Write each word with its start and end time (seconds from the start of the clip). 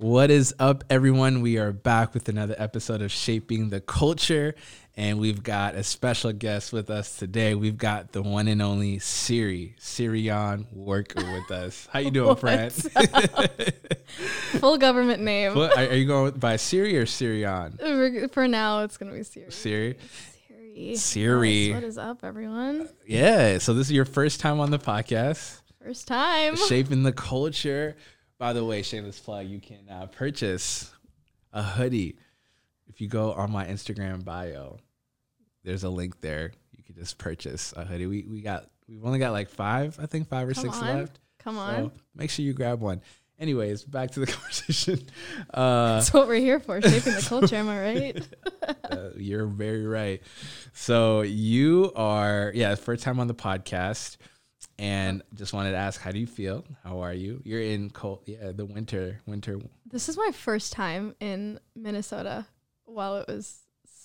What 0.00 0.30
is 0.30 0.54
up, 0.60 0.84
everyone? 0.88 1.40
We 1.40 1.58
are 1.58 1.72
back 1.72 2.14
with 2.14 2.28
another 2.28 2.54
episode 2.56 3.02
of 3.02 3.10
Shaping 3.10 3.70
the 3.70 3.80
Culture, 3.80 4.54
and 4.96 5.18
we've 5.18 5.42
got 5.42 5.74
a 5.74 5.82
special 5.82 6.32
guest 6.32 6.72
with 6.72 6.88
us 6.88 7.18
today. 7.18 7.56
We've 7.56 7.76
got 7.76 8.12
the 8.12 8.22
one 8.22 8.46
and 8.46 8.62
only 8.62 9.00
Siri, 9.00 9.74
Sirion 9.80 10.72
Worker 10.72 11.24
with 11.32 11.50
us. 11.50 11.88
How 11.90 11.98
you 11.98 12.12
doing, 12.12 12.36
friend? 12.36 12.72
Full 14.60 14.78
government 14.78 15.20
name. 15.20 15.56
What, 15.56 15.76
are, 15.76 15.88
are 15.88 15.94
you 15.96 16.06
going 16.06 16.34
by 16.34 16.54
Siri 16.54 16.96
or 16.96 17.04
Sirion? 17.04 17.80
Uh, 17.82 18.28
for 18.28 18.46
now, 18.46 18.84
it's 18.84 18.98
gonna 18.98 19.10
be 19.10 19.24
Siri. 19.24 19.50
Siri. 19.50 19.98
Siri. 20.46 20.94
Siri. 20.94 21.50
Yes, 21.50 21.74
what 21.74 21.82
is 21.82 21.98
up, 21.98 22.22
everyone? 22.22 22.88
Yeah. 23.04 23.58
So 23.58 23.74
this 23.74 23.88
is 23.88 23.92
your 23.92 24.04
first 24.04 24.38
time 24.38 24.60
on 24.60 24.70
the 24.70 24.78
podcast, 24.78 25.60
First 25.82 26.06
time. 26.06 26.54
Shaping 26.54 27.02
the 27.02 27.12
Culture. 27.12 27.96
By 28.38 28.52
the 28.52 28.64
way, 28.64 28.82
shameless 28.82 29.18
plug, 29.18 29.46
you 29.46 29.60
can 29.60 29.88
uh, 29.90 30.06
purchase 30.06 30.90
a 31.52 31.62
hoodie 31.62 32.16
if 32.86 33.00
you 33.00 33.08
go 33.08 33.32
on 33.32 33.50
my 33.50 33.66
Instagram 33.66 34.24
bio. 34.24 34.78
There's 35.64 35.82
a 35.84 35.88
link 35.90 36.20
there. 36.20 36.52
You 36.76 36.84
can 36.84 36.94
just 36.94 37.18
purchase 37.18 37.74
a 37.76 37.84
hoodie. 37.84 38.06
We 38.06 38.22
we 38.30 38.40
got 38.40 38.66
we've 38.88 39.04
only 39.04 39.18
got 39.18 39.32
like 39.32 39.48
five, 39.48 39.98
I 40.00 40.06
think 40.06 40.28
five 40.28 40.48
or 40.48 40.54
Come 40.54 40.64
six 40.64 40.76
on. 40.78 40.98
left. 40.98 41.18
Come 41.40 41.58
on. 41.58 41.74
So 41.74 41.92
make 42.14 42.30
sure 42.30 42.44
you 42.44 42.52
grab 42.52 42.80
one. 42.80 43.00
Anyways, 43.40 43.84
back 43.84 44.10
to 44.12 44.20
the 44.20 44.26
conversation. 44.32 45.00
Uh, 45.52 45.94
That's 45.94 46.12
what 46.12 46.26
we're 46.28 46.40
here 46.40 46.58
for, 46.60 46.80
shaping 46.82 47.14
the 47.14 47.24
culture. 47.28 47.56
Am 47.56 47.68
I 47.68 47.80
right? 47.82 48.28
uh, 48.90 49.10
you're 49.16 49.46
very 49.46 49.86
right. 49.86 50.20
So 50.72 51.20
you 51.22 51.92
are, 51.94 52.50
yeah, 52.54 52.74
first 52.74 53.04
time 53.04 53.20
on 53.20 53.28
the 53.28 53.34
podcast, 53.36 54.16
and 54.78 55.22
just 55.34 55.52
wanted 55.52 55.72
to 55.72 55.76
ask, 55.76 56.00
how 56.00 56.12
do 56.12 56.18
you 56.18 56.26
feel? 56.26 56.64
How 56.84 57.00
are 57.00 57.12
you? 57.12 57.40
You're 57.44 57.62
in 57.62 57.90
cold, 57.90 58.22
yeah, 58.26 58.52
the 58.52 58.64
winter, 58.66 59.20
winter. 59.26 59.58
This 59.90 60.08
is 60.08 60.16
my 60.16 60.30
first 60.32 60.72
time 60.72 61.14
in 61.20 61.58
Minnesota 61.74 62.46
while 62.84 63.16
it 63.16 63.26
was 63.28 63.60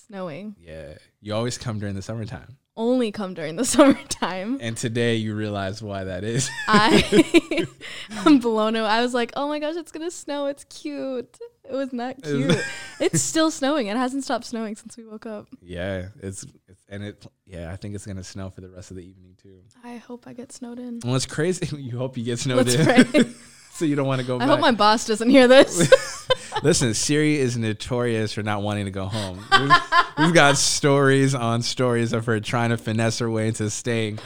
snowing. 0.08 0.56
Yeah, 0.60 0.96
you 1.22 1.34
always 1.34 1.58
come 1.58 1.80
during 1.80 1.96
the 1.96 2.02
summertime, 2.02 2.58
Only 2.76 3.12
come 3.12 3.34
during 3.34 3.56
the 3.56 3.66
summertime. 3.76 4.58
and 4.62 4.76
today 4.76 5.16
you 5.16 5.36
realize 5.36 5.82
why 5.82 6.04
that 6.06 6.24
is. 6.24 6.50
I 6.68 7.66
I'm 8.26 8.40
blown 8.40 8.76
away. 8.76 8.88
I 8.88 9.02
was 9.02 9.14
like, 9.14 9.32
oh 9.36 9.48
my 9.48 9.60
gosh, 9.60 9.76
it's 9.76 9.92
gonna 9.92 10.12
snow. 10.12 10.48
It's 10.48 10.64
cute. 10.66 11.38
It 11.70 11.74
was 11.74 11.94
not 11.94 12.22
cute. 12.22 12.58
it's 13.00 13.22
still 13.22 13.50
snowing. 13.50 13.88
It 13.88 13.96
hasn't 13.98 14.24
stopped 14.24 14.46
snowing 14.46 14.76
since 14.76 14.98
we 14.98 15.06
woke 15.06 15.26
up. 15.26 15.48
yeah, 15.62 16.08
it's, 16.22 16.46
it's 16.68 16.84
and 16.90 17.04
it, 17.04 17.26
yeah, 17.46 17.72
I 17.72 17.78
think 17.78 17.96
it's 17.96 18.06
gonna 18.06 18.24
snow 18.24 18.50
for 18.50 18.62
the 18.62 18.70
rest 18.70 18.92
of 18.92 18.98
the 18.98 19.04
evening 19.08 19.36
too. 19.42 19.62
I 19.84 19.96
hope 19.98 20.28
I 20.28 20.34
get 20.34 20.52
snowed 20.52 20.78
in. 20.80 21.00
And 21.04 21.06
it's 21.16 21.26
crazy, 21.26 21.76
you 21.78 21.98
hope 21.98 22.18
you 22.18 22.24
get 22.26 22.40
snowed 22.40 22.68
Let's 22.68 22.76
in, 22.76 23.06
pray. 23.06 23.26
so 23.72 23.86
you 23.86 23.96
don't 23.96 24.08
want 24.08 24.20
to 24.22 24.28
go 24.28 24.36
I 24.36 24.40
back. 24.40 24.48
hope 24.50 24.60
my 24.60 24.72
boss 24.72 25.06
doesn't 25.08 25.30
hear 25.30 25.48
this. 25.48 26.28
Listen, 26.64 26.94
Siri 26.94 27.38
is 27.38 27.58
notorious 27.58 28.34
for 28.34 28.44
not 28.44 28.62
wanting 28.62 28.86
to 28.86 28.92
go 28.92 29.06
home. 29.06 29.44
We've, 29.60 29.72
we've 30.20 30.34
got 30.34 30.58
stories 30.58 31.34
on 31.34 31.62
stories 31.62 32.14
of 32.14 32.26
her 32.28 32.40
trying 32.40 32.70
to 32.70 32.78
finesse 32.78 33.20
her 33.20 33.30
way 33.30 33.48
into 33.48 33.70
staying 33.70 34.20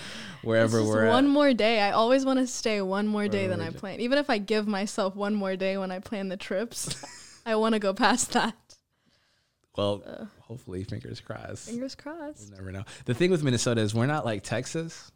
wherever 0.43 0.79
It's 0.79 0.87
just 0.87 0.95
we're 0.97 1.07
one 1.07 1.25
at. 1.25 1.31
more 1.31 1.53
day. 1.53 1.79
I 1.81 1.91
always 1.91 2.25
want 2.25 2.39
to 2.39 2.45
stay 2.47 2.81
one 2.81 3.07
more 3.07 3.27
day 3.27 3.47
than 3.47 3.59
more 3.59 3.67
I 3.69 3.71
day. 3.71 3.77
plan. 3.79 3.99
Even 4.01 4.17
if 4.17 4.29
I 4.29 4.37
give 4.39 4.67
myself 4.67 5.15
one 5.15 5.33
more 5.35 5.55
day 5.55 5.77
when 5.77 5.89
I 5.91 5.99
plan 5.99 6.27
the 6.27 6.37
trips, 6.37 6.95
I 7.47 7.55
want 7.55 7.73
to 7.73 7.79
go 7.79 7.93
past 7.93 8.31
that. 8.33 8.55
Well, 9.75 10.29
hopefully, 10.41 10.83
fingers 10.83 11.19
crossed. 11.19 11.69
Fingers 11.69 11.95
crossed. 11.95 12.51
Never 12.51 12.71
know. 12.71 12.83
The 13.05 13.13
thing 13.13 13.31
with 13.31 13.43
Minnesota 13.43 13.81
is 13.81 13.93
we're 13.95 14.05
not 14.07 14.25
like 14.25 14.43
Texas, 14.43 15.11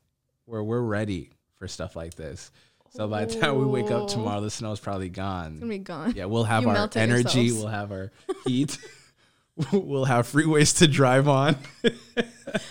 where 0.46 0.64
we're 0.64 0.82
ready 0.82 1.32
for 1.58 1.68
stuff 1.68 1.96
like 1.96 2.14
this. 2.16 2.52
So 2.92 3.08
by 3.08 3.26
the 3.26 3.40
time 3.40 3.58
we 3.58 3.66
wake 3.66 3.90
up 3.92 4.04
Oh. 4.04 4.08
tomorrow, 4.08 4.42
the 4.42 4.52
snow's 4.52 4.80
probably 4.80 5.08
It's 5.08 5.16
gonna 5.16 5.50
gone. 5.60 5.70
be 5.70 5.78
gone. 5.80 6.14
Yeah, 6.16 6.26
we'll 6.26 6.44
have 6.44 6.64
You 6.64 6.70
our 6.70 6.90
energy. 6.96 7.42
yourselves. 7.42 7.54
We'll 7.54 7.68
have 7.68 7.92
our 7.92 8.12
heat. 8.46 8.78
we'll 9.72 10.06
have 10.06 10.28
freeways 10.32 10.78
to 10.80 10.88
drive 10.88 11.28
on. 11.28 11.56
I 11.84 11.94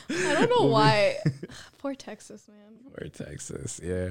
don't 0.08 0.50
know 0.50 0.66
why. 0.70 1.16
Poor 1.78 1.94
Texas, 1.94 2.46
man. 2.48 2.92
Or 3.00 3.08
Texas, 3.08 3.80
yeah. 3.82 4.10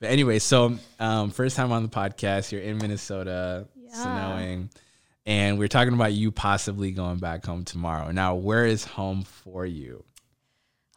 But 0.00 0.10
anyway, 0.10 0.38
so 0.38 0.78
um, 0.98 1.30
first 1.30 1.54
time 1.56 1.70
on 1.70 1.82
the 1.82 1.88
podcast, 1.88 2.50
you're 2.50 2.62
in 2.62 2.78
Minnesota, 2.78 3.66
Yeah. 3.76 3.92
snowing, 4.02 4.70
and 5.26 5.58
we're 5.58 5.68
talking 5.68 5.94
about 5.94 6.12
you 6.12 6.30
possibly 6.32 6.90
going 6.90 7.18
back 7.18 7.44
home 7.46 7.64
tomorrow. 7.64 8.10
Now, 8.10 8.34
where 8.34 8.66
is 8.66 8.84
home 8.84 9.22
for 9.22 9.64
you? 9.66 10.04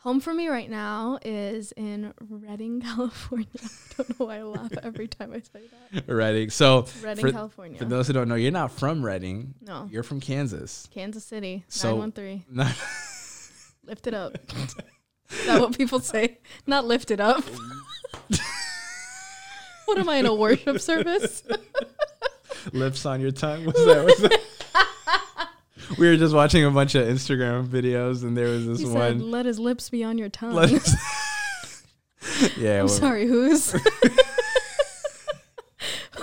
Home 0.02 0.20
for 0.20 0.34
me 0.36 0.48
right 0.50 0.70
now 0.70 1.18
is 1.26 1.72
in 1.72 2.14
Redding, 2.22 2.80
California. 2.86 3.48
I 3.60 3.68
don't 3.98 4.20
know 4.20 4.26
why 4.28 4.38
I 4.38 4.44
laugh 4.44 4.72
every 4.84 5.08
time 5.08 5.32
I 5.34 5.40
say 5.40 5.66
that. 5.94 6.08
Redding. 6.14 6.52
So, 6.52 6.86
Redding, 7.02 7.26
for, 7.26 7.32
California. 7.32 7.78
for 7.80 7.86
those 7.86 8.06
who 8.08 8.14
don't 8.14 8.28
know, 8.28 8.36
you're 8.36 8.52
not 8.52 8.72
from 8.72 9.04
Redding. 9.04 9.56
no, 9.62 9.90
You're 9.92 10.04
from 10.04 10.20
Kansas. 10.20 10.88
Kansas 10.94 11.24
City, 11.26 11.64
So- 11.70 11.90
913. 11.98 12.46
Not- 12.52 12.76
Lift 13.88 14.08
it 14.08 14.14
up. 14.16 14.36
is 15.30 15.46
that 15.46 15.60
what 15.62 15.78
people 15.78 16.00
say? 16.00 16.40
Not 16.66 16.86
lift 16.86 17.12
it 17.12 17.20
up. 17.20 17.44
what 19.86 19.98
am 20.00 20.10
I 20.10 20.18
in 20.18 20.26
a 20.26 20.34
worship 20.34 20.80
service? 20.82 21.44
lips 22.74 23.06
on 23.06 23.22
your 23.22 23.32
tongue. 23.32 23.66
What's 23.66 23.86
that? 23.86 24.04
What's 24.06 24.22
that? 24.22 25.50
we 25.98 26.08
were 26.08 26.18
just 26.18 26.34
watching 26.34 26.64
a 26.66 26.72
bunch 26.72 26.96
of 26.96 27.08
Instagram 27.08 27.68
videos, 27.68 28.24
and 28.24 28.36
there 28.36 28.48
was 28.48 28.66
this 28.66 28.80
He 28.80 28.86
one. 28.86 29.20
said, 29.20 29.22
"Let 29.22 29.46
his 29.46 29.60
lips 29.60 29.90
be 29.90 30.04
on 30.04 30.18
your 30.18 30.30
tongue." 30.30 30.54
Yeah, 32.58 32.80
I'm 32.80 32.86
well, 32.86 32.88
sorry, 32.88 33.28
whose? 33.28 33.72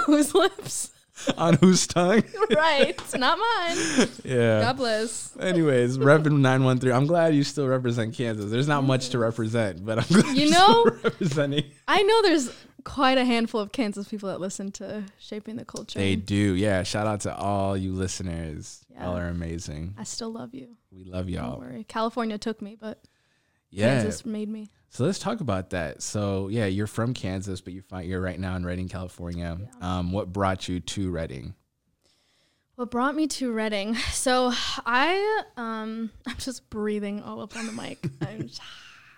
whose 0.06 0.34
lips? 0.34 0.90
on 1.38 1.54
whose 1.54 1.86
tongue? 1.86 2.24
right, 2.54 2.98
not 3.16 3.38
mine. 3.38 4.08
Yeah. 4.24 4.62
God 4.62 4.76
bless. 4.78 5.36
Anyways, 5.38 5.96
Reverend 5.98 6.42
913. 6.42 6.92
I'm 6.92 7.06
glad 7.06 7.34
you 7.34 7.44
still 7.44 7.68
represent 7.68 8.14
Kansas. 8.14 8.50
There's 8.50 8.66
not 8.66 8.82
much 8.82 9.10
to 9.10 9.18
represent, 9.18 9.84
but 9.84 9.98
I'm 9.98 10.20
glad 10.22 10.36
You 10.36 10.50
know- 10.50 10.84
representing. 11.04 11.64
I 11.86 12.02
know 12.02 12.22
there's 12.22 12.50
quite 12.84 13.18
a 13.18 13.24
handful 13.24 13.60
of 13.60 13.72
Kansas 13.72 14.08
people 14.08 14.28
that 14.28 14.40
listen 14.40 14.70
to 14.72 15.04
Shaping 15.18 15.56
the 15.56 15.64
Culture. 15.64 15.98
They 15.98 16.16
do. 16.16 16.54
Yeah. 16.54 16.82
Shout 16.82 17.06
out 17.06 17.20
to 17.20 17.34
all 17.36 17.76
you 17.76 17.92
listeners. 17.92 18.84
Yeah. 18.90 19.04
Y'all 19.04 19.16
are 19.18 19.28
amazing. 19.28 19.94
I 19.98 20.04
still 20.04 20.30
love 20.32 20.54
you. 20.54 20.76
We 20.90 21.04
love 21.04 21.26
Don't 21.26 21.32
y'all. 21.34 21.58
worry. 21.58 21.84
California 21.88 22.38
took 22.38 22.60
me, 22.62 22.76
but 22.80 23.02
Yeah. 23.70 24.02
Kansas 24.02 24.24
made 24.26 24.48
me. 24.48 24.70
So 24.90 25.04
let's 25.04 25.18
talk 25.18 25.40
about 25.40 25.70
that. 25.70 26.02
So 26.02 26.48
yeah, 26.48 26.66
you're 26.66 26.86
from 26.86 27.14
Kansas, 27.14 27.60
but 27.62 27.72
you 27.72 27.80
find 27.82 28.06
you're 28.08 28.20
right 28.20 28.38
now 28.38 28.54
in 28.56 28.64
Redding, 28.66 28.88
California. 28.88 29.58
Um, 29.80 30.12
what 30.12 30.32
brought 30.32 30.68
you 30.68 30.80
to 30.80 31.10
Redding? 31.10 31.54
What 32.74 32.90
brought 32.90 33.14
me 33.14 33.26
to 33.28 33.52
Redding? 33.52 33.94
So 34.12 34.52
I 34.84 35.42
um 35.56 36.10
I'm 36.26 36.36
just 36.38 36.68
breathing 36.68 37.22
all 37.22 37.40
up 37.40 37.56
on 37.56 37.66
the 37.66 37.72
mic. 37.72 38.06
I'm 38.20 38.48
just- 38.48 38.60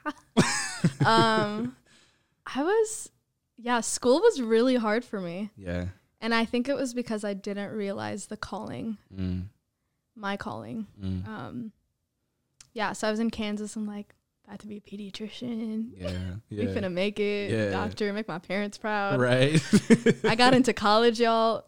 um 1.06 1.74
I 2.46 2.62
was 2.62 3.10
yeah, 3.56 3.80
school 3.80 4.20
was 4.20 4.40
really 4.40 4.76
hard 4.76 5.04
for 5.04 5.20
me. 5.20 5.50
Yeah. 5.56 5.86
And 6.20 6.34
I 6.34 6.44
think 6.44 6.68
it 6.68 6.74
was 6.76 6.94
because 6.94 7.22
I 7.24 7.34
didn't 7.34 7.70
realize 7.72 8.26
the 8.26 8.36
calling, 8.36 8.96
Mm, 9.14 9.44
my 10.16 10.36
calling. 10.36 10.86
mm, 11.00 11.26
Um 11.28 11.72
yeah, 12.72 12.92
so 12.92 13.06
I 13.06 13.10
was 13.10 13.20
in 13.20 13.30
Kansas. 13.30 13.76
I'm 13.76 13.86
like, 13.86 14.14
about 14.46 14.58
to 14.60 14.66
be 14.66 14.76
a 14.78 14.80
pediatrician. 14.80 15.90
yeah. 15.96 16.10
We 16.50 16.56
Yeah. 16.66 16.74
finna 16.74 16.92
make 16.92 17.20
it, 17.20 17.50
Yeah. 17.50 17.70
doctor, 17.70 18.12
make 18.12 18.26
my 18.28 18.38
parents 18.38 18.78
proud. 18.78 19.20
Right. 19.20 19.62
I 20.24 20.34
got 20.34 20.54
into 20.54 20.72
college, 20.72 21.20
y'all. 21.20 21.64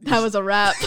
That 0.00 0.20
was 0.22 0.34
a 0.34 0.42
wrap. 0.42 0.74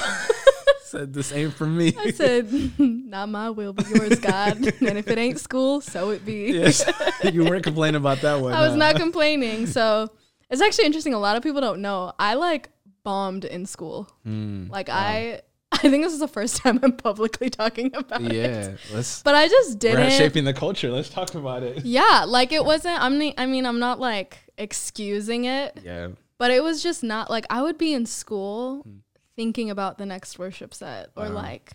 said 0.94 1.14
this 1.14 1.32
ain't 1.34 1.54
for 1.54 1.66
me. 1.66 1.94
I 2.00 2.12
said, 2.12 2.48
not 2.80 3.28
my 3.30 3.50
will, 3.50 3.74
but 3.74 3.90
yours, 3.90 4.20
God. 4.20 4.58
and 4.82 4.98
if 4.98 5.08
it 5.08 5.18
ain't 5.18 5.40
school, 5.40 5.82
so 5.82 6.12
it 6.12 6.24
be. 6.26 6.52
yes. 6.54 6.86
you 7.34 7.44
weren't 7.44 7.64
complaining 7.64 7.96
about 7.96 8.22
that 8.22 8.40
one. 8.40 8.54
I 8.54 8.62
was 8.62 8.72
huh? 8.72 8.78
not 8.78 8.96
complaining. 8.96 9.66
So 9.66 10.10
it's 10.50 10.62
actually 10.62 10.86
interesting. 10.86 11.14
A 11.14 11.20
lot 11.20 11.36
of 11.36 11.44
people 11.44 11.62
don't 11.62 11.82
know. 11.82 12.14
I 12.20 12.36
like 12.36 12.70
bombed 13.04 13.44
in 13.44 13.66
school. 13.66 14.08
Mm, 14.26 14.70
Like 14.70 14.88
wow. 14.88 14.96
I, 14.98 15.42
I 15.72 15.78
think 15.78 16.04
this 16.04 16.14
is 16.14 16.20
the 16.20 16.28
first 16.28 16.58
time 16.58 16.80
I'm 16.84 16.94
publicly 16.96 17.50
talking 17.50 17.94
about 17.96 18.22
it. 18.22 18.32
Yeah. 18.34 18.76
Let's. 18.94 19.24
But 19.24 19.34
I 19.36 19.48
just 19.48 19.80
didn't. 19.80 20.04
at 20.04 20.12
shaping 20.12 20.46
the 20.46 20.54
culture. 20.54 20.92
Let's 20.92 21.10
talk 21.10 21.34
about 21.34 21.64
it. 21.64 21.84
yeah, 21.86 22.24
like 22.28 22.52
it 22.52 22.64
wasn't. 22.64 23.02
I'm. 23.02 23.18
ne- 23.18 23.34
I 23.38 23.48
mean, 23.48 23.66
I'm 23.66 23.80
not 23.80 24.00
like 24.00 24.38
excusing 24.60 25.46
it, 25.46 25.80
Yeah. 25.84 26.10
but 26.38 26.52
it 26.52 26.64
was 26.64 26.84
just 26.84 27.04
not 27.04 27.32
like 27.32 27.46
I 27.50 27.64
would 27.64 27.80
be 27.80 27.94
in 27.94 28.06
school 28.06 28.86
thinking 29.36 29.70
about 29.70 29.98
the 29.98 30.06
next 30.06 30.38
worship 30.40 30.74
set 30.74 31.10
or 31.16 31.26
Wow. 31.26 31.34
like 31.36 31.74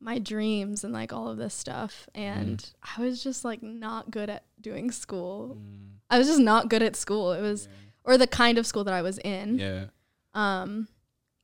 my 0.00 0.18
dreams 0.18 0.84
and 0.84 0.92
like 0.92 1.12
all 1.12 1.28
of 1.28 1.36
this 1.38 1.54
stuff, 1.54 2.08
and 2.14 2.70
I 2.96 3.00
was 3.00 3.22
just 3.22 3.44
like 3.44 3.62
not 3.62 4.10
good 4.10 4.28
at 4.28 4.44
doing 4.60 4.90
school. 4.90 5.56
Mm, 5.58 5.98
I 6.10 6.18
was 6.18 6.26
just 6.26 6.40
not 6.40 6.68
good 6.68 6.82
at 6.82 6.94
school. 6.96 7.32
It 7.32 7.40
was 7.40 7.68
or 8.04 8.18
the 8.18 8.26
kind 8.26 8.58
of 8.58 8.66
school 8.66 8.84
that 8.84 8.92
I 8.94 9.00
was 9.02 9.18
in. 9.18 9.58
yeah. 9.58 9.86
Um 10.34 10.88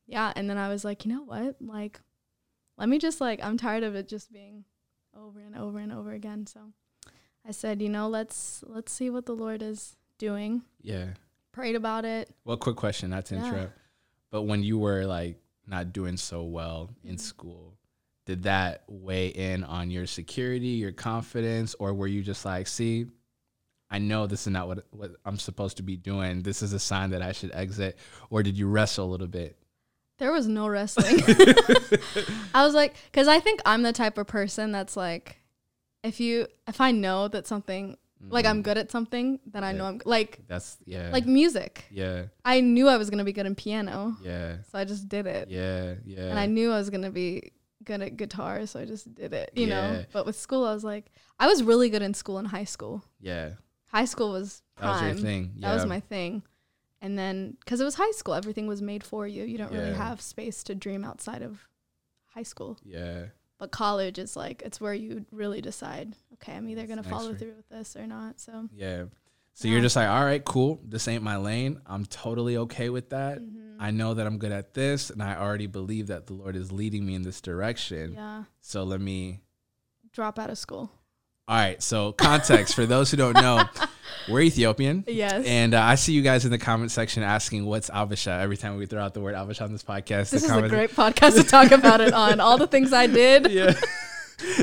yeah, 0.06 0.32
and 0.36 0.50
then 0.50 0.58
I 0.58 0.68
was 0.68 0.84
like, 0.84 1.04
you 1.06 1.12
know 1.12 1.22
what? 1.22 1.56
Like 1.60 2.00
let 2.76 2.88
me 2.88 2.98
just 2.98 3.20
like 3.20 3.42
I'm 3.42 3.56
tired 3.56 3.82
of 3.82 3.94
it 3.94 4.08
just 4.08 4.32
being 4.32 4.64
over 5.16 5.38
and 5.40 5.56
over 5.56 5.78
and 5.78 5.92
over 5.92 6.12
again. 6.12 6.46
So 6.46 6.60
I 7.46 7.52
said, 7.52 7.80
you 7.80 7.88
know, 7.88 8.08
let's 8.08 8.62
let's 8.66 8.92
see 8.92 9.08
what 9.08 9.24
the 9.26 9.34
Lord 9.34 9.62
is 9.62 9.96
doing. 10.18 10.62
Yeah. 10.82 11.14
Prayed 11.52 11.76
about 11.76 12.04
it. 12.04 12.28
Well, 12.44 12.56
quick 12.58 12.76
question, 12.76 13.10
not 13.10 13.24
to 13.26 13.36
Yeah. 13.36 13.46
interrupt. 13.46 13.72
But 14.30 14.42
when 14.42 14.62
you 14.62 14.78
were 14.78 15.04
like 15.06 15.36
not 15.66 15.92
doing 15.92 16.16
so 16.16 16.42
well 16.44 16.90
in 17.04 17.16
Mhm. 17.16 17.20
school, 17.20 17.76
did 18.26 18.44
that 18.44 18.84
weigh 18.88 19.28
in 19.28 19.64
on 19.64 19.90
your 19.90 20.06
security, 20.06 20.68
your 20.68 20.92
confidence, 20.92 21.74
or 21.78 21.92
were 21.94 22.06
you 22.06 22.22
just 22.22 22.44
like, 22.44 22.66
see, 22.68 23.06
I 23.90 23.98
know 23.98 24.26
this 24.26 24.42
is 24.42 24.52
not 24.52 24.68
what 24.68 24.86
what 24.92 25.12
I'm 25.24 25.38
supposed 25.38 25.76
to 25.78 25.82
be 25.82 25.96
doing. 25.96 26.42
This 26.42 26.62
is 26.62 26.72
a 26.72 26.78
sign 26.78 27.10
that 27.10 27.22
I 27.22 27.32
should 27.32 27.50
exit, 27.52 27.98
or 28.30 28.42
did 28.42 28.56
you 28.56 28.68
wrestle 28.68 29.06
a 29.06 29.10
little 29.10 29.26
bit? 29.26 29.56
There 30.18 30.32
was 30.32 30.46
no 30.46 30.68
wrestling. 30.68 31.20
I 32.54 32.64
was 32.64 32.74
like, 32.74 32.94
because 33.10 33.26
I 33.26 33.40
think 33.40 33.60
I'm 33.64 33.82
the 33.82 33.92
type 33.92 34.18
of 34.18 34.26
person 34.26 34.70
that's 34.70 34.96
like, 34.96 35.38
if 36.04 36.20
you, 36.20 36.46
if 36.68 36.80
I 36.80 36.92
know 36.92 37.26
that 37.28 37.46
something, 37.46 37.96
like 38.28 38.44
I'm 38.46 38.60
Mhm. 38.60 38.64
good 38.64 38.78
at 38.78 38.90
something, 38.90 39.40
then 39.46 39.64
I 39.64 39.70
Yeah. 39.72 39.78
know 39.78 39.84
I'm 39.86 40.00
like, 40.04 40.40
That's 40.46 40.76
yeah. 40.84 41.10
like 41.12 41.26
music. 41.26 41.84
yeah, 41.90 42.26
I 42.44 42.60
knew 42.60 42.86
I 42.88 42.96
was 42.96 43.08
gonna 43.10 43.24
be 43.24 43.32
good 43.32 43.46
in 43.46 43.54
piano, 43.54 44.16
yeah, 44.22 44.58
so 44.70 44.78
I 44.78 44.84
just 44.84 45.08
did 45.08 45.26
it. 45.26 45.48
yeah, 45.48 45.94
yeah. 46.04 46.28
And 46.30 46.38
I 46.38 46.46
knew 46.46 46.70
I 46.70 46.76
was 46.78 46.90
gonna 46.90 47.10
be 47.10 47.52
good 47.84 48.02
at 48.02 48.16
guitar, 48.18 48.66
so 48.66 48.78
I 48.80 48.84
just 48.84 49.14
did 49.14 49.32
it. 49.32 49.50
You 49.56 49.66
Yeah. 49.66 49.74
know. 49.92 50.04
But 50.12 50.26
with 50.26 50.36
school, 50.36 50.64
I 50.66 50.74
was 50.74 50.84
like, 50.84 51.10
I 51.38 51.46
was 51.46 51.62
really 51.62 51.88
good 51.88 52.02
in 52.02 52.12
school 52.14 52.38
in 52.38 52.44
high 52.46 52.64
school. 52.64 53.02
yeah. 53.20 53.54
High 53.86 54.04
school 54.04 54.30
was 54.30 54.62
That 54.76 54.86
was 54.90 54.98
prime. 54.98 55.08
your 55.16 55.16
thing. 55.24 55.54
That 55.60 55.74
was 55.74 55.84
my 55.86 55.98
thing. 56.00 56.42
And 57.02 57.18
then, 57.18 57.56
because 57.60 57.80
it 57.80 57.84
was 57.84 57.94
high 57.94 58.10
school, 58.12 58.34
everything 58.34 58.66
was 58.68 58.80
made 58.82 59.02
for 59.02 59.26
you. 59.26 59.42
You 59.44 59.56
don't 59.58 59.72
really 59.72 59.94
have 59.94 60.20
space 60.20 60.62
to 60.64 60.74
dream 60.74 61.02
outside 61.04 61.42
of 61.42 61.66
high 62.26 62.42
school. 62.44 62.78
Yeah. 62.84 63.28
But 63.60 63.70
college 63.70 64.18
is 64.18 64.34
like, 64.36 64.62
it's 64.62 64.80
where 64.80 64.94
you 64.94 65.24
really 65.30 65.60
decide, 65.60 66.16
okay, 66.32 66.54
I'm 66.56 66.68
either 66.68 66.86
going 66.86 67.00
to 67.00 67.08
nice 67.08 67.12
follow 67.12 67.34
through 67.34 67.52
with 67.56 67.68
this 67.68 67.94
or 67.94 68.06
not. 68.08 68.40
So, 68.40 68.68
Yeah. 68.74 69.04
So 69.52 69.68
Yeah. 69.68 69.72
you're 69.74 69.82
just 69.82 69.94
like, 69.96 70.08
all 70.08 70.24
right, 70.24 70.42
cool. 70.44 70.80
This 70.82 71.06
ain't 71.06 71.22
my 71.22 71.36
lane. 71.36 71.78
I'm 71.86 72.06
totally 72.06 72.56
okay 72.56 72.88
with 72.88 73.10
that. 73.10 73.38
mhm. 73.40 73.76
I 73.78 73.90
know 73.90 74.14
that 74.14 74.26
I'm 74.26 74.38
good 74.38 74.52
at 74.52 74.74
this, 74.74 75.10
and 75.10 75.22
I 75.22 75.36
already 75.36 75.66
believe 75.66 76.06
that 76.08 76.26
the 76.26 76.32
Lord 76.34 76.56
is 76.56 76.72
leading 76.72 77.04
me 77.06 77.14
in 77.14 77.22
this 77.22 77.40
direction. 77.40 78.14
yeah, 78.14 78.44
So 78.60 78.82
let 78.84 79.00
me. 79.00 79.40
drop 80.12 80.38
out 80.38 80.50
of 80.50 80.58
school. 80.58 80.90
All 81.46 81.56
right. 81.56 81.82
So 81.82 82.12
context 82.12 82.74
for 82.74 82.86
those 82.86 83.10
who 83.10 83.16
don't 83.18 83.34
know, 83.34 83.62
we're 84.28 84.40
Ethiopian. 84.40 85.04
Yes. 85.06 85.44
And 85.46 85.74
uh, 85.74 85.82
I 85.82 85.94
see 85.94 86.12
you 86.12 86.22
guys 86.22 86.44
in 86.44 86.50
the 86.50 86.58
comment 86.58 86.90
section 86.90 87.22
asking 87.22 87.64
what's 87.66 87.90
Habesha 87.90 88.40
every 88.40 88.56
time 88.56 88.76
we 88.76 88.86
throw 88.86 89.02
out 89.02 89.14
the 89.14 89.20
word 89.20 89.34
Habesha 89.34 89.62
on 89.62 89.72
this 89.72 89.82
podcast. 89.82 90.30
this 90.30 90.44
is 90.44 90.50
a 90.50 90.68
great 90.68 90.90
podcast 90.90 91.34
to 91.36 91.44
talk 91.44 91.70
about 91.72 92.00
it 92.00 92.12
on. 92.12 92.40
All 92.40 92.58
the 92.58 92.66
things 92.66 92.92
I 92.92 93.06
did. 93.06 93.50
yeah. 93.50 93.72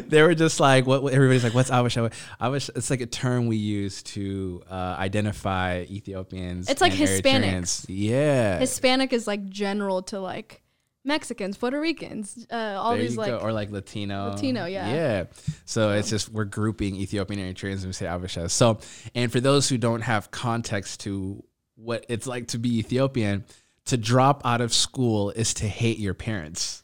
they 0.07 0.21
were 0.23 0.33
just 0.35 0.59
like, 0.59 0.85
what? 0.87 1.03
what- 1.03 1.13
Everybody's 1.13 1.43
like, 1.43 1.53
what's 1.53 1.69
Habesha? 1.69 2.11
Habesha. 2.41 2.69
It's 2.75 2.89
like 2.89 3.01
a 3.01 3.05
term 3.05 3.47
we 3.47 3.57
use 3.57 4.03
to 4.03 4.63
uh, 4.69 4.95
identify 4.97 5.81
Ethiopians. 5.89 6.69
It's 6.69 6.81
like 6.81 6.97
and 6.99 7.01
Hispanics. 7.09 7.85
Yeah. 7.87 8.59
Hispanic 8.59 9.13
is 9.13 9.27
like 9.27 9.47
general 9.49 10.01
to 10.03 10.19
like 10.19 10.61
Mexicans, 11.07 11.57
Puerto 11.57 11.79
Ricans, 11.79 12.45
uh, 12.51 12.55
all 12.79 12.91
There 12.93 13.01
these 13.01 13.17
like 13.17 13.29
go. 13.29 13.37
or 13.39 13.51
like 13.53 13.71
Latino. 13.71 14.29
Latino, 14.31 14.65
yeah. 14.65 14.93
Yeah. 14.93 15.23
So 15.65 15.91
it's 15.93 16.09
just 16.09 16.29
we're 16.29 16.45
grouping 16.45 16.95
Ethiopian 16.97 17.39
and 17.39 17.55
Eritreans 17.55 17.77
and 17.77 17.85
we 17.87 17.93
say 17.93 18.05
Habesha. 18.05 18.51
So 18.51 18.79
and 19.15 19.31
for 19.31 19.39
those 19.39 19.67
who 19.69 19.77
don't 19.77 20.01
have 20.01 20.29
context 20.31 20.99
to 21.01 21.43
what 21.75 22.05
it's 22.09 22.27
like 22.27 22.47
to 22.49 22.59
be 22.59 22.77
Ethiopian, 22.79 23.45
to 23.85 23.97
drop 23.97 24.41
out 24.45 24.61
of 24.61 24.73
school 24.73 25.31
is 25.31 25.53
to 25.55 25.67
hate 25.67 25.97
your 25.97 26.13
parents. 26.13 26.83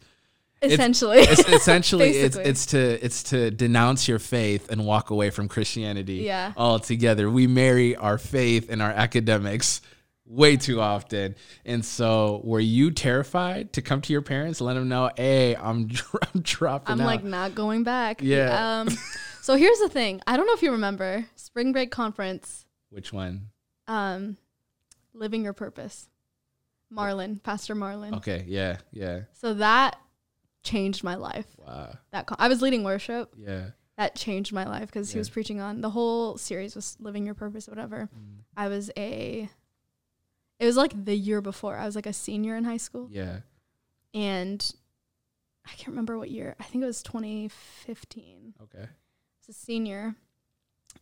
essentially. 0.62 1.18
It's 1.20 1.46
essentially 1.50 2.10
it's 2.12 2.36
it's 2.52 2.66
to 2.68 3.06
it's 3.06 3.24
to 3.24 3.52
denounce 3.52 4.08
your 4.08 4.20
faith 4.20 4.72
and 4.72 4.86
walk 4.86 5.10
away 5.10 5.30
from 5.30 5.50
Christianity 5.50 6.24
Yeah. 6.24 6.54
altogether. 6.56 7.30
We 7.30 7.48
marry 7.48 7.96
our 7.98 8.18
faith 8.18 8.70
and 8.72 8.82
our 8.82 8.92
academics 8.92 9.82
way 10.34 10.58
too 10.58 10.82
often. 10.82 11.36
And 11.66 11.84
so 11.86 12.42
were 12.44 12.60
you 12.60 12.92
terrified 12.92 13.74
to 13.74 13.82
come 13.82 14.02
to 14.02 14.14
your 14.14 14.22
parents 14.22 14.62
let 14.62 14.74
them 14.74 14.90
know, 14.90 15.10
"Hey, 15.16 15.56
I'm, 15.56 15.88
dro- 15.88 16.20
I'm 16.34 16.42
dropping 16.42 16.94
I'm 16.94 17.02
out." 17.02 17.06
like 17.06 17.24
not 17.24 17.56
going 17.56 17.84
back. 17.84 18.22
Yeah. 18.22 18.82
Um, 18.82 18.90
so 19.42 19.56
here's 19.56 19.80
the 19.80 19.90
thing. 19.90 20.22
I 20.28 20.38
don't 20.38 20.48
know 20.48 20.54
if 20.54 20.62
you 20.62 20.72
remember 20.72 21.26
spring 21.36 21.72
break 21.72 21.92
conference. 21.92 22.66
Which 22.90 23.14
one? 23.14 23.50
Um, 23.88 24.38
living 25.14 25.44
your 25.44 25.54
purpose. 25.54 26.10
Marlon, 26.92 27.42
Pastor 27.42 27.76
Marlon. 27.76 28.18
Okay, 28.18 28.46
yeah, 28.48 28.78
yeah. 28.92 29.22
So 29.34 29.56
that 29.56 29.98
changed 30.64 31.04
my 31.04 31.16
life. 31.16 31.48
Wow. 31.58 31.98
That 32.12 32.28
con- 32.28 32.38
I 32.40 32.48
was 32.48 32.62
leading 32.62 32.84
worship. 32.84 33.34
Yeah. 33.38 33.72
That 33.98 34.16
changed 34.16 34.54
my 34.54 34.66
life 34.66 34.88
because 34.88 35.12
he 35.12 35.20
was 35.20 35.30
preaching 35.30 35.60
on 35.60 35.82
the 35.82 35.90
whole 35.90 36.38
series 36.38 36.76
was 36.76 36.98
living 37.00 37.26
your 37.26 37.36
purpose, 37.36 37.68
whatever. 37.68 38.10
Mm. 38.16 38.44
I 38.58 38.68
was 38.68 38.90
a. 38.98 39.50
It 40.64 40.68
was 40.68 40.78
like 40.78 41.06
the 41.06 41.16
year 41.16 41.42
before. 41.42 41.76
I 41.78 41.86
was 41.86 41.96
like 41.96 42.06
a 42.06 42.14
senior 42.14 42.56
in 42.56 42.64
high 42.64 42.78
school, 42.78 43.10
Yeah. 43.12 43.40
and 44.14 44.74
I 45.66 45.72
can't 45.72 45.90
remember 45.90 46.18
what 46.18 46.32
year. 46.32 46.56
I 46.60 46.64
think 46.64 46.84
it 46.84 46.88
was 46.88 47.04
2015. 47.04 48.54
Okay. 48.64 48.88
as 49.42 49.50
a 49.50 49.54
senior. 49.54 50.16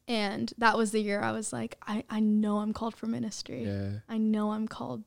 And 0.08 0.52
that 0.58 0.78
was 0.78 0.92
the 0.92 1.00
year 1.02 1.22
I 1.22 1.32
was 1.32 1.54
like, 1.54 1.78
I, 1.86 2.04
I 2.10 2.20
know 2.22 2.58
I'm 2.58 2.74
called 2.74 2.96
for 2.96 3.06
ministry. 3.06 3.66
Yeah. 3.66 4.00
I 4.10 4.18
know 4.18 4.52
I'm 4.52 4.68
called, 4.68 5.06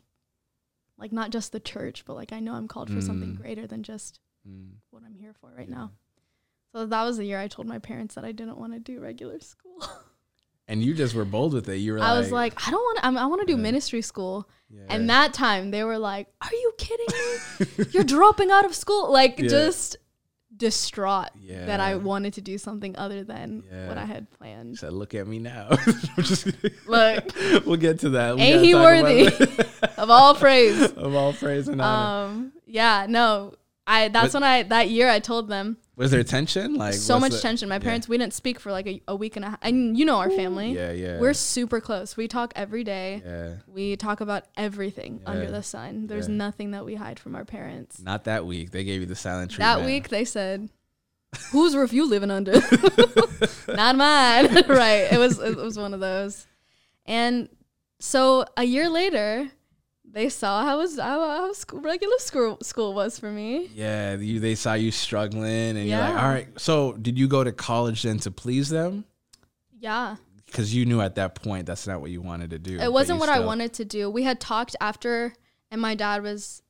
like, 0.98 1.10
not 1.10 1.30
just 1.30 1.50
the 1.50 1.58
church, 1.58 2.04
but 2.04 2.14
like, 2.14 2.32
I 2.32 2.38
know 2.40 2.54
I'm 2.54 2.68
called 2.68 2.90
for 2.90 3.00
something 3.00 3.30
Mm. 3.34 3.36
greater 3.40 3.66
than 3.66 3.82
just 3.82 4.20
Mm. 4.48 4.74
what 4.90 5.02
I'm 5.04 5.14
here 5.16 5.32
for 5.40 5.52
right 5.56 5.68
Yeah. 5.68 5.74
now. 5.74 5.92
So 6.72 6.86
that 6.86 7.02
was 7.02 7.16
the 7.16 7.24
year 7.24 7.40
I 7.40 7.48
told 7.48 7.66
my 7.66 7.78
parents 7.80 8.14
that 8.14 8.24
I 8.24 8.30
didn't 8.32 8.58
want 8.58 8.72
to 8.74 8.78
do 8.78 9.00
regular 9.00 9.40
school. 9.40 9.78
And 10.66 10.82
you 10.82 10.94
just 10.94 11.14
were 11.14 11.24
bold 11.26 11.52
with 11.52 11.68
it. 11.68 11.76
You 11.76 11.92
were 11.92 11.98
I 12.00 12.12
like, 12.12 12.18
was 12.20 12.32
like, 12.32 12.66
I 12.66 12.70
don't 12.70 12.80
want 12.82 13.18
I 13.18 13.26
want 13.26 13.40
to 13.42 13.46
do 13.46 13.52
Yeah. 13.56 13.58
ministry 13.62 14.00
school. 14.02 14.48
yeah. 14.70 14.82
And 14.88 15.10
that 15.10 15.34
time 15.34 15.70
they 15.70 15.84
were 15.84 15.98
like, 15.98 16.28
Are 16.40 16.50
you 16.52 16.72
kidding 16.78 17.06
me? 17.78 17.84
You're 17.90 18.04
dropping 18.04 18.50
out 18.50 18.64
of 18.64 18.74
school. 18.74 19.12
Like, 19.12 19.38
Yeah. 19.38 19.48
just 19.48 19.96
distraught 20.56 21.30
that 21.48 21.80
I 21.80 21.96
wanted 21.96 22.34
to 22.34 22.40
do 22.40 22.58
something 22.58 22.96
other 22.96 23.24
than 23.24 23.64
what 23.88 23.98
I 23.98 24.04
had 24.04 24.30
planned. 24.30 24.78
said, 24.78 24.92
"Look 24.92 25.12
at 25.14 25.26
me 25.26 25.40
now." 25.40 25.66
I'm 26.16 26.22
just 26.22 26.44
kidding. 26.44 26.70
Look, 26.86 27.34
we'll 27.66 27.76
get 27.76 27.98
to 28.00 28.10
that. 28.10 28.36
We 28.36 28.42
Ain't 28.42 28.64
he 28.64 28.72
worthy? 28.74 29.26
of 29.98 30.10
all 30.10 30.34
praise. 30.36 30.80
of 30.92 31.14
all 31.14 31.32
praise 31.32 31.66
and 31.66 31.80
honor. 31.82 32.26
Um, 32.30 32.52
yeah, 32.66 33.06
no, 33.08 33.54
I. 33.86 34.08
That's 34.08 34.32
But- 34.32 34.40
when 34.40 34.42
I 34.44 34.62
that 34.64 34.88
year 34.90 35.08
I 35.08 35.18
told 35.20 35.48
them 35.48 35.76
Was 35.96 36.10
there 36.10 36.24
tension? 36.24 36.74
Like 36.74 36.94
so 36.94 37.20
much 37.20 37.32
the- 37.32 37.38
tension. 37.40 37.68
My 37.68 37.76
yeah. 37.76 37.80
parents, 37.80 38.08
we 38.08 38.16
didn't 38.18 38.32
speak 38.34 38.58
for 38.58 38.72
like 38.72 38.86
a, 38.86 39.00
a 39.08 39.14
week 39.16 39.36
and 39.36 39.44
a 39.44 39.50
half. 39.50 39.58
And 39.62 39.96
you 39.98 40.04
know 40.04 40.16
our 40.16 40.30
family, 40.30 40.72
Yeah, 40.72 40.92
yeah. 40.92 41.18
we're 41.20 41.34
super 41.34 41.80
close. 41.80 42.16
We 42.16 42.26
talk 42.28 42.52
every 42.56 42.82
day. 42.84 43.22
yeah. 43.24 43.54
We 43.66 43.96
talk 43.96 44.20
about 44.20 44.44
everything 44.56 45.20
under 45.26 45.50
the 45.50 45.62
sun. 45.62 46.06
There's 46.06 46.28
Yeah. 46.28 46.34
nothing 46.34 46.70
that 46.72 46.84
we 46.84 46.94
hide 46.94 47.18
from 47.20 47.34
our 47.36 47.44
parents. 47.44 48.00
Not 48.00 48.24
that 48.24 48.46
week. 48.46 48.70
They 48.70 48.84
gave 48.84 49.00
you 49.00 49.06
the 49.06 49.14
silent 49.16 49.50
treatment. 49.52 49.80
That 49.80 49.86
week 49.86 50.08
they 50.08 50.24
said, 50.24 50.70
"Whose 51.52 51.76
roof 51.76 51.92
you 51.92 52.08
living 52.08 52.30
under? 52.30 52.52
Not 53.68 53.96
mine." 53.96 54.46
right. 54.68 55.08
It 55.12 55.18
was 55.18 55.38
it 55.38 55.56
was 55.56 55.78
one 55.78 55.94
of 55.94 56.00
those. 56.00 56.46
And 57.06 57.48
so 58.00 58.44
a 58.56 58.64
year 58.64 58.88
later, 58.88 59.50
they 60.14 60.28
saw 60.28 60.64
how 60.64 60.78
was 60.78 60.96
how, 60.96 61.20
how 61.20 61.52
school, 61.52 61.80
regular 61.80 62.16
school 62.18 62.58
school 62.62 62.94
was 62.94 63.18
for 63.18 63.30
me. 63.30 63.68
Yeah, 63.74 64.14
you, 64.14 64.38
they 64.38 64.54
saw 64.54 64.74
you 64.74 64.90
struggling, 64.92 65.76
and 65.76 65.86
you're 65.86 65.98
like, 65.98 66.14
all 66.14 66.28
right. 66.28 66.48
So, 66.58 66.92
did 66.92 67.18
you 67.18 67.26
go 67.26 67.42
to 67.42 67.52
college 67.52 68.04
then 68.04 68.18
to 68.20 68.30
please 68.30 68.68
them? 68.68 69.04
Yeah. 69.78 70.16
Because 70.46 70.72
you 70.72 70.86
knew 70.86 71.00
at 71.00 71.16
that 71.16 71.34
point 71.34 71.66
that's 71.66 71.86
not 71.88 72.00
what 72.00 72.12
you 72.12 72.22
wanted 72.22 72.50
to 72.50 72.60
do. 72.60 72.78
It 72.78 72.92
wasn't 72.92 73.18
what 73.18 73.28
I 73.28 73.40
wanted 73.40 73.72
to 73.74 73.84
do. 73.84 74.08
We 74.08 74.22
had 74.22 74.40
talked 74.40 74.76
after, 74.80 75.34
and 75.72 75.80
my 75.80 75.96
dad 75.96 76.22
was 76.22 76.62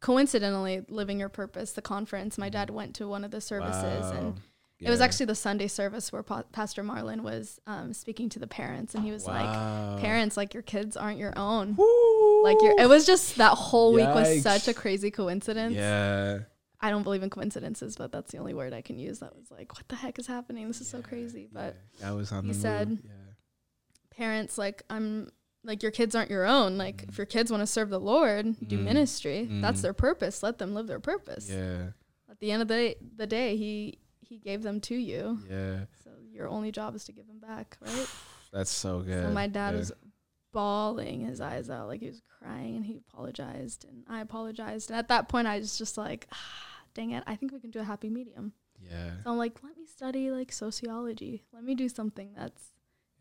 coincidentally 0.00 0.82
living 0.88 1.20
your 1.20 1.28
purpose, 1.28 1.72
the 1.72 1.82
conference. 1.82 2.38
My 2.38 2.48
dad 2.48 2.68
mm-hmm. 2.68 2.76
went 2.76 2.94
to 2.96 3.06
one 3.06 3.24
of 3.24 3.30
the 3.30 3.42
services, 3.42 4.10
and 4.10 4.40
Wow. 4.80 4.88
it 4.88 4.90
was 4.90 5.00
actually 5.00 5.26
the 5.26 5.34
Sunday 5.36 5.68
service 5.68 6.12
where 6.12 6.22
pa- 6.22 6.42
Pastor 6.52 6.82
Marlon 6.82 7.20
was 7.22 7.60
um, 7.66 7.92
speaking 7.94 8.28
to 8.30 8.38
the 8.38 8.46
parents, 8.46 8.94
and 8.94 9.04
he 9.04 9.12
was 9.12 9.26
like, 9.26 10.00
"Parents, 10.00 10.36
like 10.36 10.52
your 10.52 10.62
kids 10.64 10.96
aren't 10.96 11.18
your 11.18 11.32
own. 11.38 11.76
Woo. 11.76 12.42
Like 12.42 12.56
your." 12.60 12.74
It 12.78 12.88
was 12.88 13.06
just 13.06 13.36
that 13.36 13.52
whole 13.52 13.92
week 13.92 14.06
was 14.08 14.42
such 14.42 14.66
a 14.68 14.74
crazy 14.74 15.10
coincidence. 15.10 15.74
Yeah. 15.74 16.40
I 16.80 16.90
don't 16.90 17.02
believe 17.04 17.22
in 17.22 17.30
coincidences, 17.30 17.96
but 17.96 18.12
that's 18.12 18.32
the 18.32 18.38
only 18.38 18.52
word 18.52 18.74
I 18.74 18.82
can 18.82 18.98
use. 18.98 19.20
That 19.20 19.34
was 19.34 19.50
like, 19.50 19.72
"What 19.74 19.88
the 19.88 19.96
heck 19.96 20.18
is 20.18 20.26
happening? 20.26 20.66
This 20.68 20.80
is 20.80 20.88
so 20.88 21.00
crazy." 21.00 21.48
But 21.50 21.76
yeah. 22.00 22.10
I 22.10 22.12
was 22.12 22.30
on 22.32 22.42
he 22.44 22.48
the 22.52 22.58
said- 22.58 22.98
Yeah. 23.02 23.10
parents 24.10 24.58
like 24.58 24.82
i'm 24.90 25.28
like 25.64 25.82
your 25.82 25.90
kids 25.90 26.14
aren't 26.14 26.30
your 26.30 26.44
own 26.44 26.76
like 26.78 27.04
if 27.08 27.18
your 27.18 27.26
kids 27.26 27.50
want 27.50 27.60
to 27.60 27.66
serve 27.66 27.90
the 27.90 27.98
lord 27.98 28.54
do 28.68 28.78
Mm. 28.78 28.84
ministry 28.84 29.48
that's 29.60 29.80
Mm. 29.80 29.82
their 29.82 29.92
purpose 29.92 30.42
let 30.42 30.58
them 30.58 30.74
live 30.74 30.86
their 30.86 31.00
purpose 31.00 31.50
Yeah. 31.50 31.88
at 32.30 32.38
the 32.38 32.52
end 32.52 32.62
of 32.62 32.68
the 32.68 32.74
day, 32.74 32.94
the 33.16 33.26
day 33.26 33.56
he 33.56 33.98
he 34.26 34.38
gave 34.38 34.62
them 34.62 34.80
to 34.80 34.94
you 34.94 35.38
Yeah. 35.50 35.80
so 36.02 36.10
your 36.32 36.48
only 36.48 36.72
job 36.72 36.94
is 36.94 37.04
to 37.04 37.12
give 37.12 37.26
them 37.26 37.38
back 37.40 37.76
right 37.80 38.06
That's 38.52 38.70
so 38.70 39.00
good. 39.00 39.24
so 39.24 39.30
my 39.30 39.46
dad 39.46 39.72
yeah. 39.74 39.78
was 39.80 39.92
bawling 40.52 41.20
his 41.26 41.40
eyes 41.40 41.68
out 41.68 41.88
like 41.88 42.00
he 42.00 42.06
was 42.06 42.22
crying 42.38 42.76
and 42.76 42.84
he 42.86 42.96
apologized 42.96 43.84
and 43.88 44.04
i 44.08 44.20
apologized 44.20 44.90
and 44.90 44.98
at 44.98 45.08
that 45.08 45.28
point 45.28 45.46
i 45.48 45.58
was 45.58 45.76
just 45.76 45.98
like 45.98 46.28
ah, 46.32 46.38
dang 46.94 47.10
it 47.10 47.24
i 47.26 47.34
think 47.34 47.52
we 47.52 47.58
can 47.60 47.70
do 47.70 47.80
a 47.80 47.84
happy 47.84 48.08
medium 48.08 48.52
Yeah. 48.80 49.10
so 49.24 49.30
i'm 49.32 49.36
like 49.38 49.58
let 49.64 49.76
me 49.76 49.84
study 49.86 50.30
like 50.30 50.52
sociology 50.52 51.42
let 51.52 51.64
me 51.64 51.74
do 51.74 51.88
something 51.88 52.30
that's 52.36 52.68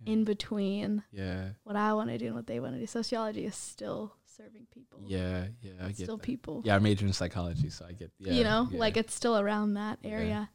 yeah. 0.05 0.13
in 0.13 0.23
between 0.25 1.03
Yeah. 1.11 1.49
what 1.63 1.75
I 1.75 1.93
want 1.93 2.09
to 2.11 2.17
do 2.19 2.27
and 2.27 2.35
what 2.35 2.45
they 2.47 2.59
want 2.59 2.73
to 2.75 2.79
do. 2.79 2.87
Sociology 2.87 3.45
is 3.45 3.55
still 3.55 4.15
serving 4.25 4.65
people. 4.73 4.99
Yeah, 5.07 5.45
yeah, 5.61 5.71
I 5.81 5.87
get 5.89 5.97
still 5.97 6.17
that. 6.17 6.23
people. 6.23 6.61
Yeah, 6.65 6.75
I 6.75 6.79
majored 6.79 7.07
in 7.07 7.13
psychology, 7.13 7.69
so 7.69 7.85
I 7.87 7.93
get. 7.93 8.11
Yeah, 8.19 8.33
you 8.33 8.43
know, 8.43 8.67
yeah. 8.71 8.79
like 8.79 8.97
it's 8.97 9.13
still 9.13 9.37
around 9.37 9.75
that 9.75 9.99
Yeah. 10.03 10.47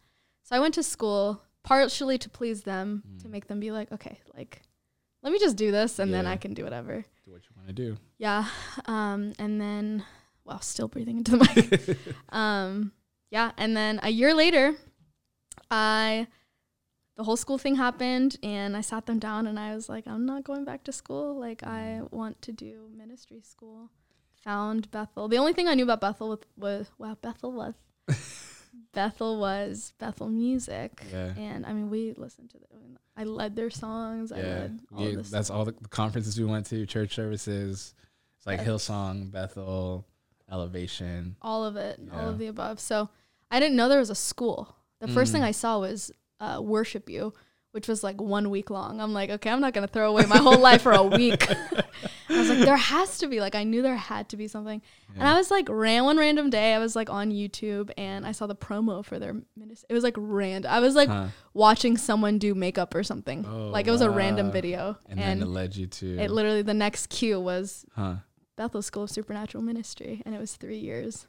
So 0.49 0.57
I 0.57 0.61
went 0.61 0.73
to 0.75 0.83
school 0.83 1.43
partially 1.63 2.17
to 2.17 2.31
please 2.31 2.63
them, 2.63 3.03
to 3.21 3.29
Mm. 3.29 3.31
make 3.31 3.49
them 3.49 3.61
be 3.61 3.71
like, 3.71 3.93
okay, 3.93 4.19
like, 4.35 4.63
let 5.23 5.31
me 5.31 5.39
just 5.39 5.57
do 5.59 5.71
this 5.71 5.99
and 5.99 6.11
then 6.15 6.25
I 6.27 6.37
can 6.39 6.55
do 6.55 6.65
whatever. 6.65 7.05
do 7.27 7.33
what 7.33 7.43
you 7.43 7.51
want 7.55 7.69
to 7.69 7.75
do. 7.75 7.99
Yeah. 8.17 8.47
Um, 8.87 9.35
and 9.39 9.61
then, 9.61 10.05
wow, 10.47 10.61
still 10.61 10.89
breathing 10.89 11.19
into 11.19 11.33
the 11.37 11.45
mic. 11.45 11.99
um, 12.31 12.93
yeah. 13.31 13.53
And 13.59 13.77
then 13.77 14.01
a 14.03 14.09
year 14.09 14.33
later, 14.33 14.75
I, 15.71 16.29
the 17.19 17.25
whole 17.25 17.37
school 17.37 17.59
thing 17.59 17.75
happened 17.77 18.39
and 18.43 18.75
I 18.75 18.81
sat 18.81 19.05
them 19.05 19.19
down 19.19 19.47
and 19.47 19.61
I 19.61 19.75
was 19.75 19.91
like, 19.91 20.07
I'm 20.09 20.25
not 20.25 20.45
going 20.45 20.65
back 20.65 20.83
to 20.85 20.93
school. 20.93 21.39
Like, 21.39 21.63
I 21.63 22.01
want 22.11 22.41
to 22.43 22.53
do 22.53 22.89
ministry 22.97 23.43
school. 23.43 23.91
Found 24.45 24.91
Bethel. 24.91 25.29
The 25.29 25.37
only 25.37 25.53
thing 25.53 25.69
I 25.69 25.75
knew 25.75 25.85
about 25.85 26.01
Bethel 26.01 26.31
was, 26.31 26.39
was 26.57 26.91
wow, 26.97 27.19
Bethel 27.21 27.53
was, 27.53 27.75
Bethel 28.93 29.39
was 29.41 29.93
Bethel 29.99 30.29
music. 30.29 31.03
Yeah. 31.13 31.33
And 31.37 31.65
I 31.67 31.73
mean, 31.73 31.91
we 31.91 32.15
listened 32.17 32.51
to 32.51 32.59
the, 32.59 32.67
I, 33.17 33.25
led 33.25 33.57
their 33.57 33.71
songs. 33.71 34.31
I 34.33 34.39
Yeah, 34.39 34.45
led 34.45 34.81
all 34.95 35.05
this. 35.05 35.31
that's 35.31 35.51
all 35.51 35.65
the 35.65 35.73
conferences 35.91 36.39
we 36.39 36.45
went 36.47 36.67
to, 36.67 36.87
church 36.87 37.15
services. 37.15 37.95
It's 38.37 38.47
like. 38.47 38.61
Hillsong, 38.61 39.31
Bethel, 39.31 40.07
Elevation. 40.51 41.37
all 41.43 41.65
of 41.65 41.77
it, 41.77 42.01
all 42.13 42.29
of 42.29 42.39
the 42.39 42.47
above. 42.47 42.81
So 42.81 43.09
I 43.51 43.61
didn't 43.61 43.77
know 43.77 43.89
there 43.89 43.99
was 43.99 44.11
a 44.11 44.15
school. 44.15 44.75
The 45.01 45.09
first 45.09 45.31
thing 45.33 45.43
Mm. 45.43 45.47
I 45.47 45.51
saw 45.53 45.79
was 45.81 46.11
uh, 46.41 46.61
Worship 46.63 47.09
You, 47.09 47.33
which 47.73 47.87
was 47.89 48.03
like 48.03 48.21
one 48.21 48.51
week 48.51 48.71
long. 48.71 49.01
I'm 49.01 49.13
like, 49.13 49.31
okay, 49.31 49.51
I'm 49.51 49.61
not 49.61 49.73
gonna 49.75 49.87
throw 49.87 50.11
away 50.11 50.25
my 50.27 50.39
whole 50.39 50.59
life 50.59 50.83
for 50.83 50.93
a 50.93 51.03
week. 51.03 51.47
I 52.31 52.39
was 52.39 52.49
like, 52.49 52.59
there 52.59 52.77
has 52.77 53.19
to 53.19 53.27
be 53.29 53.41
like 53.41 53.55
I 53.55 53.65
knew 53.65 53.83
there 53.83 53.97
had 53.97 54.29
to 54.31 54.37
be 54.37 54.49
something, 54.49 54.81
and 55.15 55.27
I 55.29 55.35
was 55.35 55.51
like, 55.51 55.67
ran 55.69 56.05
one 56.05 56.17
random 56.19 56.51
day. 56.51 56.75
I 56.75 56.79
was 56.79 56.95
like 56.95 57.11
on 57.11 57.31
YouTube 57.31 57.91
and 57.99 58.27
I 58.27 58.33
saw 58.33 58.47
the 58.47 58.55
promo 58.57 59.05
for 59.05 59.19
their 59.19 59.35
ministry. 59.57 59.87
It 59.91 59.95
was 59.95 60.05
like 60.05 60.15
random. 60.17 60.71
I 60.71 60.81
was 60.81 60.95
like 60.95 61.09
Huh. 61.09 61.29
watching 61.55 61.97
someone 61.97 62.39
do 62.39 62.55
makeup 62.55 62.95
or 62.95 63.03
something. 63.03 63.45
Oh, 63.49 63.69
like 63.69 63.87
it 63.87 63.91
was 63.91 64.03
a 64.03 64.11
random 64.11 64.51
video, 64.53 64.97
And, 65.07 65.19
and, 65.19 65.41
then 65.41 65.49
it 65.49 65.51
led 65.51 65.75
you 65.77 65.87
to. 65.87 66.19
it 66.19 66.31
literally 66.31 66.63
the 66.63 66.75
next 66.75 67.09
cue 67.09 67.41
was 67.41 67.85
huh. 67.97 68.17
Bethel 68.57 68.83
School 68.83 69.05
of 69.05 69.11
Supernatural 69.11 69.63
Ministry, 69.63 70.23
and 70.27 70.35
it 70.35 70.39
was 70.39 70.57
three 70.57 70.79
years. 70.79 71.27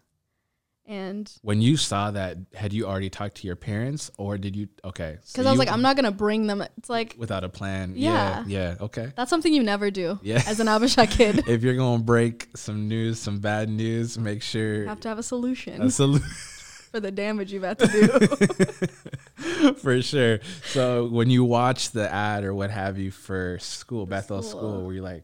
And 0.85 1.31
When 1.43 1.61
you 1.61 1.77
saw 1.77 2.09
that, 2.11 2.37
had 2.55 2.73
you 2.73 2.87
already 2.87 3.11
talked 3.11 3.35
to 3.37 3.47
your 3.47 3.55
parents, 3.55 4.09
or 4.17 4.39
did 4.39 4.55
you? 4.55 4.69
Okay. 4.83 5.17
so 5.23 5.33
because 5.33 5.45
I 5.45 5.51
was 5.51 5.57
you- 5.57 5.59
like, 5.59 5.71
I'm 5.71 5.83
not 5.83 5.95
gonna 5.95 6.11
bring 6.11 6.47
them. 6.47 6.61
It's 6.77 6.89
like 6.89 7.15
without 7.17 7.43
a 7.43 7.49
plan. 7.49 7.93
Yeah. 7.95 8.43
Yeah. 8.47 8.69
Yeah. 8.71 8.75
Okay. 8.85 9.11
that's 9.15 9.29
something 9.29 9.53
you 9.53 9.61
never 9.61 9.91
do 9.91 10.17
Yeah. 10.23 10.41
as 10.47 10.59
an 10.59 10.65
Habesha 10.67 11.09
kid. 11.09 11.43
if 11.47 11.61
you're 11.63 11.75
gonna 11.75 12.01
break 12.03 12.47
some 12.55 12.87
news, 12.87 13.19
some 13.19 13.37
bad 13.39 13.69
news, 13.69 14.17
make 14.17 14.41
sure 14.41 14.81
You 14.81 14.87
have 14.87 14.99
to 15.01 15.09
have 15.09 15.19
a 15.19 15.23
solution 15.23 15.79
a 15.79 15.85
solu- 15.85 16.21
for 16.91 16.99
the 16.99 17.11
damage 17.11 17.53
you've 17.53 17.61
had 17.63 17.77
to 17.77 17.87
do. 17.87 19.73
for 19.73 20.01
sure. 20.01 20.39
So 20.65 21.07
when 21.07 21.29
you 21.29 21.43
watch 21.43 21.91
the 21.91 22.11
ad 22.11 22.43
or 22.43 22.53
what 22.55 22.71
have 22.71 22.97
you 22.97 23.11
for 23.11 23.59
school, 23.59 24.05
For 24.07 24.09
Bethel 24.09 24.41
school, 24.41 24.59
school. 24.59 24.85
were 24.87 24.93
you 24.93 25.03
like, 25.03 25.23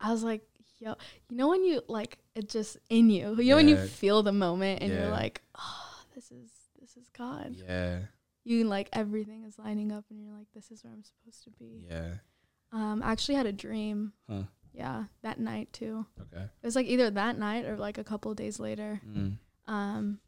I 0.00 0.10
was 0.10 0.24
like, 0.24 0.42
yo, 0.78 0.94
you 1.28 1.36
know 1.36 1.48
when 1.48 1.64
you 1.64 1.82
like 1.88 2.18
it 2.34 2.48
just 2.48 2.76
in 2.90 3.10
you. 3.10 3.34
You 3.40 3.50
know 3.50 3.56
when 3.56 3.68
you 3.68 3.76
feel 3.76 4.22
the 4.22 4.32
moment 4.32 4.82
and 4.82 4.92
Yeah. 4.92 5.02
you're 5.02 5.10
like, 5.10 5.42
oh, 5.58 6.00
this 6.14 6.30
is 6.30 6.50
this 6.80 6.96
is 6.96 7.08
God. 7.16 7.56
yeah, 7.66 8.00
You 8.44 8.64
like 8.64 8.88
everything 8.92 9.44
is 9.44 9.58
lining 9.58 9.90
up 9.92 10.04
and 10.10 10.20
you're 10.20 10.32
like, 10.36 10.46
this 10.54 10.70
is 10.70 10.84
where 10.84 10.92
I'm 10.92 11.02
supposed 11.02 11.42
to 11.44 11.50
be. 11.50 11.84
yeah, 11.90 12.14
Um, 12.72 13.02
I 13.02 13.12
actually 13.12 13.34
had 13.36 13.46
a 13.46 13.52
dream. 13.52 14.12
Huh. 14.28 14.44
Yeah, 14.72 15.04
that 15.22 15.40
night 15.40 15.72
too. 15.72 16.04
okay, 16.20 16.44
It 16.44 16.66
was 16.66 16.76
like 16.76 16.86
either 16.86 17.10
that 17.10 17.38
night 17.38 17.64
or 17.64 17.76
like 17.78 17.96
a 17.98 18.04
couple 18.04 18.30
of 18.30 18.36
days 18.36 18.60
later. 18.60 19.00
mm, 19.06 19.38
Um, 19.66 20.20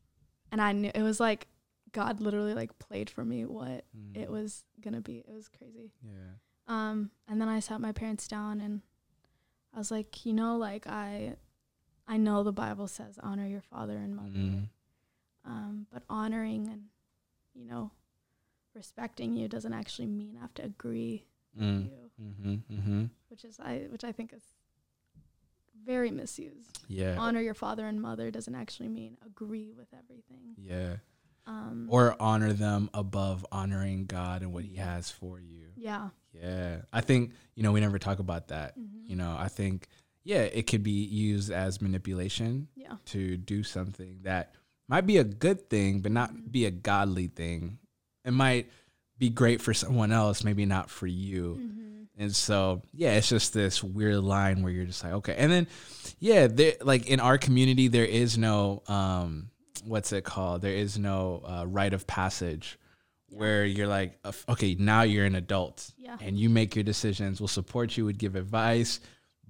and 0.51 0.61
I 0.63 0.73
knew 0.73 0.91
it 0.95 1.03
was 1.03 1.21
like 1.21 1.49
God 1.93 2.21
literally 2.21 2.55
like 2.55 2.79
played 2.79 3.11
for 3.11 3.25
me 3.25 3.45
what 3.45 3.85
mm, 3.97 4.17
it 4.17 4.31
was 4.31 4.65
gonna 4.81 5.03
be. 5.03 5.19
It 5.19 5.33
was 5.35 5.49
crazy. 5.49 5.93
yeah, 6.03 6.33
Um, 6.67 7.11
and 7.29 7.41
then 7.41 7.49
I 7.49 7.61
sat 7.61 7.81
my 7.81 7.93
parents 7.93 8.27
down 8.27 8.61
and 8.61 8.81
I 9.79 9.81
was 9.81 9.93
like, 9.93 10.27
you 10.27 10.33
know, 10.33 10.57
like 10.57 10.89
I, 10.89 11.37
I 12.09 12.17
know 12.17 12.43
the 12.43 12.51
Bible 12.53 12.89
says 12.89 13.17
honor 13.23 13.47
your 13.47 13.61
father 13.61 13.97
and 13.97 14.17
mother, 14.17 14.29
mm, 14.31 14.69
um, 15.45 15.87
but 15.93 16.03
honoring 16.11 16.67
and, 16.67 16.87
you 17.55 17.65
know, 17.65 17.93
respecting 18.75 19.35
you 19.35 19.47
doesn't 19.47 19.73
actually 19.73 20.09
mean 20.09 20.35
I 20.37 20.41
have 20.41 20.55
to 20.55 20.65
agree 20.65 21.27
mm, 21.57 21.85
with 21.85 21.93
you, 21.93 22.25
mm-hmm, 22.25 22.75
mm-hmm, 22.75 23.05
which 23.29 23.45
is 23.45 23.61
I, 23.61 23.87
which 23.93 24.03
I 24.03 24.11
think 24.11 24.33
is 24.33 24.43
very 25.87 26.11
misused. 26.11 26.81
yeah, 26.89 27.15
Honor 27.17 27.41
your 27.41 27.55
father 27.55 27.87
and 27.87 28.03
mother 28.03 28.33
doesn't 28.33 28.57
actually 28.57 28.89
mean 28.89 29.17
agree 29.25 29.71
with 29.77 29.87
everything. 29.97 30.57
yeah, 30.57 30.97
Um, 31.47 31.87
or 31.89 32.17
honor 32.19 32.53
them 32.53 32.91
above 32.93 33.47
honoring 33.53 34.07
God 34.07 34.43
and 34.43 34.53
what 34.53 34.65
He 34.65 34.75
has 34.75 35.09
for 35.09 35.39
you. 35.39 35.69
yeah. 35.77 36.09
Yeah, 36.41 36.83
I 36.93 37.01
think 37.01 37.33
you 37.55 37.63
know 37.63 37.73
we 37.73 37.81
never 37.81 37.99
talk 37.99 38.19
about 38.19 38.49
that. 38.49 38.79
Mhm. 38.79 39.09
You 39.09 39.17
know, 39.17 39.35
I 39.39 39.49
think 39.49 39.89
yeah, 40.25 40.43
it 40.43 40.67
could 40.67 40.83
be 40.83 41.05
used 41.05 41.51
as 41.51 41.81
manipulation 41.81 42.69
Yeah. 42.77 42.97
to 43.07 43.37
do 43.39 43.63
something 43.63 44.21
that 44.25 44.55
might 44.87 45.07
be 45.07 45.17
a 45.17 45.25
good 45.25 45.71
thing, 45.71 46.01
but 46.01 46.13
not 46.13 46.33
Mhm. 46.35 46.53
be 46.53 46.67
a 46.67 46.71
godly 46.71 47.29
thing. 47.29 47.79
It 48.27 48.33
might 48.33 48.69
be 49.17 49.31
great 49.31 49.63
for 49.63 49.73
someone 49.73 50.13
else, 50.13 50.45
maybe 50.45 50.67
not 50.67 50.91
for 50.91 51.07
you. 51.07 51.59
Mhm. 51.61 52.07
And 52.19 52.35
so, 52.37 52.83
yeah, 52.93 53.15
it's 53.15 53.29
just 53.29 53.55
this 53.55 53.83
weird 53.83 54.19
line 54.19 54.63
where 54.63 54.73
you're 54.73 54.85
just 54.85 55.03
like, 55.03 55.13
okay. 55.15 55.35
And 55.37 55.51
then, 55.51 55.67
yeah, 56.19 56.47
there, 56.47 56.75
like 56.83 57.07
in 57.07 57.21
our 57.21 57.39
community, 57.39 57.89
there 57.89 58.05
is 58.05 58.37
no, 58.37 58.83
um, 58.87 59.51
what's 59.85 60.13
it 60.13 60.25
called? 60.25 60.61
There 60.63 60.75
is 60.75 60.99
no 60.99 61.43
uh, 61.47 61.65
rite 61.67 61.95
of 61.95 62.07
passage 62.07 62.79
Yeah. 63.31 63.39
where 63.39 63.65
you're 63.65 63.87
like, 63.89 64.19
uh, 64.25 64.33
okay, 64.49 64.75
now 64.79 65.03
you're 65.03 65.27
an 65.27 65.35
adult 65.35 65.91
Yeah. 65.97 66.17
and 66.21 66.39
you 66.39 66.49
make 66.49 66.75
your 66.77 66.85
decisions. 66.85 67.41
We'll 67.41 67.49
support 67.49 67.97
you, 67.97 68.07
we'd 68.07 68.19
give 68.19 68.37
advice, 68.37 69.01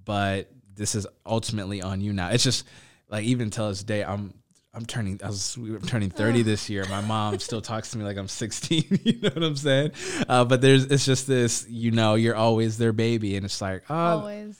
but 0.05 0.51
this 0.75 0.95
is 0.95 1.07
ultimately 1.25 1.81
on 1.81 2.01
you 2.01 2.13
now. 2.13 2.29
It's 2.29 2.43
just 2.43 2.65
like 3.09 3.23
even 3.25 3.49
till 3.49 3.69
this 3.69 3.83
day, 3.83 4.03
I'm 4.03 4.33
I'm 4.73 4.85
turning 4.85 5.19
I 5.23 5.27
was 5.27 5.55
I'm 5.57 5.81
turning 5.81 6.09
30 6.11 6.39
Ugh. 6.39 6.45
this 6.45 6.69
year. 6.69 6.85
My 6.89 7.01
mom 7.01 7.39
still 7.39 7.59
talks 7.61 7.89
to 7.91 7.97
me 7.97 8.03
like 8.03 8.17
I'm 8.17 8.27
16. 8.27 8.99
You 9.03 9.19
know 9.21 9.29
what 9.29 9.43
I'm 9.43 9.55
saying? 9.55 9.91
Uh, 10.27 10.45
but 10.45 10.61
there's 10.61 10.85
it's 10.85 11.05
just 11.05 11.25
this, 11.27 11.65
you 11.67 11.91
know, 11.91 12.15
you're 12.15 12.35
always 12.35 12.77
their 12.77 12.93
baby, 12.93 13.35
and 13.35 13.45
it's 13.45 13.61
like, 13.61 13.83
oh, 13.89 13.95
Always. 13.95 14.59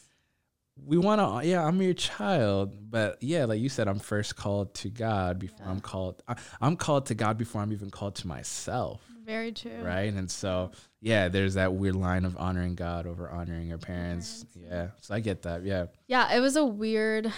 we 0.84 0.98
want 0.98 1.20
to, 1.44 1.48
yeah, 1.48 1.64
I'm 1.64 1.80
your 1.82 1.94
child, 1.94 2.90
but 2.90 3.22
yeah, 3.22 3.46
like 3.46 3.60
you 3.60 3.70
said, 3.70 3.88
I'm 3.88 4.00
first 4.00 4.36
called 4.36 4.74
to 4.76 4.90
God 4.90 5.38
before 5.40 5.66
Yeah. 5.66 5.72
I'm 5.72 5.80
called. 5.80 6.24
I, 6.28 6.36
I'm 6.60 6.76
called 6.76 7.06
to 7.08 7.16
God 7.16 7.38
before 7.38 7.62
I'm 7.62 7.72
even 7.72 7.92
called 7.92 8.16
to 8.16 8.28
myself 8.28 9.02
Very 9.30 9.52
true. 9.52 9.82
right? 9.84 10.12
And 10.12 10.30
so, 10.30 10.72
yeah, 11.02 11.28
there's 11.30 11.54
that 11.54 11.74
weird 11.74 11.96
line 11.96 12.26
of 12.26 12.36
honoring 12.38 12.74
God 12.74 13.06
over 13.06 13.30
honoring 13.30 13.68
your 13.68 13.78
parents. 13.78 14.44
parents, 14.44 14.58
Yeah, 14.72 14.88
so 15.02 15.14
I 15.14 15.20
get 15.20 15.44
that. 15.44 15.64
Yeah, 15.64 15.86
Yeah, 16.08 16.34
it 16.36 16.40
was 16.40 16.56
a 16.56 16.66
weird. 16.66 17.32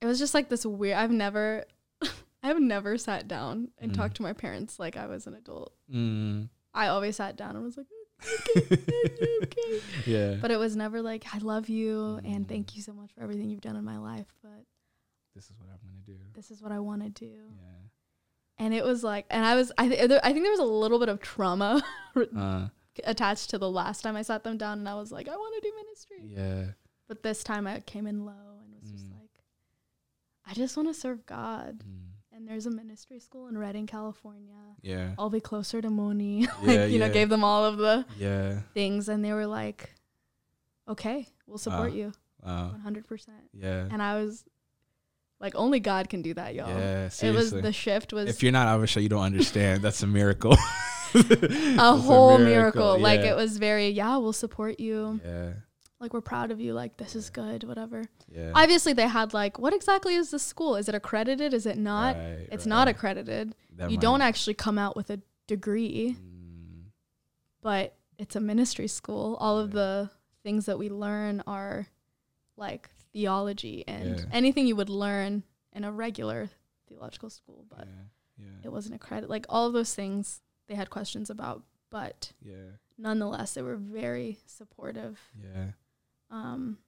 It 0.00 0.06
was 0.06 0.18
just 0.20 0.34
like 0.34 0.48
this 0.48 0.64
weird. 0.64 0.96
I've 0.96 1.10
never, 1.10 1.64
I've 2.44 2.60
never 2.60 2.96
sat 2.96 3.26
down 3.26 3.70
and 3.78 3.90
Mhm. 3.90 3.96
talked 3.96 4.16
to 4.18 4.22
my 4.22 4.34
parents 4.34 4.78
like 4.78 4.96
I 4.96 5.06
was 5.06 5.26
an 5.26 5.34
adult. 5.34 5.72
mm, 5.92 6.48
I 6.72 6.88
always 6.88 7.16
sat 7.16 7.34
down 7.36 7.56
and 7.56 7.64
was 7.64 7.76
like, 7.76 7.86
okay, 8.22 9.38
okay. 9.42 9.80
yeah, 10.06 10.34
But 10.40 10.50
it 10.52 10.58
was 10.58 10.76
never 10.76 11.02
like, 11.02 11.24
I 11.34 11.38
love 11.38 11.68
you 11.68 12.20
and 12.24 12.44
Mm. 12.44 12.48
thank 12.48 12.76
you 12.76 12.82
so 12.82 12.92
much 12.92 13.10
for 13.12 13.22
everything 13.22 13.50
you've 13.50 13.60
done 13.62 13.76
in 13.76 13.84
my 13.84 13.98
life. 13.98 14.26
But 14.42 14.64
this 15.34 15.46
is 15.50 15.56
what 15.58 15.68
I'm 15.70 15.78
gonna 15.82 16.02
do. 16.06 16.16
this 16.34 16.50
is 16.50 16.62
what 16.62 16.72
I 16.72 16.78
want 16.78 17.02
to 17.02 17.10
do. 17.10 17.26
Yeah, 17.50 17.75
And 18.58 18.72
it 18.72 18.84
was 18.84 19.04
like, 19.04 19.26
and 19.30 19.44
I 19.44 19.54
was, 19.54 19.70
I, 19.76 19.88
th- 19.88 20.10
I 20.24 20.32
think 20.32 20.42
there 20.44 20.50
was 20.50 20.60
a 20.60 20.64
little 20.64 20.98
bit 20.98 21.08
of 21.10 21.20
trauma 21.20 21.82
uh, 22.36 22.68
attached 23.04 23.50
to 23.50 23.58
the 23.58 23.70
last 23.70 24.00
time 24.02 24.16
I 24.16 24.22
sat 24.22 24.44
them 24.44 24.56
down 24.56 24.78
and 24.78 24.88
I 24.88 24.94
was 24.94 25.12
like, 25.12 25.28
I 25.28 25.36
want 25.36 25.62
to 25.62 25.68
do 25.68 25.74
ministry. 25.76 26.22
yeah, 26.24 26.72
But 27.08 27.22
this 27.22 27.44
time 27.44 27.66
I 27.66 27.80
came 27.80 28.06
in 28.06 28.24
low 28.24 28.32
and 28.32 28.74
was 28.80 28.90
just 28.90 29.06
Mm. 29.08 29.12
like, 29.12 29.30
I 30.46 30.54
just 30.54 30.76
want 30.76 30.88
to 30.88 30.94
serve 30.94 31.26
God. 31.26 31.80
mm, 31.86 32.12
And 32.34 32.48
there's 32.48 32.64
a 32.66 32.70
ministry 32.70 33.18
school 33.18 33.48
in 33.48 33.58
Redding, 33.58 33.86
California. 33.86 34.54
yeah, 34.80 35.10
I'll 35.18 35.28
be 35.28 35.40
closer 35.40 35.82
to 35.82 35.90
like, 36.62 36.76
Yeah, 36.76 36.84
you 36.86 36.98
know, 36.98 37.10
gave 37.12 37.28
them 37.28 37.44
all 37.44 37.64
of 37.64 37.76
the 37.78 38.06
yeah. 38.16 38.60
things. 38.72 39.08
And 39.10 39.22
they 39.24 39.32
were 39.34 39.46
like, 39.46 39.90
okay, 40.88 41.26
we'll 41.46 41.58
support 41.58 41.90
Wow. 41.90 41.96
you 41.96 42.12
Wow, 42.42 42.74
100%. 42.86 43.26
yeah, 43.52 43.88
And 43.90 44.00
I 44.00 44.14
was 44.22 44.44
like, 45.40 45.54
only 45.54 45.80
God 45.80 46.08
can 46.08 46.22
do 46.22 46.34
that, 46.34 46.54
y'all. 46.54 46.68
yeah. 46.68 47.08
it 47.22 47.34
was 47.34 47.50
the 47.50 47.72
shift 47.72 48.12
was 48.12 48.28
if 48.28 48.42
you're 48.42 48.52
not 48.52 48.66
Habesha, 48.68 49.02
you 49.02 49.08
don't 49.08 49.22
understand. 49.24 49.82
That's 49.82 50.02
a 50.02 50.06
miracle. 50.06 50.56
a 51.14 51.96
whole 51.96 52.36
miracle. 52.38 52.98
Like 52.98 53.20
it 53.20 53.36
was 53.36 53.58
very, 53.58 53.88
yeah, 53.90 54.16
we'll 54.16 54.32
support 54.32 54.80
you. 54.80 55.20
Yeah, 55.24 55.52
Like 56.00 56.12
we're 56.12 56.20
proud 56.20 56.50
of 56.50 56.60
you. 56.60 56.74
Like 56.74 56.96
this 56.96 57.14
is 57.16 57.30
good, 57.30 57.64
whatever. 57.64 58.04
yeah. 58.28 58.52
Obviously, 58.54 58.92
they 58.92 59.06
had 59.08 59.32
like, 59.32 59.58
what 59.58 59.72
exactly 59.72 60.14
is 60.14 60.30
the 60.30 60.38
school? 60.38 60.76
Is 60.76 60.88
it 60.88 60.94
accredited? 60.94 61.54
Is 61.54 61.64
it 61.66 61.78
not? 61.78 62.16
Right, 62.16 62.48
It's 62.52 62.66
not 62.66 62.88
accredited. 62.88 63.54
That 63.76 63.90
you 63.90 63.96
might- 63.96 64.02
don't 64.02 64.20
actually 64.22 64.54
come 64.54 64.78
out 64.78 64.96
with 64.96 65.10
a 65.10 65.20
degree, 65.46 66.16
Mm, 66.18 66.90
but 67.62 67.94
it's 68.18 68.36
a 68.36 68.40
ministry 68.40 68.88
school. 68.88 69.36
All 69.40 69.58
of 69.58 69.70
the 69.72 70.10
things 70.42 70.66
that 70.66 70.78
we 70.78 70.88
learn 70.90 71.42
are 71.46 71.86
like 72.56 72.90
theology 73.16 73.82
and 73.88 74.18
Yeah. 74.18 74.24
anything 74.30 74.66
you 74.66 74.76
would 74.76 74.90
learn 74.90 75.42
in 75.72 75.84
a 75.84 75.90
regular 75.92 76.50
theological 76.86 77.30
school, 77.30 77.64
but 77.68 77.86
yeah, 77.88 78.44
yeah, 78.44 78.58
it 78.64 78.70
wasn't 78.70 78.94
a 78.94 78.98
credit. 78.98 79.30
Like 79.30 79.46
all 79.48 79.66
of 79.66 79.72
those 79.72 79.94
things 79.94 80.42
they 80.68 80.74
had 80.74 80.90
questions 80.90 81.30
about, 81.30 81.62
but 81.90 82.32
yeah, 82.42 82.72
nonetheless, 82.98 83.54
they 83.54 83.62
were 83.62 83.76
very 83.76 84.38
supportive. 84.46 85.18
yeah, 85.42 85.70
Um, 86.30 86.78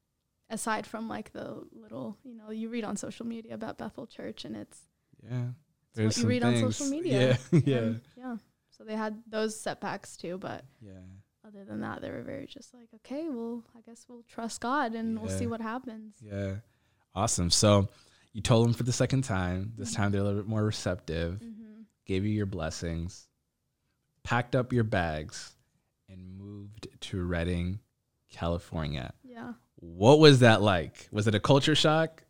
aside 0.51 0.87
from 0.87 1.09
like 1.09 1.33
the 1.33 1.67
little, 1.73 2.19
you 2.25 2.35
know, 2.35 2.51
you 2.51 2.69
read 2.69 2.85
on 2.85 2.97
social 2.97 3.25
media 3.27 3.55
about 3.55 3.79
Bethel 3.79 4.07
Church 4.07 4.45
and 4.45 4.55
it's 4.57 4.81
yeah. 5.23 5.49
It's 5.97 6.17
what 6.19 6.23
you 6.23 6.29
read 6.29 6.45
on 6.45 6.57
social 6.59 6.89
media. 6.91 7.39
Yeah, 7.53 7.61
yeah, 7.65 7.93
yeah. 8.17 8.37
So 8.71 8.85
they 8.85 8.95
had 8.97 9.23
those 9.27 9.59
setbacks 9.59 10.17
too, 10.17 10.37
but 10.39 10.65
yeah. 10.81 11.01
Other 11.49 11.65
than 11.65 11.81
that, 11.81 12.03
they 12.03 12.11
were 12.11 12.23
very 12.23 12.47
just 12.47 12.75
like, 12.75 12.89
okay, 12.97 13.27
well, 13.31 13.65
I 13.77 13.81
guess 13.81 14.05
we'll 14.09 14.23
trust 14.29 14.61
God 14.61 14.95
and 14.95 15.19
we'll 15.19 15.31
see 15.31 15.47
what 15.47 15.61
happens. 15.61 16.15
Yeah. 16.21 16.57
Awesome. 17.15 17.51
So 17.51 17.89
you 18.33 18.43
told 18.43 18.67
them 18.67 18.75
for 18.75 18.83
the 18.83 18.93
second 18.93 19.23
time. 19.23 19.73
This 19.77 19.93
Mhm. 19.93 19.97
time 19.97 20.13
they're 20.13 20.21
a 20.21 20.25
little 20.25 20.41
bit 20.41 20.49
more 20.49 20.63
receptive, 20.65 21.41
Mm-hmm. 21.41 21.83
gave 22.05 22.25
you 22.25 22.31
your 22.31 22.47
blessings, 22.47 23.29
packed 24.23 24.55
up 24.55 24.73
your 24.73 24.85
bags, 24.85 25.55
and 26.09 26.37
moved 26.39 26.87
to 27.01 27.23
Redding, 27.23 27.81
California. 28.31 29.15
Yeah. 29.23 29.55
What 29.77 30.19
was 30.19 30.41
that 30.41 30.61
like? 30.61 31.09
Was 31.13 31.27
it 31.27 31.35
a 31.35 31.41
culture 31.41 31.75
shock? 31.75 32.25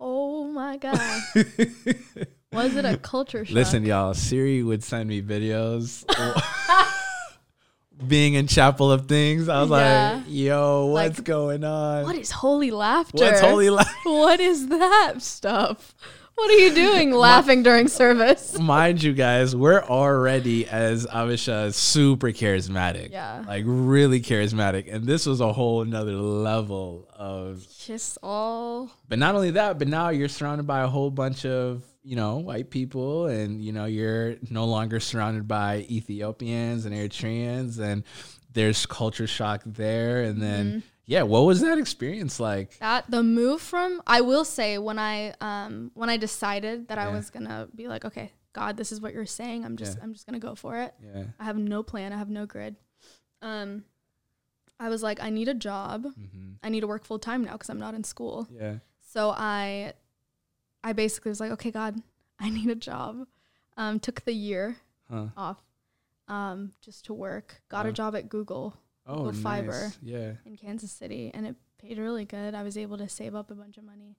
Oh 0.00 0.44
my 0.48 0.78
God. 0.78 0.98
Was 2.52 2.76
it 2.76 2.84
a 2.84 2.98
culture 2.98 3.44
shock? 3.46 3.54
Listen, 3.54 3.82
y'all, 3.84 4.12
Siri 4.14 4.62
would 4.62 4.82
send 4.84 5.08
me 5.08 5.22
videos. 5.22 6.04
Being 8.06 8.34
in 8.34 8.46
Chapel 8.48 8.90
of 8.90 9.06
Things, 9.06 9.48
I 9.48 9.60
was 9.62 9.70
Yeah. 9.70 10.14
like, 10.16 10.24
yo, 10.28 10.86
what's 10.86 11.18
Like, 11.18 11.24
going 11.24 11.64
on? 11.64 12.04
what 12.04 12.16
is 12.16 12.30
holy 12.32 12.70
laughter? 12.70 13.24
What's 13.24 13.40
holy 13.40 13.70
life? 13.70 13.88
what 14.04 14.40
is 14.40 14.68
that 14.68 15.14
stuff? 15.18 15.94
What 16.34 16.50
are 16.50 16.54
you 16.58 16.74
doing 16.74 17.12
laughing 17.28 17.62
during 17.62 17.86
service? 17.88 18.58
mind 18.58 19.02
you 19.02 19.12
guys, 19.12 19.54
we're 19.54 19.82
already 19.84 20.66
as 20.66 21.06
Habesha 21.06 21.72
super 21.74 22.28
charismatic. 22.32 23.10
Yeah. 23.12 23.44
Like 23.46 23.64
really 23.66 24.20
charismatic. 24.20 24.92
And 24.92 25.06
this 25.06 25.26
was 25.26 25.40
a 25.40 25.52
whole 25.52 25.84
nother 25.84 26.16
level 26.16 27.06
of 27.16 27.64
Just 27.84 28.18
all 28.22 28.90
but 29.08 29.18
not 29.20 29.34
only 29.36 29.52
that, 29.52 29.78
but 29.78 29.86
now 29.86 30.08
you're 30.08 30.28
surrounded 30.28 30.66
by 30.66 30.80
a 30.80 30.88
whole 30.88 31.10
bunch 31.10 31.44
of, 31.46 31.84
you 32.04 32.16
know, 32.16 32.38
white 32.38 32.70
people 32.70 33.26
and 33.26 33.62
you 33.62 33.72
know, 33.72 33.84
you're 33.84 34.36
no 34.50 34.64
longer 34.64 34.98
surrounded 35.00 35.46
by 35.46 35.86
Ethiopians 35.90 36.84
and 36.84 36.94
Eritreans 36.94 37.78
and 37.78 38.02
there's 38.52 38.86
culture 38.86 39.26
shock 39.26 39.62
there 39.64 40.22
and 40.24 40.40
then 40.42 40.66
Mm-hmm. 40.66 40.78
yeah, 41.06 41.22
what 41.22 41.40
was 41.40 41.60
that 41.60 41.78
experience 41.78 42.38
like? 42.40 42.78
that 42.80 43.10
the 43.10 43.22
move 43.22 43.60
from 43.62 44.02
I 44.06 44.20
will 44.20 44.44
say 44.44 44.78
when 44.78 44.98
I 44.98 45.34
um 45.40 45.90
when 45.94 46.10
I 46.10 46.16
decided 46.16 46.88
that 46.88 46.98
I 46.98 47.08
was 47.08 47.30
gonna 47.30 47.68
be 47.74 47.88
like, 47.88 48.04
okay, 48.04 48.32
God, 48.52 48.76
this 48.76 48.92
is 48.92 49.00
what 49.00 49.14
you're 49.14 49.24
saying. 49.26 49.64
I'm 49.64 49.76
just 49.76 49.96
Yeah. 49.96 50.04
I'm 50.04 50.12
just 50.12 50.26
gonna 50.26 50.38
go 50.38 50.54
for 50.54 50.76
it. 50.78 50.94
Yeah. 51.14 51.24
I 51.40 51.44
have 51.44 51.56
no 51.56 51.82
plan. 51.82 52.12
I 52.12 52.18
have 52.18 52.28
no 52.30 52.46
grid. 52.46 52.76
Um, 53.40 53.84
I 54.78 54.88
was 54.88 55.02
like, 55.02 55.22
I 55.22 55.30
need 55.30 55.48
a 55.48 55.54
job. 55.54 56.02
hmm 56.14 56.52
I 56.62 56.68
need 56.68 56.80
to 56.80 56.86
work 56.86 57.04
full 57.04 57.18
time 57.18 57.42
now 57.44 57.52
because 57.52 57.70
I'm 57.70 57.78
not 57.80 57.94
in 57.94 58.04
school. 58.04 58.46
Yeah. 58.50 58.76
So 59.00 59.30
I, 59.30 59.92
I 60.84 60.92
basically 60.92 61.28
was 61.30 61.40
like, 61.40 61.52
okay, 61.52 61.70
God, 61.70 62.00
I 62.38 62.50
need 62.50 62.68
a 62.70 62.74
job. 62.74 63.26
Um, 63.76 64.00
took 64.00 64.24
the 64.24 64.32
year 64.32 64.76
Huh. 65.08 65.28
off, 65.36 65.58
um, 66.28 66.72
just 66.82 67.04
to 67.06 67.14
work. 67.14 67.62
Got 67.68 67.86
a 67.86 67.92
job 67.92 68.14
at 68.16 68.28
Google 68.28 68.74
Oh, 69.06 69.16
Google 69.16 69.32
nice. 69.32 69.42
Fiber. 69.42 69.92
Yeah. 70.02 70.32
in 70.44 70.56
Kansas 70.56 70.92
City, 70.92 71.30
and 71.34 71.46
it 71.46 71.56
paid 71.78 71.98
really 71.98 72.24
good. 72.24 72.54
I 72.54 72.62
was 72.62 72.76
able 72.78 72.98
to 72.98 73.08
save 73.08 73.34
up 73.34 73.50
a 73.50 73.54
bunch 73.54 73.76
of 73.78 73.84
money. 73.84 74.16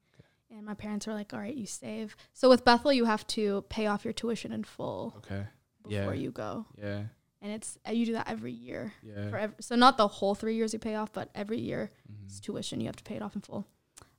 And 0.51 0.65
my 0.65 0.73
parents 0.73 1.07
were 1.07 1.13
like, 1.13 1.33
"All 1.33 1.39
right, 1.39 1.55
you 1.55 1.65
save." 1.65 2.15
So 2.33 2.49
with 2.49 2.63
Bethel, 2.65 2.91
you 2.93 3.05
have 3.05 3.25
to 3.27 3.63
pay 3.69 3.87
off 3.87 4.03
your 4.03 4.13
tuition 4.13 4.51
in 4.51 4.63
full 4.63 5.13
Okay. 5.17 5.47
before 5.83 6.13
Yeah. 6.13 6.21
you 6.21 6.31
go, 6.31 6.65
Yeah. 6.77 7.05
and 7.41 7.51
it's 7.53 7.77
uh, 7.87 7.91
you 7.91 8.05
do 8.05 8.13
that 8.13 8.27
every 8.29 8.51
year. 8.51 8.93
Yeah. 9.01 9.29
for 9.29 9.37
ev- 9.37 9.55
so 9.61 9.75
not 9.75 9.97
the 9.97 10.07
whole 10.07 10.35
three 10.35 10.55
years 10.55 10.73
you 10.73 10.79
pay 10.79 10.95
off, 10.95 11.11
but 11.13 11.29
every 11.33 11.59
year 11.59 11.91
Mhm. 12.11 12.25
it's 12.25 12.39
tuition 12.39 12.79
you 12.81 12.87
have 12.87 12.95
to 12.97 13.03
pay 13.03 13.15
it 13.15 13.21
off 13.21 13.35
in 13.35 13.41
full. 13.41 13.65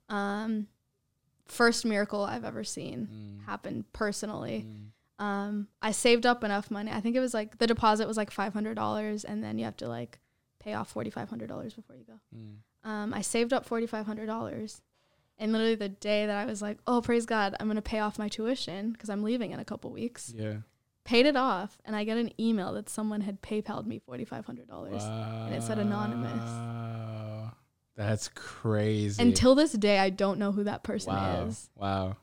Um, 0.08 0.66
first 1.46 1.84
miracle 1.84 2.24
I've 2.24 2.44
ever 2.44 2.64
seen 2.64 3.08
Mm. 3.40 3.44
happen 3.46 3.84
personally. 3.92 4.66
Mm. 4.68 5.24
Um, 5.24 5.68
I 5.80 5.92
saved 5.92 6.26
up 6.26 6.42
enough 6.42 6.70
money. 6.70 6.90
I 6.90 7.00
think 7.00 7.14
it 7.16 7.20
was 7.20 7.34
like 7.34 7.58
the 7.58 7.66
deposit 7.66 8.08
was 8.08 8.16
like 8.16 8.30
five 8.30 8.52
hundred 8.52 8.74
dollars, 8.74 9.24
and 9.24 9.42
then 9.44 9.58
you 9.58 9.64
have 9.64 9.76
to 9.78 9.88
like 9.88 10.18
pay 10.58 10.74
off 10.74 10.90
forty 10.90 11.10
five 11.10 11.28
hundred 11.30 11.48
dollars 11.48 11.74
before 11.74 11.96
you 11.96 12.04
go. 12.04 12.14
Mm. 12.36 12.88
Um, 12.88 13.14
I 13.14 13.20
saved 13.22 13.52
up 13.52 13.64
forty 13.64 13.86
five 13.86 14.06
hundred 14.06 14.26
dollars, 14.26 14.82
and 15.38 15.52
literally 15.52 15.76
the 15.76 15.88
day 15.88 16.26
that 16.26 16.36
I 16.36 16.44
was 16.46 16.60
like, 16.62 16.78
"Oh, 16.86 17.00
praise 17.00 17.26
God, 17.26 17.54
I'm 17.60 17.68
gonna 17.68 17.80
pay 17.82 18.00
off 18.00 18.18
my 18.18 18.28
tuition 18.28 18.90
because 18.92 19.08
I'm 19.08 19.22
leaving 19.22 19.52
in 19.52 19.60
a 19.60 19.64
couple 19.64 19.90
weeks," 19.92 20.32
Yeah. 20.36 20.56
paid 21.04 21.26
it 21.26 21.36
off, 21.36 21.78
and 21.84 21.94
I 21.94 22.02
get 22.04 22.16
an 22.18 22.32
email 22.40 22.72
that 22.74 22.88
someone 22.88 23.20
had 23.20 23.40
PayPal'd 23.40 23.86
me 23.86 24.00
forty 24.00 24.24
five 24.24 24.46
hundred 24.46 24.66
dollars. 24.68 25.02
and 25.04 25.54
it 25.54 25.62
said 25.62 25.78
anonymous. 25.78 27.54
That's 27.96 28.28
crazy. 28.34 29.22
Until 29.22 29.54
this 29.54 29.72
day, 29.72 29.98
I 29.98 30.10
don't 30.10 30.38
know 30.38 30.52
who 30.52 30.64
that 30.64 30.82
person 30.82 31.12
wow. 31.14 31.46
is. 31.46 31.70
Wow. 31.76 32.16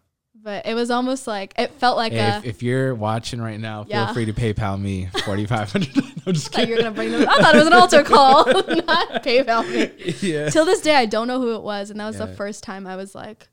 But 0.44 0.66
it 0.66 0.74
was 0.74 0.90
almost 0.90 1.28
like 1.28 1.54
it 1.58 1.72
felt 1.74 1.98
like 1.98 2.14
Hey, 2.14 2.20
a. 2.20 2.38
if, 2.40 2.46
if 2.46 2.64
you're 2.64 2.96
watching 2.96 3.40
right 3.40 3.60
now, 3.60 3.84
feel 3.84 4.08
free 4.14 4.26
to 4.26 4.34
PayPal 4.34 4.80
me 4.82 5.08
forty 5.26 5.46
five 5.46 5.72
hundred. 5.72 5.96
I'm 6.26 6.34
just 6.34 6.48
I 6.56 6.62
thought 6.62 6.68
you 6.70 6.76
kidding. 6.76 6.76
were 6.78 6.82
gonna 6.84 6.96
bring 6.96 7.12
them. 7.12 7.30
I 7.30 7.42
thought 7.42 7.54
it 7.56 7.58
was 7.60 7.68
an 7.68 7.74
altar 7.74 8.04
call, 8.04 8.46
not 8.86 9.24
PayPal 9.24 9.70
me. 9.70 10.14
yeah. 10.28 10.50
Till 10.50 10.66
this 10.66 10.82
day, 10.82 10.96
I 10.96 11.06
don't 11.06 11.28
know 11.28 11.40
who 11.40 11.54
it 11.56 11.62
was, 11.62 11.90
and 11.92 12.00
that 12.00 12.08
was 12.08 12.18
the 12.18 12.28
first 12.28 12.64
time 12.64 12.88
I 12.88 12.96
was 12.96 13.14
like, 13.14 13.50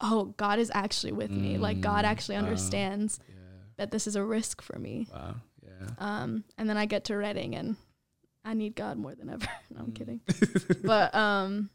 "Oh, 0.00 0.32
God 0.38 0.58
is 0.58 0.70
actually 0.74 1.12
with 1.12 1.30
me. 1.30 1.58
Like 1.58 1.80
God 1.82 2.04
Mm, 2.04 2.08
actually 2.08 2.36
wow. 2.36 2.42
understands 2.44 3.20
yeah. 3.28 3.34
that 3.76 3.90
this 3.90 4.06
is 4.06 4.16
a 4.16 4.24
risk 4.24 4.62
for 4.62 4.78
me." 4.78 5.08
Wow. 5.12 5.34
Yeah. 5.62 5.88
Um, 5.98 6.44
and 6.56 6.70
then 6.70 6.78
I 6.78 6.86
get 6.86 7.04
to 7.06 7.16
Redding, 7.16 7.54
and 7.54 7.76
I 8.50 8.54
need 8.54 8.74
God 8.74 8.98
more 8.98 9.14
than 9.14 9.28
ever. 9.30 9.46
no, 9.70 9.80
I'm 9.80 9.92
Mm. 9.92 9.94
kidding. 9.94 10.20
but 10.84 11.14
um, 11.14 11.70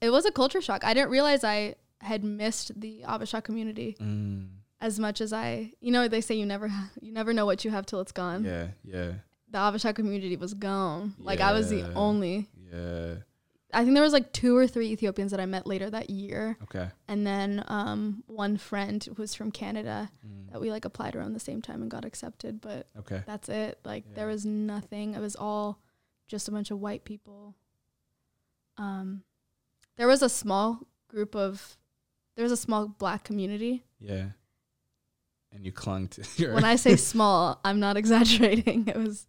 it 0.00 0.10
was 0.10 0.26
a 0.26 0.30
culture 0.30 0.60
shock. 0.60 0.84
I 0.84 0.92
didn't 0.94 1.10
realize 1.10 1.42
I 1.44 1.76
had 2.00 2.22
missed 2.24 2.78
the 2.78 3.02
Habesha 3.08 3.42
community 3.42 3.96
Mm. 4.00 4.48
as 4.80 4.98
much 4.98 5.20
as 5.20 5.32
I. 5.32 5.72
You 5.80 5.92
know, 5.92 6.08
they 6.08 6.20
say 6.20 6.34
you 6.34 6.46
never 6.46 6.68
ha- 6.68 6.90
you 7.00 7.12
never 7.12 7.32
know 7.32 7.46
what 7.46 7.64
you 7.64 7.70
have 7.70 7.86
till 7.86 8.00
it's 8.00 8.12
gone. 8.12 8.44
Yeah. 8.44 8.66
Yeah. 8.84 9.12
The 9.50 9.58
Habesha 9.58 9.94
community 9.94 10.36
was 10.36 10.52
gone. 10.54 11.14
Like 11.18 11.40
I 11.40 11.52
was 11.52 11.70
the 11.70 11.82
only. 11.94 12.48
Yeah. 12.72 13.14
I 13.74 13.82
think 13.84 13.94
there 13.94 14.02
was 14.02 14.12
like 14.12 14.32
two 14.32 14.54
or 14.56 14.66
three 14.66 14.90
Ethiopians 14.90 15.30
that 15.30 15.40
I 15.40 15.46
met 15.46 15.66
later 15.66 15.88
that 15.88 16.10
year, 16.10 16.58
Okay. 16.64 16.88
and 17.08 17.26
then 17.26 17.64
um, 17.68 18.22
one 18.26 18.56
friend 18.58 19.06
was 19.16 19.34
from 19.34 19.50
Canada 19.50 20.10
Mm. 20.26 20.50
that 20.52 20.60
we 20.60 20.70
like 20.70 20.84
applied 20.84 21.16
around 21.16 21.32
the 21.32 21.40
same 21.40 21.62
time 21.62 21.80
and 21.82 21.90
got 21.90 22.04
accepted. 22.04 22.60
But 22.60 22.86
Okay. 22.98 23.22
that's 23.26 23.48
it. 23.48 23.78
Like 23.84 24.14
there 24.14 24.26
was 24.26 24.44
nothing. 24.44 25.14
It 25.14 25.20
was 25.20 25.34
all 25.36 25.78
just 26.28 26.48
a 26.48 26.50
bunch 26.52 26.70
of 26.70 26.80
white 26.80 27.04
people. 27.04 27.54
Um, 28.78 29.22
there 29.96 30.06
was 30.06 30.22
a 30.22 30.28
small 30.28 30.80
group 31.08 31.34
of, 31.34 31.76
there 32.36 32.42
was 32.42 32.52
a 32.52 32.56
small 32.56 32.88
black 32.88 33.24
community. 33.24 33.84
Yeah. 33.98 34.28
And 35.52 35.64
you 35.64 35.72
clung 35.72 36.08
to 36.08 36.24
your. 36.36 36.54
When 36.54 36.64
I 36.64 36.76
say 36.76 36.96
small, 36.96 37.60
I'm 37.64 37.80
not 37.80 37.96
exaggerating. 38.02 38.88
It 38.88 38.96
was 38.96 39.26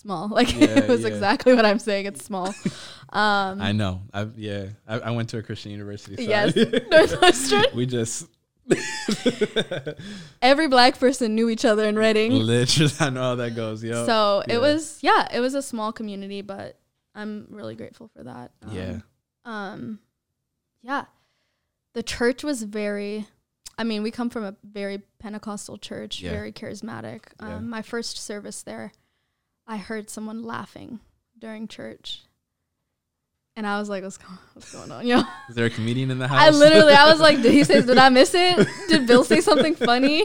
small. 0.00 0.28
Like 0.38 0.52
Yeah, 0.58 0.78
it 0.80 0.88
was 0.88 1.02
yeah. 1.02 1.08
exactly 1.08 1.54
what 1.54 1.64
I'm 1.66 1.78
saying. 1.78 2.06
It's 2.06 2.24
small. 2.24 2.54
Um, 3.08 3.62
I 3.62 3.70
know. 3.70 4.02
I 4.12 4.26
yeah. 4.36 4.66
I, 4.86 4.98
I 4.98 5.10
went 5.12 5.28
to 5.30 5.38
a 5.38 5.42
Christian 5.42 5.70
university. 5.70 6.16
so 6.16 6.22
Yes. 6.22 6.56
Northwestern. 6.90 7.64
we 7.74 7.86
just 7.86 8.26
Every 10.42 10.66
black 10.68 10.98
person 10.98 11.34
knew 11.36 11.48
each 11.48 11.64
other 11.64 11.84
in 11.84 11.96
Redding. 11.96 12.32
literally. 12.32 12.92
I 13.00 13.10
know 13.10 13.20
how 13.22 13.34
that 13.36 13.54
goes. 13.54 13.82
Yo. 13.82 14.04
So 14.06 14.42
Yeah. 14.48 14.54
it 14.56 14.60
was, 14.60 14.98
yeah, 15.02 15.28
it 15.32 15.38
was 15.40 15.54
a 15.54 15.62
small 15.62 15.92
community, 15.92 16.42
but 16.42 16.78
I'm 17.14 17.46
really 17.50 17.76
grateful 17.76 18.08
for 18.08 18.24
that. 18.24 18.50
Um, 18.62 18.74
yeah. 18.76 18.98
um 19.44 19.98
yeah 20.82 21.04
the 21.94 22.02
church 22.02 22.44
was 22.44 22.62
very 22.62 23.26
i 23.78 23.84
mean 23.84 24.02
we 24.02 24.10
come 24.10 24.28
from 24.28 24.44
a 24.44 24.54
very 24.62 25.02
pentecostal 25.18 25.78
church 25.78 26.20
Yeah. 26.20 26.30
very 26.32 26.52
charismatic 26.52 27.22
um, 27.40 27.48
Yeah. 27.48 27.58
my 27.60 27.82
first 27.82 28.18
service 28.18 28.62
there 28.62 28.92
i 29.66 29.76
heard 29.76 30.08
someone 30.10 30.42
laughing 30.42 31.00
during 31.38 31.66
church 31.68 32.22
and 33.56 33.66
i 33.66 33.78
was 33.78 33.88
like 33.88 34.02
what's 34.02 34.16
going, 34.18 34.38
what's 34.54 34.72
going 34.72 34.90
on 34.92 35.06
yo 35.06 35.22
Is 35.48 35.54
there 35.54 35.66
a 35.66 35.70
comedian 35.70 36.10
in 36.10 36.18
the 36.18 36.28
house? 36.28 36.40
i 36.40 36.50
literally 36.50 36.92
i 36.92 37.10
was 37.10 37.20
like 37.20 37.40
did 37.42 37.52
he 37.52 37.64
say 37.64 37.82
did 37.82 37.98
i 37.98 38.08
miss 38.08 38.32
it 38.34 38.66
did 38.88 39.06
bill 39.06 39.24
say 39.24 39.40
something 39.40 39.74
funny 39.74 40.24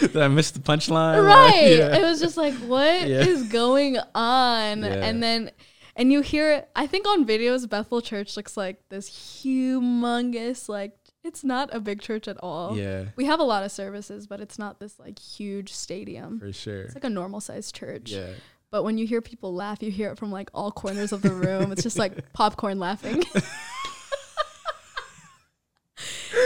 Did 0.00 0.16
I 0.16 0.26
miss 0.28 0.50
the 0.50 0.58
punchline? 0.60 1.24
right 1.24 1.76
Yeah. 1.78 1.96
it 1.96 2.02
was 2.02 2.20
just 2.20 2.36
like 2.36 2.54
what 2.54 2.86
is 3.08 3.44
Yeah. 3.44 3.52
going 3.52 3.98
on 4.14 4.82
Yeah. 4.82 5.04
and 5.06 5.22
then 5.22 5.50
and 5.96 6.12
you 6.12 6.20
hear 6.20 6.52
it 6.52 6.68
i 6.76 6.86
think 6.86 7.06
on 7.06 7.24
videos 7.26 7.68
bethel 7.68 8.00
church 8.00 8.36
looks 8.36 8.56
like 8.56 8.80
this 8.88 9.08
humongous 9.10 10.68
like 10.68 10.92
it's 11.26 11.42
not 11.44 11.68
a 11.74 11.80
big 11.80 12.00
church 12.00 12.28
at 12.28 12.36
all 12.42 12.76
Yeah, 12.78 13.06
we 13.16 13.24
have 13.26 13.40
a 13.40 13.44
lot 13.44 13.62
of 13.64 13.72
services 13.72 14.26
but 14.26 14.40
it's 14.40 14.58
not 14.58 14.78
this 14.80 14.98
like 14.98 15.18
huge 15.18 15.72
stadium 15.72 16.38
for 16.40 16.52
sure. 16.52 16.82
it's 16.82 16.94
like 16.94 17.04
a 17.04 17.10
normal 17.10 17.40
sized 17.40 17.74
church 17.74 18.10
Yeah. 18.12 18.30
but 18.70 18.84
when 18.84 18.96
you 18.98 19.06
hear 19.06 19.20
people 19.20 19.52
laugh 19.54 19.82
you 19.82 19.90
hear 19.90 20.10
it 20.10 20.18
from 20.18 20.30
like 20.30 20.48
all 20.54 20.70
corners 20.70 21.12
of 21.12 21.22
the 21.22 21.32
room 21.34 21.72
it's 21.72 21.82
just 21.82 21.98
like 21.98 22.32
popcorn 22.32 22.78
laughing 22.78 23.24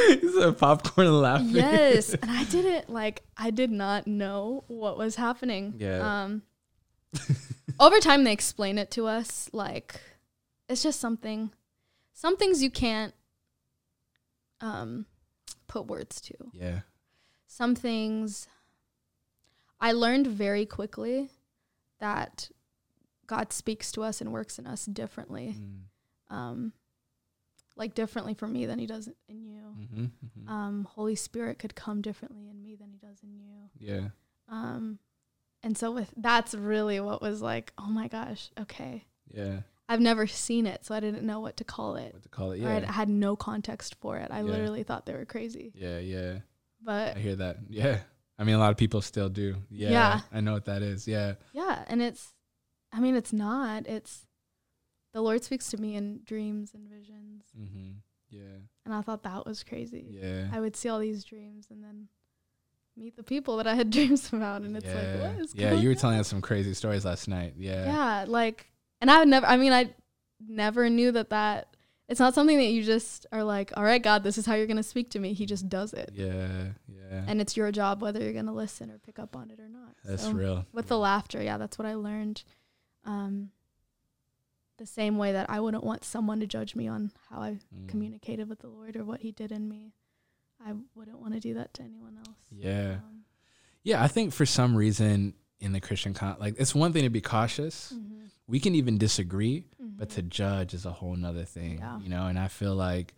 the 0.08 0.54
popcorn 0.58 1.20
laughing. 1.20 1.48
yes, 1.50 2.14
and 2.22 2.30
I 2.30 2.44
didn't 2.44 2.88
like 2.90 3.22
I 3.36 3.50
did 3.50 3.70
not 3.70 4.06
know 4.06 4.64
what 4.68 4.96
was 4.96 5.16
happening. 5.16 5.74
Yeah. 5.78 6.22
Um 6.24 6.42
over 7.80 7.98
time 7.98 8.24
they 8.24 8.32
explain 8.32 8.78
it 8.78 8.90
to 8.92 9.06
us 9.06 9.50
like 9.52 10.00
it's 10.68 10.82
just 10.82 11.00
something 11.00 11.50
some 12.12 12.36
things 12.36 12.62
you 12.62 12.70
can't 12.70 13.12
um 14.60 15.06
put 15.68 15.86
words 15.86 16.20
to. 16.22 16.34
Yeah. 16.52 16.80
Some 17.46 17.74
things 17.74 18.48
I 19.80 19.92
learned 19.92 20.26
very 20.26 20.66
quickly 20.66 21.30
that 21.98 22.50
God 23.26 23.52
speaks 23.52 23.92
to 23.92 24.02
us 24.02 24.20
and 24.20 24.32
works 24.32 24.58
in 24.58 24.66
us 24.66 24.84
differently. 24.86 25.56
Mm. 25.58 26.34
Um 26.36 26.72
like 27.76 27.94
differently 27.94 28.34
for 28.34 28.46
me 28.46 28.66
than 28.66 28.78
he 28.78 28.86
does 28.86 29.08
in 29.28 29.44
you. 29.46 29.62
Mm-hmm. 29.78 30.04
hmm 30.44 30.48
Um 30.50 30.84
Holy 30.90 31.14
Spirit 31.14 31.58
could 31.58 31.74
come 31.74 32.02
differently 32.02 32.48
in 32.48 32.62
me 32.62 32.74
than 32.74 32.90
he 32.90 32.98
does 32.98 33.22
in 33.22 33.34
you. 33.38 33.70
yeah. 33.78 34.08
Um, 34.48 34.98
and 35.62 35.78
so 35.78 35.92
with 35.92 36.12
that's 36.16 36.54
really 36.54 36.98
what 36.98 37.22
was 37.22 37.40
like, 37.40 37.72
oh 37.78 37.86
my 37.88 38.08
gosh, 38.08 38.50
okay. 38.58 39.04
Yeah. 39.32 39.60
I've 39.90 40.00
never 40.00 40.26
seen 40.28 40.66
it, 40.66 40.84
so 40.84 40.94
I 40.94 41.00
didn't 41.00 41.24
know 41.24 41.40
what 41.40 41.56
to 41.56 41.64
call 41.64 41.96
it. 41.96 42.14
What 42.14 42.22
to 42.22 42.28
call 42.28 42.52
it? 42.52 42.60
Yeah. 42.60 42.84
I 42.88 42.92
had 42.92 43.08
no 43.08 43.34
context 43.34 43.96
for 44.00 44.16
it. 44.18 44.28
I 44.30 44.38
Yeah. 44.38 44.44
literally 44.44 44.84
thought 44.84 45.04
they 45.04 45.14
were 45.14 45.24
crazy. 45.24 45.72
Yeah. 45.74 45.98
Yeah. 45.98 46.38
But 46.80 47.16
I 47.16 47.20
hear 47.20 47.36
that. 47.36 47.56
Yeah. 47.68 47.98
I 48.38 48.44
mean, 48.44 48.54
a 48.54 48.58
lot 48.58 48.70
of 48.70 48.76
people 48.76 49.02
still 49.02 49.28
do. 49.28 49.56
Yeah. 49.68 49.90
Yeah. 49.90 50.20
I 50.32 50.40
know 50.40 50.52
what 50.52 50.66
that 50.66 50.82
is. 50.82 51.08
Yeah. 51.08 51.34
yeah, 51.52 51.84
and 51.88 52.00
it's 52.00 52.32
I 52.92 53.00
mean, 53.00 53.16
it's 53.16 53.32
not. 53.32 53.86
It's 53.86 54.26
the 55.12 55.20
Lord 55.20 55.42
speaks 55.42 55.70
to 55.70 55.76
me 55.76 55.96
in 55.96 56.20
dreams 56.24 56.72
and 56.72 56.88
visions. 56.88 57.44
Mm-hmm. 57.58 57.90
Yeah. 58.30 58.58
And 58.84 58.94
I 58.94 59.02
thought 59.02 59.24
that 59.24 59.44
was 59.44 59.64
crazy. 59.64 60.06
Yeah. 60.08 60.48
I 60.52 60.60
would 60.60 60.76
see 60.76 60.88
all 60.88 61.00
these 61.00 61.24
dreams 61.24 61.66
and 61.70 61.82
then 61.82 62.08
meet 62.96 63.16
the 63.16 63.22
people 63.24 63.56
that 63.56 63.66
I 63.66 63.74
had 63.74 63.90
dreams 63.96 64.32
about 64.32 64.62
and 64.62 64.76
it's 64.76 64.86
yeah. 64.86 64.94
like, 64.94 65.34
what 65.34 65.40
is 65.42 65.54
yeah. 65.54 65.72
You 65.72 65.88
were 65.88 65.94
on? 65.94 66.00
telling 66.00 66.18
us 66.20 66.28
some 66.28 66.40
crazy 66.40 66.74
stories 66.74 67.04
last 67.04 67.26
night. 67.28 67.54
Yeah. 67.58 67.84
yeah 67.86 68.24
like 68.28 68.69
and 69.00 69.10
i 69.10 69.18
would 69.18 69.28
never 69.28 69.46
i 69.46 69.56
mean 69.56 69.72
i 69.72 69.88
never 70.48 70.88
knew 70.90 71.10
that 71.12 71.30
that 71.30 71.76
it's 72.08 72.18
not 72.20 72.34
something 72.34 72.56
that 72.56 72.64
you 72.70 72.82
just 72.82 73.26
are 73.32 73.44
like 73.44 73.72
all 73.76 73.84
right 73.84 74.02
god 74.02 74.22
this 74.22 74.36
is 74.38 74.46
how 74.46 74.54
you're 74.54 74.66
going 74.66 74.76
to 74.76 74.82
speak 74.82 75.10
to 75.10 75.18
me 75.18 75.32
he 75.32 75.46
just 75.46 75.68
does 75.68 75.92
it 75.92 76.10
Yeah. 76.14 76.66
Yeah. 76.88 77.24
and 77.26 77.40
it's 77.40 77.56
your 77.56 77.70
job 77.72 78.02
whether 78.02 78.20
you're 78.22 78.32
going 78.32 78.46
to 78.46 78.52
listen 78.52 78.90
or 78.90 78.98
pick 78.98 79.18
up 79.18 79.36
on 79.36 79.50
it 79.50 79.60
or 79.60 79.68
not 79.68 79.94
That's 80.04 80.24
So, 80.24 80.32
real. 80.32 80.66
with 80.72 80.88
the 80.88 80.98
laughter 80.98 81.42
yeah 81.42 81.58
that's 81.58 81.78
what 81.78 81.86
i 81.86 81.94
learned 81.94 82.42
um 83.04 83.50
the 84.78 84.86
same 84.86 85.18
way 85.18 85.32
that 85.32 85.48
i 85.50 85.60
wouldn't 85.60 85.84
want 85.84 86.04
someone 86.04 86.40
to 86.40 86.46
judge 86.46 86.74
me 86.74 86.88
on 86.88 87.10
how 87.28 87.40
i 87.40 87.58
Mm. 87.74 87.88
communicated 87.88 88.48
with 88.48 88.60
the 88.60 88.68
lord 88.68 88.96
or 88.96 89.04
what 89.04 89.20
he 89.20 89.30
did 89.30 89.52
in 89.52 89.68
me 89.68 89.92
i 90.64 90.72
wouldn't 90.94 91.18
want 91.20 91.34
to 91.34 91.40
do 91.40 91.54
that 91.54 91.72
to 91.74 91.82
anyone 91.82 92.16
else 92.18 92.36
Yeah. 92.50 92.94
um, 92.94 93.24
Yeah. 93.82 94.02
I 94.02 94.08
think 94.08 94.32
for 94.32 94.44
some 94.46 94.74
reason 94.76 95.34
in 95.60 95.72
the 95.72 95.80
Christian 95.80 96.14
con, 96.14 96.36
like 96.40 96.54
it's 96.58 96.74
one 96.74 96.92
thing 96.92 97.02
to 97.04 97.10
be 97.10 97.20
cautious. 97.20 97.92
mhm, 97.94 98.28
We 98.46 98.58
can 98.60 98.74
even 98.74 98.98
disagree, 98.98 99.64
but 99.78 100.08
mhm. 100.08 100.14
to 100.14 100.22
judge 100.22 100.74
is 100.74 100.86
a 100.86 100.90
whole 100.92 101.14
nother 101.16 101.44
thing. 101.44 101.78
Yeah. 101.78 101.98
You 102.00 102.08
know, 102.08 102.26
and 102.26 102.38
I 102.38 102.48
feel 102.48 102.74
like 102.74 103.14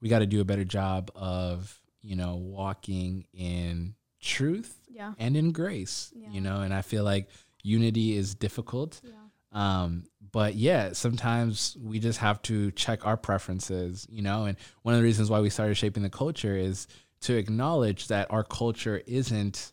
we 0.00 0.08
got 0.08 0.20
to 0.20 0.26
do 0.26 0.40
a 0.40 0.44
better 0.44 0.64
job 0.64 1.10
of 1.14 1.78
you 2.02 2.16
know 2.16 2.34
walking 2.36 3.26
in 3.32 3.94
truth 4.20 4.76
yeah 4.88 5.12
and 5.18 5.36
in 5.36 5.52
grace. 5.52 6.12
Yeah. 6.14 6.28
You 6.30 6.40
know, 6.40 6.60
and 6.62 6.72
I 6.74 6.82
feel 6.82 7.04
like 7.04 7.28
unity 7.62 8.16
is 8.16 8.34
difficult. 8.34 9.00
yeah 9.04 9.10
Um, 9.52 10.04
but 10.32 10.54
yeah, 10.54 10.92
sometimes 10.94 11.76
we 11.80 11.98
just 12.00 12.18
have 12.20 12.40
to 12.42 12.70
check 12.72 13.04
our 13.06 13.16
preferences, 13.18 14.06
you 14.10 14.22
know, 14.22 14.46
and 14.46 14.56
one 14.82 14.94
of 14.94 15.00
the 15.00 15.04
reasons 15.04 15.28
why 15.30 15.40
we 15.40 15.50
started 15.50 15.74
shaping 15.76 16.02
the 16.02 16.10
culture 16.10 16.56
is 16.56 16.86
to 17.20 17.36
acknowledge 17.36 18.08
that 18.08 18.26
our 18.30 18.42
culture 18.42 19.02
isn't 19.06 19.72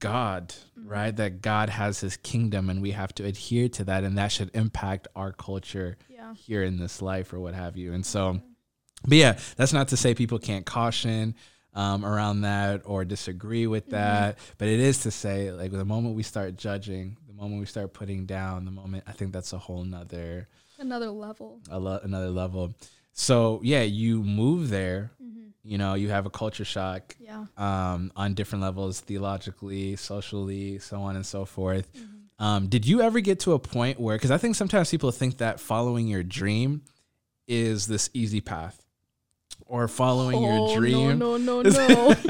God, 0.00 0.54
right? 0.76 1.14
That 1.14 1.42
God 1.42 1.68
has 1.68 2.00
his 2.00 2.16
kingdom 2.16 2.68
and 2.70 2.82
we 2.82 2.90
have 2.92 3.14
to 3.16 3.24
adhere 3.24 3.68
to 3.70 3.84
that 3.84 4.02
and 4.04 4.18
that 4.18 4.32
should 4.32 4.50
impact 4.54 5.06
our 5.14 5.32
culture 5.32 5.96
yeah 6.08 6.34
here 6.34 6.62
in 6.62 6.78
this 6.78 7.00
life 7.02 7.32
or 7.32 7.40
what 7.40 7.54
have 7.54 7.76
you. 7.76 7.92
And 7.92 8.04
so, 8.04 8.40
but 9.06 9.16
yeah, 9.18 9.38
that's 9.56 9.72
not 9.72 9.88
to 9.88 9.96
say 9.96 10.14
people 10.14 10.38
can't 10.38 10.66
caution 10.66 11.34
um, 11.74 12.04
around 12.04 12.40
that 12.42 12.82
or 12.84 13.04
disagree 13.04 13.66
with 13.66 13.86
Mhm. 13.86 13.90
that, 13.92 14.38
but 14.58 14.68
it 14.68 14.80
is 14.80 14.98
to 15.02 15.10
say 15.10 15.52
like 15.52 15.70
the 15.72 15.84
moment 15.84 16.16
we 16.16 16.22
start 16.24 16.56
judging, 16.56 17.16
the 17.28 17.32
moment 17.34 17.60
we 17.60 17.66
start 17.66 17.92
putting 17.92 18.26
down, 18.26 18.64
the 18.64 18.70
moment 18.72 19.04
I 19.06 19.12
think 19.12 19.32
that's 19.32 19.52
a 19.52 19.58
whole 19.58 19.84
nother 19.84 20.48
another 20.78 21.10
level 21.10 21.60
a 21.70 21.78
lo- 21.78 22.00
another 22.02 22.30
level. 22.30 22.74
So 23.12 23.60
yeah, 23.62 23.82
you 23.82 24.22
move 24.22 24.70
there. 24.70 25.12
mm-hmm. 25.22 25.39
You 25.62 25.76
know, 25.78 25.94
you 25.94 26.08
have 26.08 26.24
a 26.26 26.30
culture 26.30 26.64
shock 26.64 27.14
yeah 27.20 27.44
um, 27.58 28.12
on 28.16 28.34
different 28.34 28.62
levels, 28.62 29.00
theologically, 29.00 29.96
socially, 29.96 30.78
so 30.78 31.02
on 31.02 31.16
and 31.16 31.26
so 31.26 31.44
forth. 31.44 31.90
Mhm. 31.94 32.42
Um, 32.44 32.66
did 32.68 32.86
you 32.86 33.02
ever 33.02 33.20
get 33.20 33.40
to 33.40 33.52
a 33.52 33.58
point 33.58 34.00
where, 34.00 34.16
because 34.16 34.30
I 34.30 34.38
think 34.38 34.56
sometimes 34.56 34.90
people 34.90 35.10
think 35.12 35.36
that 35.38 35.60
following 35.60 36.08
your 36.08 36.22
dream 36.22 36.80
is 37.46 37.86
this 37.86 38.08
easy 38.14 38.40
path, 38.40 38.82
or 39.66 39.86
following 39.88 40.42
your 40.42 40.60
Oh, 40.60 40.74
dream. 40.74 41.18
No, 41.18 41.36
no, 41.36 41.60
no, 41.60 41.70
no. 41.70 42.14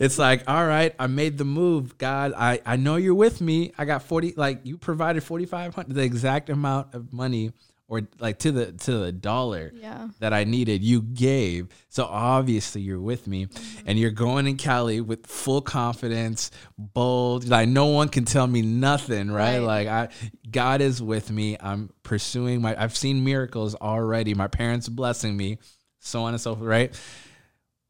it's 0.00 0.18
like, 0.18 0.44
all 0.46 0.64
right, 0.66 0.94
I 0.98 1.08
made 1.08 1.36
the 1.38 1.44
move. 1.44 1.98
God, 1.98 2.32
I, 2.36 2.60
I 2.64 2.76
know 2.76 2.96
you're 2.96 3.14
with 3.14 3.40
me. 3.40 3.72
I 3.76 3.84
got 3.84 4.02
40, 4.02 4.34
like 4.36 4.60
you 4.64 4.78
provided 4.78 5.22
4,500, 5.24 5.92
the 5.94 6.02
exact 6.02 6.48
amount 6.50 6.94
of 6.94 7.12
money 7.12 7.52
or 7.88 8.02
like 8.18 8.38
to 8.40 8.50
the, 8.50 8.72
to 8.72 8.98
the 8.98 9.12
dollar 9.12 9.72
yeah. 9.74 10.08
that 10.18 10.32
I 10.32 10.44
needed, 10.44 10.82
you 10.82 11.02
gave. 11.02 11.68
So 11.88 12.04
obviously 12.04 12.80
you're 12.82 13.00
with 13.00 13.26
me 13.26 13.46
mm-hmm. 13.46 13.88
and 13.88 13.98
you're 13.98 14.10
going 14.10 14.46
in 14.46 14.56
Cali 14.56 15.00
with 15.00 15.26
full 15.26 15.60
confidence, 15.60 16.50
bold, 16.76 17.48
like 17.48 17.68
no 17.68 17.86
one 17.86 18.08
can 18.08 18.24
tell 18.24 18.46
me 18.46 18.62
nothing, 18.62 19.30
right? 19.30 19.58
Right. 19.58 19.58
Like 19.58 19.88
I 19.88 20.08
God 20.50 20.80
is 20.80 21.00
with 21.00 21.30
me. 21.30 21.56
I'm 21.60 21.90
pursuing 22.02 22.60
my 22.60 22.80
I've 22.80 22.96
seen 22.96 23.24
miracles 23.24 23.74
already. 23.76 24.34
My 24.34 24.48
parents 24.48 24.88
blessing 24.88 25.36
me, 25.36 25.58
so 26.00 26.24
on 26.24 26.34
and 26.34 26.40
so 26.40 26.54
forth, 26.56 26.66
right? 26.66 27.00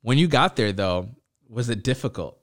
When 0.02 0.18
you 0.18 0.28
got 0.28 0.56
there 0.56 0.72
though, 0.72 1.08
was 1.48 1.70
it 1.70 1.82
difficult? 1.82 2.38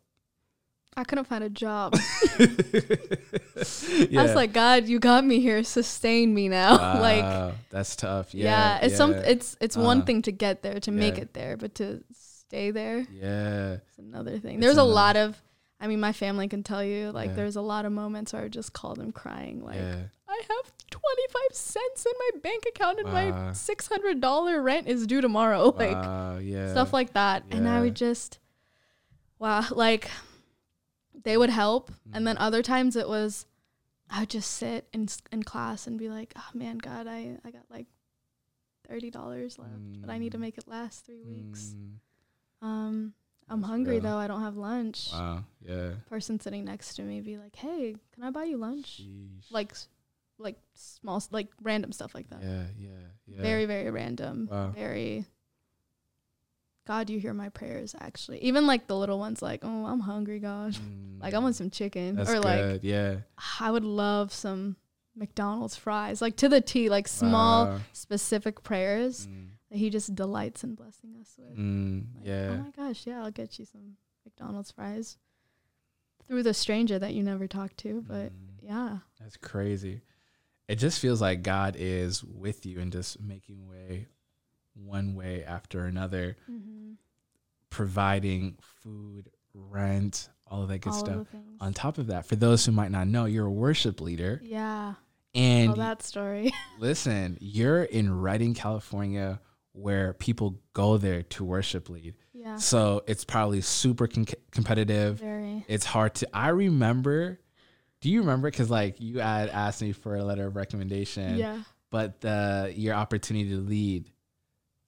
I 0.95 1.03
couldn't 1.03 1.25
find 1.25 1.43
a 1.43 1.49
job. 1.49 1.95
yeah. 2.39 2.45
I 4.19 4.23
was 4.23 4.35
like, 4.35 4.53
God, 4.53 4.87
you 4.87 4.99
got 4.99 5.25
me 5.25 5.39
here. 5.39 5.63
Sustain 5.63 6.33
me 6.33 6.49
now. 6.49 6.75
like, 6.99 7.53
that's 7.69 7.95
tough. 7.95 8.33
yeah, 8.33 8.43
Yeah. 8.79 8.85
it's 8.85 8.97
some. 8.97 9.13
It's 9.13 9.57
it's 9.59 9.75
one 9.77 10.01
Uh, 10.01 10.05
thing 10.05 10.21
to 10.23 10.31
get 10.31 10.61
there, 10.61 10.79
to 10.81 10.91
make 10.91 11.17
it 11.17 11.33
there, 11.33 11.57
but 11.57 11.75
to 11.75 12.03
stay 12.13 12.71
there 12.71 13.05
yeah. 13.11 13.73
is 13.73 13.97
another 13.97 14.37
thing. 14.39 14.55
It's 14.57 14.61
There's 14.65 14.77
a 14.77 14.83
lot 14.83 15.15
of. 15.15 15.41
I 15.79 15.87
mean, 15.87 15.99
my 15.99 16.13
family 16.13 16.47
can 16.47 16.63
tell 16.63 16.83
you. 16.83 17.11
Like, 17.11 17.29
Yeah. 17.31 17.35
there's 17.35 17.57
a 17.57 17.61
lot 17.61 17.83
of 17.85 17.91
moments 17.91 18.31
where 18.31 18.43
I 18.43 18.47
just 18.47 18.71
call 18.71 18.95
them 18.95 19.11
crying. 19.11 19.61
Like, 19.65 19.75
yeah. 19.75 20.03
I 20.29 20.41
have 20.47 20.71
25 20.91 21.41
cents 21.51 22.05
in 22.05 22.13
my 22.19 22.39
bank 22.41 22.63
account, 22.69 22.99
and 22.99 23.07
Wow. 23.07 23.13
my 23.13 23.51
$600 23.53 24.63
rent 24.63 24.87
is 24.87 25.05
due 25.07 25.19
tomorrow. 25.19 25.73
Like, 25.77 25.91
Wow, 25.91 26.37
yeah. 26.37 26.71
stuff 26.71 26.93
like 26.93 27.13
that. 27.13 27.43
And 27.51 27.67
I 27.67 27.81
would 27.81 27.95
just, 27.95 28.39
wow, 29.39 29.65
like 29.71 30.09
they 31.23 31.37
would 31.37 31.49
help. 31.49 31.91
And 32.13 32.23
Mm. 32.23 32.25
then 32.25 32.37
other 32.37 32.61
times 32.61 32.95
it 32.95 33.07
was, 33.07 33.45
I 34.09 34.21
would 34.21 34.29
just 34.29 34.51
sit 34.51 34.87
in 34.93 35.07
in 35.31 35.43
class 35.43 35.87
and 35.87 35.97
be 35.97 36.09
like, 36.09 36.33
oh 36.35 36.49
man, 36.53 36.77
God, 36.77 37.07
I, 37.07 37.37
I 37.43 37.51
got 37.51 37.63
like 37.69 37.87
$30 38.89 39.57
left, 39.57 40.01
but 40.01 40.09
I 40.09 40.17
need 40.17 40.31
to 40.33 40.37
Mm. 40.37 40.41
make 40.41 40.57
it 40.57 40.67
last 40.67 41.05
three 41.05 41.23
weeks. 41.23 41.75
Mm, 41.75 41.99
Um, 42.65 43.13
I'm 43.49 43.59
That's 43.59 43.69
hungry 43.69 43.95
real. 43.95 44.03
though. 44.03 44.17
I 44.17 44.27
don't 44.27 44.41
have 44.41 44.55
lunch. 44.55 45.09
wow. 45.11 45.43
Yeah. 45.61 45.95
Person 46.07 46.39
sitting 46.39 46.63
next 46.63 46.95
to 46.95 47.01
me 47.03 47.19
be 47.21 47.37
like, 47.37 47.55
hey, 47.57 47.95
can 48.13 48.23
I 48.23 48.29
buy 48.29 48.45
you 48.45 48.57
lunch? 48.57 49.01
Sheesh. 49.01 49.51
Like, 49.51 49.73
like 50.37 50.57
small, 50.73 51.21
like 51.31 51.49
random 51.61 51.91
stuff 51.91 52.15
like 52.15 52.29
that. 52.29 52.41
Yeah, 52.41 52.63
yeah, 52.77 52.89
yeah. 53.27 53.41
Very, 53.41 53.65
very 53.65 53.89
random. 53.91 54.47
Wow. 54.51 54.71
Very. 54.71 55.25
God, 56.85 57.09
you 57.09 57.19
hear 57.19 57.33
my 57.33 57.49
prayers. 57.49 57.95
Actually, 57.99 58.39
even 58.39 58.67
like 58.67 58.87
the 58.87 58.97
little 58.97 59.19
ones, 59.19 59.41
like, 59.41 59.61
oh, 59.63 59.85
I'm 59.85 60.01
hungry, 60.01 60.39
God. 60.39 60.75
Like, 61.19 61.33
I 61.33 61.39
want 61.39 61.55
some 61.55 61.69
chicken, 61.69 62.17
Mm, 62.17 62.27
or 62.27 62.39
like, 62.41 62.59
good. 62.59 62.83
yeah. 62.83 63.15
I 63.61 63.71
would 63.71 63.85
love 63.85 64.33
some 64.33 64.75
McDonald's 65.15 65.77
fries, 65.77 66.21
like 66.21 66.35
to 66.37 66.49
the 66.49 66.59
T, 66.59 66.89
like 66.89 67.07
small 67.07 67.67
Wow. 67.67 67.79
specific 67.93 68.61
prayers 68.61 69.27
Mm, 69.31 69.51
that 69.71 69.77
He 69.77 69.89
just 69.89 70.13
delights 70.15 70.65
in 70.65 70.75
blessing 70.75 71.15
us 71.21 71.33
with. 71.37 71.57
mm, 71.57 72.03
Like, 72.15 72.25
yeah. 72.25 72.49
Oh 72.51 72.57
my 72.57 72.71
gosh, 72.71 73.07
yeah, 73.07 73.23
I'll 73.23 73.31
get 73.31 73.57
you 73.57 73.63
some 73.63 73.95
McDonald's 74.25 74.71
fries 74.71 75.17
through 76.27 76.43
the 76.43 76.53
stranger 76.53 76.99
that 76.99 77.13
you 77.13 77.23
never 77.23 77.47
talked 77.47 77.77
to, 77.77 78.01
but 78.05 78.31
Mm, 78.33 78.59
yeah, 78.61 78.97
that's 79.19 79.37
crazy. 79.37 80.01
It 80.67 80.75
just 80.75 80.99
feels 80.99 81.21
like 81.21 81.41
God 81.43 81.75
is 81.77 82.21
with 82.23 82.65
you 82.65 82.79
and 82.81 82.91
just 82.91 83.21
making 83.21 83.65
way 83.67 84.07
one 84.75 85.15
way 85.15 85.43
after 85.43 85.85
another, 85.85 86.35
mm-hmm. 86.49 86.93
providing 87.69 88.57
food, 88.81 89.29
rent, 89.53 90.29
all 90.47 90.63
of 90.63 90.69
that 90.69 90.79
good 90.81 90.93
all 90.93 90.99
stuff. 90.99 91.09
of 91.15 91.17
the 91.19 91.25
things. 91.25 91.57
On 91.61 91.73
top 91.73 91.97
of 91.97 92.07
that, 92.07 92.25
for 92.25 92.35
those 92.35 92.65
who 92.65 92.71
might 92.71 92.91
not 92.91 93.07
know, 93.07 93.25
you're 93.25 93.47
a 93.47 93.51
worship 93.51 94.01
leader. 94.01 94.41
yeah, 94.43 94.93
And 95.33 95.71
oh 95.71 95.75
that 95.75 96.03
story. 96.03 96.53
listen, 96.79 97.37
you're 97.39 97.83
in 97.83 98.19
Redding, 98.21 98.53
California, 98.53 99.39
where 99.71 100.13
people 100.13 100.59
go 100.73 100.97
there 100.97 101.23
to 101.23 101.43
worship 101.43 101.89
lead. 101.89 102.15
yeah. 102.33 102.43
Yeah. 102.43 102.55
So 102.57 103.03
it's 103.07 103.23
probably 103.23 103.61
super 103.61 104.05
con- 104.05 104.25
competitive. 104.51 105.19
Very. 105.19 105.63
It's 105.69 105.85
hard 105.85 106.15
to. 106.15 106.27
I 106.33 106.49
remember. 106.49 107.39
Do 108.01 108.09
you 108.09 108.19
remember? 108.19 108.51
Because 108.51 108.69
like 108.69 108.99
you 108.99 109.19
had 109.19 109.47
asked 109.47 109.81
me 109.81 109.93
for 109.93 110.17
a 110.17 110.23
letter 110.25 110.47
of 110.47 110.57
recommendation. 110.57 111.37
Yeah. 111.37 111.59
But 111.89 112.19
the 112.19 112.73
your 112.75 112.95
opportunity 112.95 113.49
to 113.51 113.57
lead, 113.61 114.11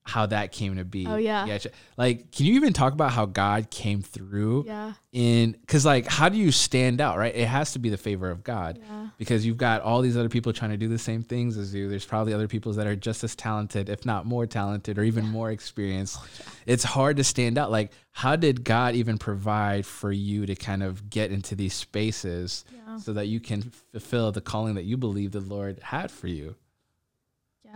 how 0.07 0.27
that 0.27 0.51
came 0.51 0.75
to 0.75 0.85
be. 0.85 1.07
Oh, 1.07 1.15
yeah. 1.15 1.45
Yeah. 1.45 1.57
Like, 1.97 2.31
can 2.31 2.45
you 2.45 2.53
even 2.53 2.73
talk 2.73 2.93
about 2.93 3.11
how 3.11 3.25
God 3.25 3.71
came 3.71 4.03
through 4.03 4.65
Yeah. 4.67 4.93
in? 5.11 5.53
Because 5.53 5.83
like, 5.83 6.05
how 6.05 6.29
do 6.29 6.37
you 6.37 6.51
stand 6.51 7.01
out? 7.01 7.17
Right. 7.17 7.35
It 7.35 7.47
has 7.47 7.71
to 7.73 7.79
be 7.79 7.89
the 7.89 7.97
favor 7.97 8.29
of 8.29 8.43
God 8.43 8.77
Yeah. 8.87 9.07
because 9.17 9.47
you've 9.47 9.57
got 9.57 9.81
all 9.81 10.01
these 10.01 10.15
other 10.15 10.29
people 10.29 10.53
trying 10.53 10.69
to 10.71 10.77
do 10.77 10.87
the 10.87 10.99
same 10.99 11.23
things 11.23 11.57
as 11.57 11.73
you. 11.73 11.89
There's 11.89 12.05
probably 12.05 12.33
other 12.33 12.47
people 12.47 12.71
that 12.73 12.85
are 12.85 12.95
just 12.95 13.23
as 13.23 13.35
talented, 13.35 13.89
if 13.89 14.05
not 14.05 14.27
more 14.27 14.45
talented, 14.45 14.99
or 14.99 15.03
even 15.03 15.25
more 15.27 15.49
experienced. 15.49 16.17
Oh, 16.21 16.27
it's 16.67 16.83
hard 16.83 17.17
to 17.17 17.23
stand 17.23 17.57
out. 17.57 17.71
Like, 17.71 17.91
how 18.11 18.35
did 18.35 18.63
God 18.63 18.93
even 18.93 19.17
provide 19.17 19.87
for 19.87 20.11
you 20.11 20.45
to 20.45 20.53
kind 20.55 20.83
of 20.83 21.09
get 21.09 21.31
into 21.31 21.55
these 21.55 21.73
spaces 21.73 22.63
Yeah. 22.71 22.97
so 22.97 23.11
that 23.13 23.25
you 23.27 23.39
can 23.39 23.71
fulfill 23.91 24.31
the 24.31 24.41
calling 24.41 24.75
that 24.75 24.85
you 24.85 24.97
believe 24.97 25.31
the 25.31 25.39
Lord 25.41 25.79
had 25.81 26.11
for 26.11 26.27
you? 26.27 26.55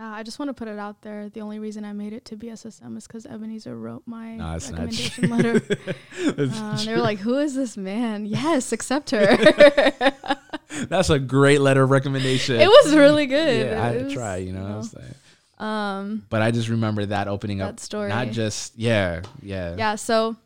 Yeah. 0.00 0.12
I 0.12 0.22
just 0.22 0.38
want 0.38 0.48
to 0.48 0.54
put 0.54 0.66
it 0.68 0.78
out 0.78 1.02
there. 1.02 1.28
The 1.28 1.40
only 1.40 1.58
reason 1.58 1.84
I 1.84 1.92
made 1.92 2.12
it 2.12 2.24
to 2.26 2.36
BSSM 2.36 2.96
is 2.96 3.06
because 3.06 3.26
Ebenezer 3.26 3.76
wrote 3.76 4.02
my 4.06 4.36
No, 4.36 4.52
recommendation 4.54 5.30
letter. 5.36 5.58
That's, 5.58 6.58
Uh, 6.58 6.82
they 6.86 6.94
were 6.94 7.00
like, 7.02 7.18
"Who 7.18 7.38
is 7.38 7.54
this 7.54 7.76
man?" 7.76 8.24
Yes, 8.26 8.72
accept 8.72 9.10
her. 9.10 9.36
that's 10.88 11.10
a 11.10 11.18
great 11.18 11.60
letter 11.60 11.82
of 11.82 11.90
recommendation. 11.90 12.60
it 12.60 12.68
was 12.68 12.94
really 12.94 13.26
good. 13.26 13.66
Yeah, 13.66 13.82
I 13.82 13.86
had 13.88 13.98
to 13.98 14.04
was, 14.04 14.12
try, 14.14 14.36
you 14.36 14.52
know 14.52 14.62
what 14.62 14.70
I'm 14.70 14.76
know. 14.76 14.82
saying? 14.82 15.14
Um, 15.58 16.26
But 16.30 16.40
I 16.42 16.50
just 16.50 16.68
remember 16.70 17.04
that 17.06 17.28
opening 17.28 17.60
up 17.60 17.76
that 17.76 17.80
story. 17.80 18.08
not 18.08 18.30
just 18.30 18.78
yeah, 18.78 19.20
yeah. 19.42 19.74
yeah. 19.76 19.94
So 19.96 20.36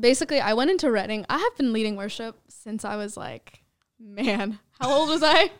basically, 0.00 0.40
I 0.40 0.54
went 0.54 0.70
into 0.70 0.90
Redding. 0.90 1.26
I 1.28 1.38
have 1.38 1.56
been 1.58 1.72
leading 1.74 1.96
worship 1.96 2.36
since 2.48 2.84
I 2.86 2.96
was 2.96 3.16
like, 3.18 3.62
man, 4.00 4.58
how 4.80 4.90
old 4.90 5.10
was 5.10 5.22
I? 5.22 5.50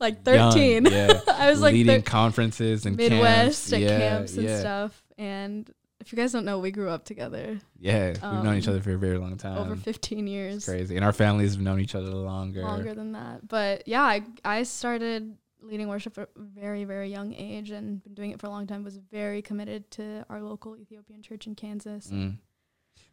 Like 0.00 0.26
Young, 0.26 0.52
thirteen. 0.52 0.86
yeah. 0.86 1.20
I 1.28 1.50
was 1.50 1.60
like 1.60 1.74
leading 1.74 2.00
thir- 2.02 2.10
conferences 2.10 2.86
and 2.86 2.96
Midwest 2.96 3.70
camps. 3.70 3.72
at 3.74 3.80
yeah, 3.80 3.98
camps 3.98 4.34
and 4.36 4.44
yeah. 4.46 4.58
stuff. 4.60 5.02
And 5.18 5.70
if 6.00 6.10
you 6.12 6.16
guys 6.16 6.32
don't 6.32 6.46
know, 6.46 6.58
we 6.58 6.70
grew 6.70 6.88
up 6.88 7.04
together 7.04 7.60
Yeah, 7.78 8.08
we've 8.08 8.22
known 8.42 8.56
each 8.56 8.66
Um, 8.66 8.72
other 8.74 8.82
for 8.82 8.92
a 8.94 8.98
very 8.98 9.18
long 9.18 9.36
time. 9.36 9.58
over 9.58 9.76
15 9.76 10.18
It's 10.26 10.30
years. 10.30 10.64
crazy, 10.64 10.96
and 10.96 11.04
our 11.04 11.12
families 11.12 11.52
have 11.52 11.62
known 11.62 11.78
each 11.80 11.94
other 11.94 12.08
longer. 12.08 12.62
longer 12.62 12.94
than 12.94 13.12
that. 13.12 13.46
But 13.46 13.86
yeah, 13.86 14.02
I, 14.02 14.22
I 14.42 14.62
started 14.62 15.36
leading 15.62 15.88
worship 15.88 16.16
at 16.16 16.30
a 16.34 16.40
very, 16.40 16.84
very 16.84 17.10
young 17.10 17.34
age 17.34 17.70
and 17.70 18.02
been 18.02 18.14
doing 18.14 18.30
it 18.30 18.40
for 18.40 18.46
a 18.46 18.50
long 18.50 18.66
time. 18.66 18.82
Was 18.82 18.96
very 18.96 19.42
committed 19.42 19.90
to 19.92 20.24
our 20.30 20.40
local 20.42 20.74
Ethiopian 20.78 21.20
church 21.20 21.46
in 21.46 21.54
Kansas. 21.54 22.06
Mm. 22.10 22.38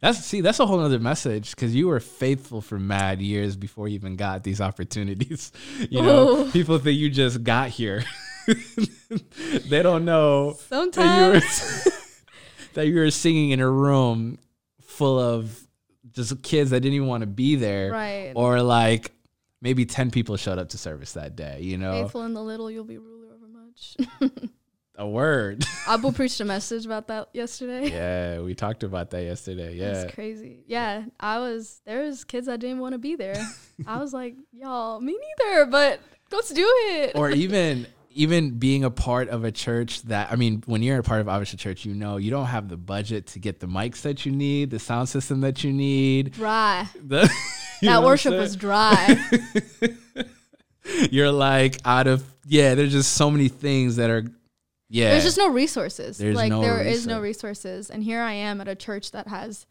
That's 0.00 0.18
see, 0.24 0.40
that's 0.40 0.60
a 0.60 0.66
whole 0.66 0.78
other 0.78 1.00
message 1.00 1.50
because 1.50 1.74
you 1.74 1.88
were 1.88 1.98
faithful 1.98 2.60
for 2.60 2.78
mad 2.78 3.20
years 3.20 3.56
before 3.56 3.88
you 3.88 3.96
even 3.96 4.14
got 4.16 4.44
these 4.44 4.60
opportunities. 4.60 5.52
You 5.90 6.02
know, 6.02 6.28
Ooh. 6.28 6.50
people 6.50 6.78
think 6.78 6.98
you 6.98 7.08
just 7.08 7.42
got 7.42 7.70
here. 7.70 8.04
they 9.68 9.82
don't 9.82 10.04
know 10.04 10.52
that 10.52 10.58
you 10.60 10.68
Sometimes, 10.68 11.84
were 11.84 11.92
that 12.74 12.86
you 12.86 12.96
were 12.96 13.10
singing 13.10 13.50
in 13.50 13.60
a 13.60 13.70
room 13.70 14.38
full 14.82 15.18
of 15.18 15.58
just 16.12 16.42
kids 16.42 16.70
that 16.70 16.80
didn't 16.80 16.94
even 16.94 17.08
want 17.08 17.22
to 17.22 17.26
be 17.26 17.56
there, 17.56 17.90
right? 17.90 18.32
or 18.34 18.62
like 18.62 19.12
maybe 19.60 19.84
ten 19.86 20.10
people 20.10 20.36
showed 20.36 20.58
up 20.58 20.70
to 20.70 20.78
service 20.78 21.12
that 21.12 21.36
day. 21.36 21.60
You 21.60 21.78
know, 21.78 22.02
Faithful 22.02 22.22
in 22.24 22.34
the 22.34 22.42
little, 22.42 22.70
you'll 22.70 22.84
be 22.84 22.98
ruler 22.98 23.28
over 23.34 23.48
much. 23.48 23.96
A 24.98 25.08
word. 25.08 25.64
Abu 25.86 26.12
preached 26.12 26.40
a 26.40 26.44
message 26.44 26.84
about 26.84 27.06
that 27.06 27.28
yesterday. 27.32 27.88
yeah, 27.92 28.40
we 28.40 28.54
talked 28.54 28.82
about 28.82 29.10
that 29.10 29.22
yesterday. 29.22 29.74
Yeah, 29.74 30.02
It's 30.02 30.14
crazy. 30.14 30.64
Yeah, 30.66 31.04
I 31.18 31.38
was 31.38 31.80
there 31.86 32.02
was 32.02 32.24
kids 32.24 32.46
that 32.46 32.60
didn't 32.60 32.80
want 32.80 32.92
to 32.92 32.98
be 32.98 33.14
there. 33.14 33.40
I 33.86 33.98
was 33.98 34.12
like, 34.12 34.34
y'all, 34.52 35.00
me 35.00 35.16
neither, 35.38 35.66
but 35.66 36.00
let's 36.32 36.50
do 36.50 36.66
it. 36.66 37.12
or 37.14 37.30
even 37.44 37.86
even 38.10 38.58
being 38.58 38.82
a 38.82 38.90
part 38.90 39.28
of 39.28 39.44
a 39.44 39.52
church 39.52 40.02
that 40.02 40.32
I 40.32 40.36
mean, 40.36 40.62
when 40.66 40.82
you're 40.82 40.98
a 40.98 41.02
part 41.04 41.20
of 41.20 41.28
obviously 41.28 41.58
church, 41.58 41.84
you 41.84 41.94
know 41.94 42.16
you 42.16 42.30
don't 42.30 42.46
have 42.46 42.68
the 42.68 42.76
budget 42.76 43.28
to 43.28 43.38
get 43.38 43.60
the 43.60 43.68
mics 43.68 44.02
that 44.02 44.26
you 44.26 44.32
need, 44.32 44.70
the 44.70 44.80
sound 44.80 45.08
system 45.08 45.40
that 45.42 45.62
you 45.62 45.72
need. 45.72 46.32
dry. 46.32 46.88
The, 47.00 47.32
you 47.80 47.88
that 47.88 48.02
worship 48.02 48.34
was 48.34 48.56
dry. 48.56 49.16
You're 51.10 51.30
like 51.30 51.76
out 51.84 52.06
of 52.06 52.24
yeah. 52.46 52.74
There's 52.74 52.92
just 52.92 53.12
so 53.12 53.30
many 53.30 53.48
things 53.48 53.96
that 53.96 54.10
are 54.10 54.24
yeah. 54.88 55.10
There's 55.10 55.24
just 55.24 55.38
no 55.38 55.48
resources. 55.50 56.18
There's 56.18 56.36
like 56.36 56.50
no 56.50 56.60
there 56.60 56.80
is 56.80 57.06
no 57.06 57.20
resources, 57.20 57.90
and 57.90 58.02
here 58.02 58.20
I 58.20 58.32
am 58.32 58.60
at 58.60 58.68
a 58.68 58.74
church 58.74 59.10
that 59.12 59.26
has 59.28 59.66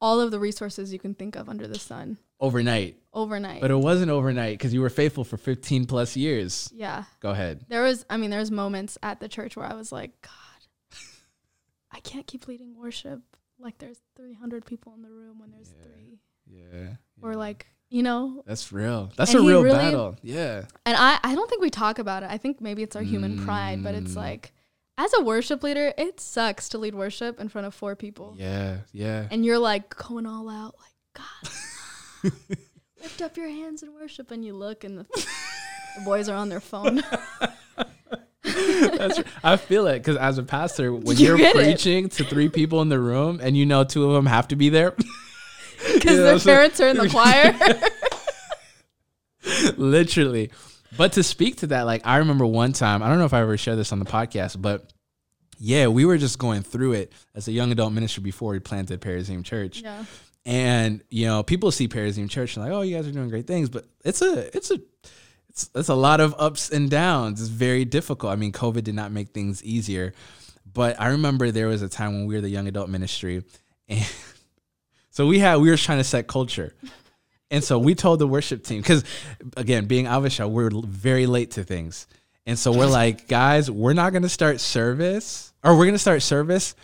all 0.00 0.20
of 0.20 0.30
the 0.30 0.38
resources 0.38 0.92
you 0.92 0.98
can 0.98 1.14
think 1.14 1.34
of 1.36 1.48
under 1.48 1.66
the 1.66 1.78
sun 1.78 2.18
overnight, 2.40 2.96
overnight. 3.12 3.60
but 3.60 3.70
it 3.72 3.76
wasn't 3.76 4.10
overnight 4.10 4.56
because 4.56 4.72
you 4.72 4.80
were 4.80 4.90
faithful 4.90 5.24
for 5.24 5.36
15 5.36 5.86
plus 5.86 6.16
years. 6.16 6.70
yeah, 6.72 7.04
Go 7.20 7.30
ahead. 7.30 7.64
there 7.68 7.82
was. 7.82 8.04
I 8.08 8.16
mean, 8.16 8.30
there's 8.30 8.50
moments 8.50 8.96
at 9.02 9.18
the 9.20 9.28
church 9.28 9.56
where 9.56 9.66
I 9.66 9.74
was 9.74 9.90
like, 9.90 10.12
God, 10.22 10.98
I 11.92 12.00
can't 12.00 12.26
keep 12.26 12.46
leading 12.46 12.76
worship 12.76 13.20
like 13.58 13.78
there's 13.78 13.98
300 14.16 14.64
people 14.64 14.94
in 14.94 15.02
the 15.02 15.10
room 15.10 15.40
when 15.40 15.50
there's 15.50 15.72
Yeah. 15.76 15.84
three, 15.84 16.20
Yeah. 16.46 16.94
or 17.20 17.32
yeah. 17.32 17.36
like 17.38 17.66
you 17.90 18.02
know. 18.02 18.42
that's 18.46 18.72
real. 18.72 19.10
That's 19.16 19.32
And 19.34 19.44
a 19.44 19.46
real 19.46 19.62
really- 19.62 19.76
battle. 19.78 20.16
Yeah. 20.22 20.64
And 20.86 20.96
I, 20.96 21.18
I 21.22 21.34
don't 21.34 21.48
think 21.48 21.62
we 21.62 21.70
talk 21.70 21.98
about 21.98 22.22
it. 22.22 22.30
I 22.30 22.38
think 22.38 22.60
maybe 22.60 22.82
it's 22.82 22.96
our 22.96 23.02
human 23.02 23.44
pride, 23.44 23.82
but 23.82 23.94
it's 23.94 24.12
Mm. 24.12 24.16
like, 24.16 24.52
as 24.98 25.12
a 25.18 25.22
worship 25.22 25.62
leader, 25.62 25.92
it 25.96 26.20
sucks 26.20 26.68
to 26.70 26.78
lead 26.78 26.94
worship 26.94 27.38
in 27.40 27.48
front 27.48 27.66
of 27.66 27.74
four 27.74 27.94
people. 27.96 28.34
Yeah. 28.38 28.78
Yeah. 28.92 29.26
and 29.30 29.44
you're 29.44 29.58
like 29.58 29.94
going 29.96 30.26
all 30.26 30.48
out, 30.48 30.74
like 30.78 31.22
God, 32.22 32.32
lift 33.02 33.22
up 33.22 33.36
your 33.36 33.48
hands 33.48 33.82
and 33.82 33.94
worship, 33.94 34.30
and 34.32 34.44
you 34.44 34.54
look, 34.54 34.84
and 34.84 34.98
the, 34.98 35.04
the 35.98 36.04
boys 36.04 36.28
are 36.28 36.36
on 36.36 36.48
their 36.48 36.60
phone. 36.60 37.02
That's, 38.42 39.20
I 39.44 39.56
feel 39.56 39.86
it 39.86 39.98
because 40.00 40.16
as 40.16 40.38
a 40.38 40.42
pastor, 40.42 40.92
when 40.94 41.16
You 41.16 41.34
are 41.34 41.36
get 41.36 41.54
it. 41.54 41.62
preaching 41.62 42.08
to 42.10 42.24
three 42.24 42.48
people 42.48 42.80
in 42.82 42.88
the 42.88 42.98
room 42.98 43.40
and 43.42 43.56
you 43.56 43.66
know 43.66 43.84
two 43.84 44.04
of 44.06 44.14
them 44.14 44.26
have 44.26 44.48
to 44.48 44.56
be 44.56 44.68
there, 44.68 44.94
Because 45.94 46.16
know 46.18 46.38
their 46.38 46.54
parents 46.54 46.80
are 46.80 46.88
in 46.88 46.96
the 46.96 47.08
choir. 47.10 47.54
literally. 49.76 50.50
But 50.96 51.12
to 51.12 51.22
speak 51.22 51.56
to 51.56 51.68
that, 51.68 51.82
like 51.82 52.06
I 52.06 52.18
remember 52.18 52.46
one 52.46 52.72
time, 52.72 53.02
I 53.02 53.08
don't 53.08 53.18
know 53.18 53.24
if 53.24 53.34
I 53.34 53.40
ever 53.40 53.56
shared 53.56 53.78
this 53.78 53.92
on 53.92 53.98
the 53.98 54.04
podcast, 54.04 54.60
but 54.60 54.92
yeah, 55.58 55.88
we 55.88 56.04
were 56.04 56.18
just 56.18 56.38
going 56.38 56.62
through 56.62 56.92
it 56.94 57.12
as 57.34 57.48
a 57.48 57.52
young 57.52 57.72
adult 57.72 57.92
ministry 57.92 58.22
before 58.22 58.52
we 58.52 58.58
planted 58.60 59.00
Perazim 59.00 59.44
Church. 59.44 59.82
yeah, 59.82 60.04
And 60.46 61.02
you 61.10 61.26
know, 61.26 61.42
people 61.42 61.70
see 61.70 61.88
Perazim 61.88 62.30
Church 62.30 62.56
and 62.56 62.64
like, 62.64 62.72
oh, 62.72 62.82
you 62.82 62.96
guys 62.96 63.06
are 63.06 63.12
doing 63.12 63.28
great 63.28 63.46
things, 63.46 63.68
but 63.68 63.86
it's 64.04 64.22
a 64.22 64.56
it's 64.56 64.70
a 64.70 64.80
it's 65.48 65.70
it's 65.74 65.88
a 65.88 65.94
lot 65.94 66.20
of 66.20 66.34
ups 66.38 66.70
and 66.70 66.88
downs. 66.90 67.40
It's 67.40 67.50
very 67.50 67.84
difficult. 67.84 68.32
I 68.32 68.36
mean, 68.36 68.52
COVID 68.52 68.84
did 68.84 68.94
not 68.94 69.12
make 69.12 69.30
things 69.30 69.62
easier. 69.64 70.14
But 70.72 71.00
I 71.00 71.08
remember 71.08 71.50
there 71.50 71.66
was 71.66 71.82
a 71.82 71.88
time 71.88 72.12
when 72.12 72.26
we 72.26 72.34
were 72.34 72.40
the 72.40 72.48
young 72.50 72.68
adult 72.68 72.88
ministry 72.88 73.42
and 73.88 74.06
so 75.18 75.26
we 75.26 75.40
had 75.40 75.56
we 75.56 75.68
were 75.68 75.76
trying 75.76 75.98
to 75.98 76.04
set 76.04 76.28
culture. 76.28 76.76
And 77.50 77.64
so 77.64 77.76
we 77.76 77.96
told 77.96 78.20
the 78.20 78.26
worship 78.28 78.62
team 78.62 78.80
because 78.80 79.02
again, 79.56 79.86
being 79.86 80.04
Habesha, 80.04 80.48
we're 80.48 80.70
very 80.86 81.26
late 81.26 81.50
to 81.52 81.64
things. 81.64 82.06
And 82.46 82.56
so 82.56 82.70
we're 82.70 82.86
like, 82.86 83.26
guys, 83.26 83.68
we're 83.68 83.94
not 83.94 84.12
gonna 84.12 84.28
start 84.28 84.60
service, 84.60 85.52
or 85.64 85.76
we're 85.76 85.86
gonna 85.86 85.98
start 85.98 86.22
service 86.22 86.76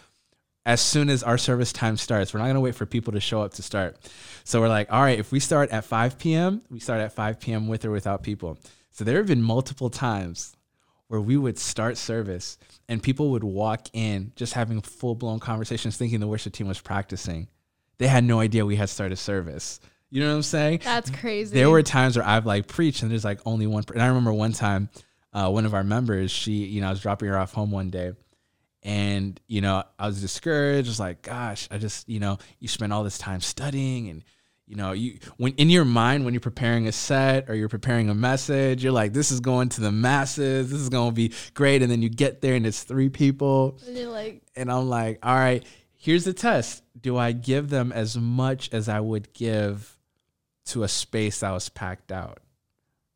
as 0.66 0.80
soon 0.80 1.10
as 1.10 1.22
our 1.22 1.38
service 1.38 1.72
time 1.72 1.96
starts. 1.96 2.34
We're 2.34 2.40
not 2.40 2.48
gonna 2.48 2.60
wait 2.60 2.74
for 2.74 2.86
people 2.86 3.12
to 3.12 3.20
show 3.20 3.40
up 3.40 3.54
to 3.54 3.62
start. 3.62 3.98
So 4.42 4.60
we're 4.60 4.68
like, 4.68 4.92
all 4.92 5.00
right, 5.00 5.16
if 5.16 5.30
we 5.30 5.38
start 5.38 5.70
at 5.70 5.84
5 5.84 6.18
p.m., 6.18 6.60
we 6.70 6.80
start 6.80 7.00
at 7.00 7.12
5 7.12 7.38
p.m. 7.38 7.68
with 7.68 7.84
or 7.84 7.92
without 7.92 8.24
people. 8.24 8.58
So 8.90 9.04
there 9.04 9.18
have 9.18 9.28
been 9.28 9.42
multiple 9.42 9.90
times 9.90 10.56
where 11.06 11.20
we 11.20 11.36
would 11.36 11.56
start 11.56 11.96
service 11.98 12.58
and 12.88 13.00
people 13.00 13.30
would 13.30 13.44
walk 13.44 13.86
in 13.92 14.32
just 14.34 14.54
having 14.54 14.80
full 14.80 15.14
blown 15.14 15.38
conversations, 15.38 15.96
thinking 15.96 16.18
the 16.18 16.26
worship 16.26 16.52
team 16.52 16.66
was 16.66 16.80
practicing. 16.80 17.46
They 17.98 18.06
had 18.08 18.24
no 18.24 18.40
idea 18.40 18.66
we 18.66 18.76
had 18.76 18.88
started 18.88 19.16
service. 19.16 19.80
You 20.10 20.20
know 20.20 20.28
what 20.28 20.36
I'm 20.36 20.42
saying? 20.42 20.80
that's 20.84 21.10
crazy. 21.10 21.54
There 21.54 21.70
were 21.70 21.82
times 21.82 22.16
where 22.16 22.26
I've 22.26 22.46
like 22.46 22.68
preached 22.68 23.02
and 23.02 23.10
there's 23.10 23.24
like 23.24 23.40
only 23.44 23.66
one. 23.66 23.82
Per- 23.82 23.94
and 23.94 24.02
I 24.02 24.06
remember 24.06 24.32
one 24.32 24.52
time, 24.52 24.88
uh, 25.32 25.50
one 25.50 25.66
of 25.66 25.74
our 25.74 25.82
members, 25.82 26.30
she, 26.30 26.52
you 26.52 26.80
know, 26.80 26.86
I 26.86 26.90
was 26.90 27.00
dropping 27.00 27.28
her 27.28 27.36
off 27.36 27.52
home 27.52 27.72
one 27.72 27.90
day, 27.90 28.12
and 28.84 29.40
you 29.48 29.60
know, 29.60 29.82
I 29.98 30.06
was 30.06 30.20
discouraged. 30.20 30.86
I 30.86 30.90
was 30.90 31.00
like, 31.00 31.22
gosh, 31.22 31.66
I 31.70 31.78
just, 31.78 32.08
you 32.08 32.20
know, 32.20 32.38
you 32.60 32.68
spend 32.68 32.92
all 32.92 33.02
this 33.02 33.18
time 33.18 33.40
studying, 33.40 34.08
and 34.08 34.22
you 34.68 34.76
know, 34.76 34.92
you 34.92 35.18
when 35.36 35.52
in 35.54 35.68
your 35.68 35.84
mind 35.84 36.24
when 36.24 36.32
you're 36.32 36.40
preparing 36.40 36.86
a 36.86 36.92
set 36.92 37.50
or 37.50 37.56
you're 37.56 37.68
preparing 37.68 38.08
a 38.08 38.14
message, 38.14 38.84
you're 38.84 38.92
like, 38.92 39.12
this 39.12 39.32
is 39.32 39.40
going 39.40 39.68
to 39.70 39.80
the 39.80 39.90
masses. 39.90 40.70
This 40.70 40.80
is 40.80 40.90
going 40.90 41.10
to 41.10 41.14
be 41.14 41.32
great, 41.54 41.82
and 41.82 41.90
then 41.90 42.02
you 42.02 42.08
get 42.08 42.40
there 42.40 42.54
and 42.54 42.64
it's 42.64 42.84
three 42.84 43.08
people, 43.08 43.80
And 43.86 43.96
you're 43.96 44.12
like, 44.12 44.42
and 44.54 44.70
I'm 44.70 44.88
like, 44.88 45.18
all 45.24 45.34
right, 45.34 45.64
here's 46.04 46.24
the 46.24 46.32
test. 46.32 46.82
Do 47.00 47.16
I 47.16 47.32
give 47.32 47.70
them 47.70 47.92
as 47.92 48.16
much 48.16 48.72
as 48.72 48.88
I 48.88 49.00
would 49.00 49.32
give 49.32 49.96
to 50.66 50.82
a 50.82 50.88
space 50.88 51.40
that 51.40 51.50
was 51.50 51.68
packed 51.68 52.12
out? 52.12 52.40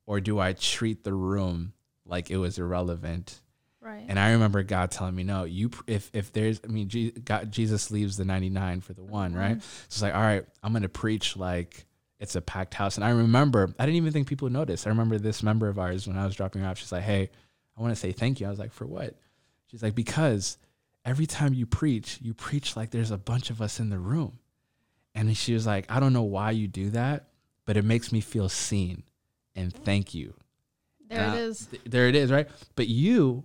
Or 0.07 0.21
do 0.21 0.39
I 0.39 0.55
treat 0.55 1.05
the 1.05 1.15
room 1.15 1.75
like 2.07 2.31
it 2.31 2.39
was 2.39 2.59
irrelevant 2.59 3.41
Right. 3.89 4.05
And 4.07 4.19
I 4.19 4.33
remember 4.33 4.63
God 4.63 4.91
telling 4.91 5.15
me, 5.15 5.23
no, 5.23 5.45
you, 5.45 5.71
if, 5.87 6.11
if 6.13 6.33
there's, 6.33 6.61
I 6.63 6.67
mean, 6.67 6.89
Je- 6.89 7.13
God, 7.13 7.51
Jesus 7.51 7.91
leaves 7.91 8.17
the 8.17 8.25
99 8.25 8.83
for 8.83 8.93
the 8.93 9.03
one, 9.03 9.35
right? 9.35 9.63
So 9.63 9.69
it's 9.87 10.03
like, 10.03 10.15
all 10.15 10.21
right, 10.21 10.45
I'm 10.63 10.73
going 10.73 10.83
to 10.83 10.89
preach 10.89 11.37
like 11.37 11.87
it's 12.19 12.35
a 12.37 12.43
packed 12.43 12.75
house. 12.75 12.97
And 12.97 13.05
I 13.05 13.11
remember, 13.11 13.75
I 13.79 13.87
didn't 13.87 13.97
even 13.97 14.13
think 14.13 14.27
people 14.27 14.47
would 14.47 14.53
notice. 14.53 14.87
I 14.87 14.91
remember 14.91 15.17
this 15.19 15.43
member 15.43 15.69
of 15.69 15.79
ours 15.79 16.07
when 16.07 16.19
I 16.19 16.27
was 16.27 16.35
dropping 16.35 16.63
her 16.63 16.69
off, 16.69 16.79
she's 16.79 16.93
like, 16.93 17.05
hey, 17.05 17.31
I 17.77 17.81
want 17.81 17.93
to 17.93 18.01
say 18.01 18.13
thank 18.13 18.41
you. 18.41 18.47
I 18.47 18.51
was 18.51 18.59
like, 18.59 18.73
for 18.73 18.87
what? 18.87 19.15
She's 19.71 19.83
like, 19.83 19.95
because 19.95 20.59
every 21.09 21.27
time 21.27 21.55
you 21.55 21.65
preach, 21.65 22.19
you 22.21 22.35
preach 22.35 22.77
like 22.77 22.91
there's 22.91 23.11
a 23.11 23.17
bunch 23.17 23.49
of 23.49 23.63
us 23.63 23.81
in 23.81 23.89
the 23.89 23.99
room. 23.99 24.39
And 25.15 25.35
she 25.35 25.55
was 25.55 25.67
like, 25.67 25.87
I 25.89 26.01
don't 26.01 26.13
know 26.13 26.23
why 26.23 26.51
you 26.51 26.69
do 26.69 26.91
that, 26.91 27.29
but 27.65 27.79
it 27.79 27.85
makes 27.85 28.13
me 28.13 28.21
feel 28.21 28.49
seen. 28.51 29.05
And 29.57 29.73
thank 29.73 30.15
you. 30.15 30.35
there 31.09 31.25
Uh, 31.31 31.35
it 31.35 31.39
is. 31.39 31.67
Th- 31.67 31.83
there 31.87 32.09
it 32.09 32.15
is, 32.15 32.31
right? 32.31 32.47
But 32.77 32.89
you, 32.89 33.45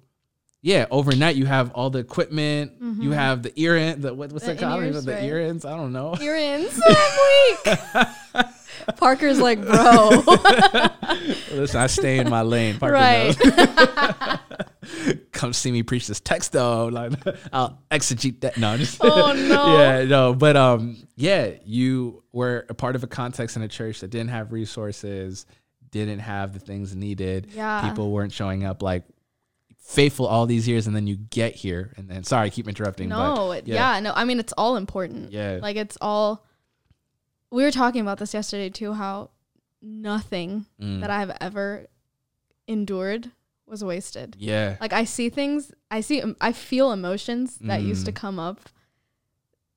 yeah, 0.61 0.85
overnight 0.91 1.37
you 1.37 1.45
have 1.45 1.71
all 1.71 1.89
the 1.89 1.99
equipment, 1.99 2.73
you 3.01 3.11
have 3.11 3.43
the 3.43 3.53
ear 3.59 3.77
in, 3.77 4.01
the 4.01 4.13
what, 4.13 4.31
what's 4.33 4.45
The 4.45 4.53
that 4.55 4.59
called? 4.59 4.83
The 4.83 5.13
right? 5.13 5.23
ear 5.23 5.39
ins. 5.39 5.63
I 5.63 5.75
don't 5.77 5.93
know. 5.93 6.15
So 6.15 6.81
weak. 7.65 8.45
Parker's 8.97 9.39
like, 9.39 9.61
bro. 9.61 10.09
Listen, 11.53 11.79
I 11.79 11.87
stay 11.87 12.19
in 12.19 12.29
my 12.29 12.41
lane. 12.41 12.77
Parker 12.77 12.93
right. 12.93 13.35
Come 15.31 15.53
see 15.53 15.71
me 15.71 15.83
preach 15.83 16.07
this 16.07 16.19
text 16.19 16.51
though. 16.51 16.87
Like 16.87 17.13
I'll 17.53 17.79
exegete 17.91 18.41
that. 18.41 18.57
No, 18.57 18.77
just 18.77 18.97
Oh, 19.01 19.33
no. 19.49 19.77
yeah, 19.77 20.03
no. 20.05 20.33
But 20.33 20.55
um, 20.57 20.97
yeah, 21.15 21.51
you 21.65 22.23
were 22.31 22.65
a 22.69 22.73
part 22.73 22.95
of 22.95 23.03
a 23.03 23.07
context 23.07 23.55
in 23.55 23.61
a 23.61 23.67
church 23.67 23.99
that 24.01 24.09
didn't 24.09 24.29
have 24.29 24.51
resources, 24.51 25.45
didn't 25.91 26.19
have 26.19 26.53
the 26.53 26.59
things 26.59 26.95
needed. 26.95 27.47
Yeah. 27.53 27.87
People 27.87 28.11
weren't 28.11 28.31
showing 28.33 28.63
up 28.63 28.81
like 28.81 29.03
faithful 29.79 30.25
all 30.25 30.45
these 30.45 30.67
years, 30.67 30.87
and 30.87 30.95
then 30.95 31.07
you 31.07 31.15
get 31.17 31.55
here, 31.55 31.93
and 31.97 32.07
then 32.09 32.23
sorry, 32.23 32.47
I 32.47 32.49
keep 32.49 32.67
interrupting. 32.67 33.09
No, 33.09 33.47
but 33.49 33.59
it, 33.59 33.67
yeah. 33.67 33.99
no. 33.99 34.13
I 34.15 34.23
mean, 34.23 34.39
it's 34.39 34.53
all 34.53 34.77
important. 34.77 35.31
Yeah. 35.31 35.59
Like 35.61 35.75
it's 35.75 35.97
all. 36.01 36.45
We 37.51 37.63
were 37.63 37.71
talking 37.71 38.01
about 38.01 38.17
this 38.17 38.33
yesterday 38.33 38.69
too. 38.69 38.93
How 38.93 39.29
nothing 39.81 40.65
Mm. 40.81 41.01
that 41.01 41.09
I 41.09 41.19
have 41.19 41.35
ever 41.41 41.85
endured 42.67 43.29
was 43.73 43.83
wasted. 43.83 44.35
yeah, 44.39 44.77
Like 44.79 44.93
I 44.93 45.03
see 45.05 45.29
things, 45.29 45.71
I 45.89 46.01
see, 46.01 46.21
I 46.39 46.51
feel 46.53 46.91
emotions 46.91 47.57
that 47.69 47.81
used 47.81 48.05
to 48.05 48.11
Mm. 48.13 48.21
come 48.23 48.37
up, 48.39 48.59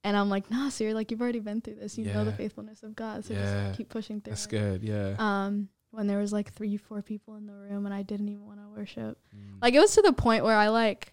and 0.04 0.16
I'm 0.16 0.28
like, 0.30 0.50
nah, 0.50 0.68
sir, 0.68 0.92
like 0.92 1.11
you've 1.11 1.20
already 1.22 1.40
been 1.40 1.61
through 1.61 1.76
this. 1.76 1.98
You 1.98 2.04
know 2.06 2.24
the 2.24 2.32
faithfulness 2.32 2.82
of 2.82 2.94
God, 2.94 3.24
so 3.24 3.35
Yeah. 3.35 3.66
just 3.68 3.78
keep 3.78 3.88
pushing 3.88 4.20
through. 4.20 4.32
that's 4.32 4.46
it. 4.46 4.50
good. 4.50 4.82
Yeah. 4.82 5.16
Um, 5.18 5.68
when 5.90 6.06
there 6.06 6.18
was 6.18 6.32
like 6.32 6.52
three, 6.52 6.76
four 6.76 7.00
people 7.02 7.37
in 7.37 7.46
the 7.46 7.54
room, 7.54 7.87
and 7.87 7.94
I 7.94 8.02
didn't 8.02 8.28
even 8.28 8.44
want 8.46 8.61
to 8.61 8.68
worship. 8.68 9.18
Mm. 9.35 9.62
Like 9.62 9.74
it 9.74 9.80
was 9.80 9.94
to 9.94 10.02
the 10.02 10.12
point 10.12 10.44
where 10.44 10.56
I 10.56 10.68
like, 10.68 11.12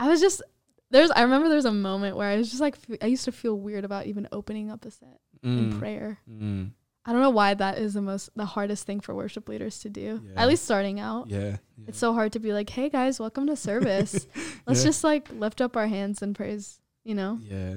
I 0.00 0.08
was 0.08 0.20
just 0.20 0.42
there's. 0.90 1.10
I 1.10 1.22
remember 1.22 1.48
there 1.48 1.56
was 1.56 1.64
a 1.64 1.72
moment 1.90 2.16
where 2.16 2.28
I 2.28 2.36
was 2.36 2.48
just 2.48 2.60
like, 2.60 2.76
I 3.02 3.06
used 3.06 3.24
to 3.26 3.32
feel 3.32 3.54
weird 3.58 3.84
about 3.84 4.06
even 4.06 4.26
opening 4.32 4.70
up 4.70 4.84
a 4.84 4.90
set 4.90 5.20
in 5.42 5.72
Mm. 5.72 5.78
prayer. 5.78 6.18
Mm. 6.28 6.70
I 7.06 7.12
don't 7.12 7.20
know 7.20 7.30
why 7.30 7.54
that 7.54 7.78
is 7.78 7.94
the 7.94 8.00
most 8.02 8.30
the 8.34 8.46
hardest 8.46 8.86
thing 8.86 9.00
for 9.00 9.14
worship 9.14 9.48
leaders 9.48 9.80
to 9.80 9.90
do. 9.90 10.22
Yeah. 10.24 10.42
At 10.42 10.48
least 10.48 10.64
starting 10.64 11.00
out. 11.00 11.28
Yeah. 11.28 11.38
yeah. 11.38 11.56
It's 11.88 11.98
so 11.98 12.12
hard 12.14 12.32
to 12.32 12.38
be 12.40 12.52
like, 12.52 12.70
"Hey 12.70 12.88
guys, 12.88 13.20
welcome 13.20 13.46
to 13.48 13.56
service. 13.56 14.26
Let's 14.66 14.80
Yeah. 14.80 14.86
just 14.88 15.04
like 15.04 15.28
lift 15.32 15.60
up 15.60 15.76
our 15.76 15.86
hands 15.86 16.22
and 16.22 16.34
praise." 16.34 16.80
You 17.04 17.14
know, 17.14 17.38
Yeah. 17.42 17.74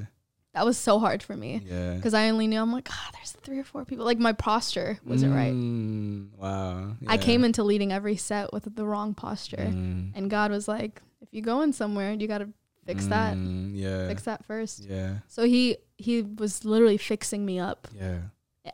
that 0.53 0.65
was 0.65 0.77
so 0.77 0.97
hard 0.99 1.21
for 1.21 1.35
me 1.35 1.61
Yeah. 1.65 1.95
because 1.95 2.13
I 2.13 2.29
only 2.29 2.47
knew 2.47 2.61
I'm 2.61 2.71
like, 2.71 2.87
"Ah, 2.89 3.09
there's 3.13 3.31
three 3.31 3.59
or 3.59 3.65
four 3.65 3.83
people." 3.83 4.05
Like 4.05 4.17
my 4.19 4.31
posture 4.33 4.97
wasn't 5.05 5.33
right. 5.35 5.53
Mm, 5.53 6.29
Wow. 6.37 6.95
I 7.07 7.17
came 7.17 7.43
into 7.43 7.63
leading 7.63 7.91
every 7.91 8.15
set 8.15 8.53
with 8.53 8.73
the 8.75 8.85
wrong 8.85 9.13
posture, 9.13 9.57
Mm. 9.57 10.13
and 10.15 10.29
God 10.29 10.51
was 10.51 10.69
like, 10.69 11.01
"If 11.19 11.33
you 11.33 11.41
go 11.41 11.61
in 11.63 11.73
somewhere, 11.73 12.13
you 12.13 12.27
got 12.29 12.37
to 12.37 12.49
fix 12.85 13.07
that. 13.07 13.35
Mm, 13.35 13.71
Yeah. 13.75 14.07
Fix 14.07 14.23
that 14.23 14.45
first. 14.45 14.85
Yeah. 14.85 15.15
So 15.27 15.43
he 15.43 15.75
he 15.97 16.21
was 16.21 16.63
literally 16.63 16.95
fixing 16.97 17.43
me 17.45 17.59
up 17.59 17.87
Yeah. 17.93 18.19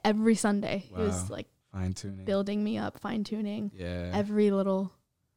Every 0.03 0.35
Sunday. 0.35 0.85
He 0.89 0.93
was 0.95 1.29
like 1.29 1.47
Fine 1.71 1.93
tuning. 1.93 2.25
building 2.25 2.63
me 2.63 2.77
up, 2.77 2.99
fine 2.99 3.23
tuning 3.23 3.71
Yeah. 3.75 4.11
every 4.13 4.51
little 4.51 4.91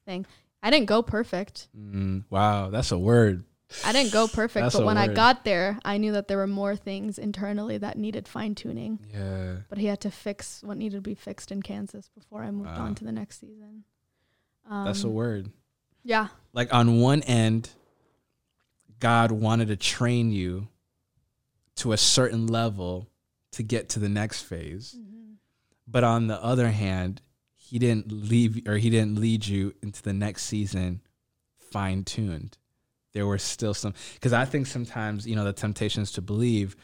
thing. 0.05 0.27
I 0.62 0.71
didn't 0.71 0.87
go 0.87 1.03
perfect. 1.03 1.69
Mm, 1.77 2.25
wow. 2.31 2.71
That's 2.71 2.90
a 2.92 2.99
word. 2.99 3.45
I 3.85 3.92
didn't 3.92 4.12
go 4.12 4.29
perfect, 4.29 4.62
That's 4.64 4.77
but 4.77 4.85
when 4.87 4.97
I 4.97 5.09
got 5.09 5.45
there, 5.45 5.79
I 5.85 5.99
knew 5.99 6.12
that 6.12 6.29
there 6.29 6.37
were 6.37 6.47
more 6.47 6.77
things 6.77 7.19
internally 7.19 7.79
that 7.79 7.99
needed 7.99 8.29
fine 8.29 8.55
tuning. 8.55 9.01
Yeah. 9.12 9.57
But 9.69 9.79
he 9.79 9.87
had 9.87 10.01
to 10.03 10.11
fix 10.11 10.62
what 10.62 10.77
needed 10.77 10.97
to 10.99 11.01
be 11.01 11.14
fixed 11.16 11.51
in 11.51 11.62
Kansas 11.62 12.09
before 12.14 12.42
I 12.45 12.51
moved 12.53 12.71
Wow. 12.71 12.85
on 12.85 12.95
to 12.97 13.05
the 13.05 13.11
next 13.12 13.40
season. 13.40 13.83
Um, 14.71 14.85
That's 14.85 15.03
a 15.03 15.09
word. 15.09 15.51
Yeah. 16.05 16.29
Like 16.53 16.73
on 16.73 17.01
one 17.01 17.23
end, 17.23 17.71
God 19.01 19.33
wanted 19.33 19.69
to 19.69 19.77
train 19.77 20.31
you 20.31 20.69
to 21.77 21.92
a 21.92 21.97
certain 21.97 22.47
level 22.47 23.09
to 23.57 23.62
get 23.62 23.88
to 23.90 23.99
the 23.99 24.09
next 24.09 24.42
phase. 24.42 24.95
Mm-hmm. 24.99 25.33
But 25.87 26.05
on 26.05 26.27
the 26.27 26.42
other 26.42 26.69
hand, 26.69 27.23
he 27.55 27.79
didn't 27.79 28.11
leave 28.12 28.62
or 28.66 28.77
he 28.77 28.90
didn't 28.90 29.21
lead 29.21 29.47
you 29.47 29.75
into 29.83 30.03
the 30.03 30.12
next 30.12 30.45
season 30.45 31.01
fine 31.71 32.05
tuned. 32.05 32.59
There 33.12 33.27
were 33.27 33.38
still 33.38 33.75
some 33.75 33.95
because 34.14 34.33
I 34.33 34.45
think 34.45 34.66
sometimes, 34.66 35.27
you 35.27 35.37
know, 35.37 35.45
the 35.45 35.53
temptation 35.53 36.03
is 36.03 36.12
to 36.12 36.23
believe, 36.23 36.77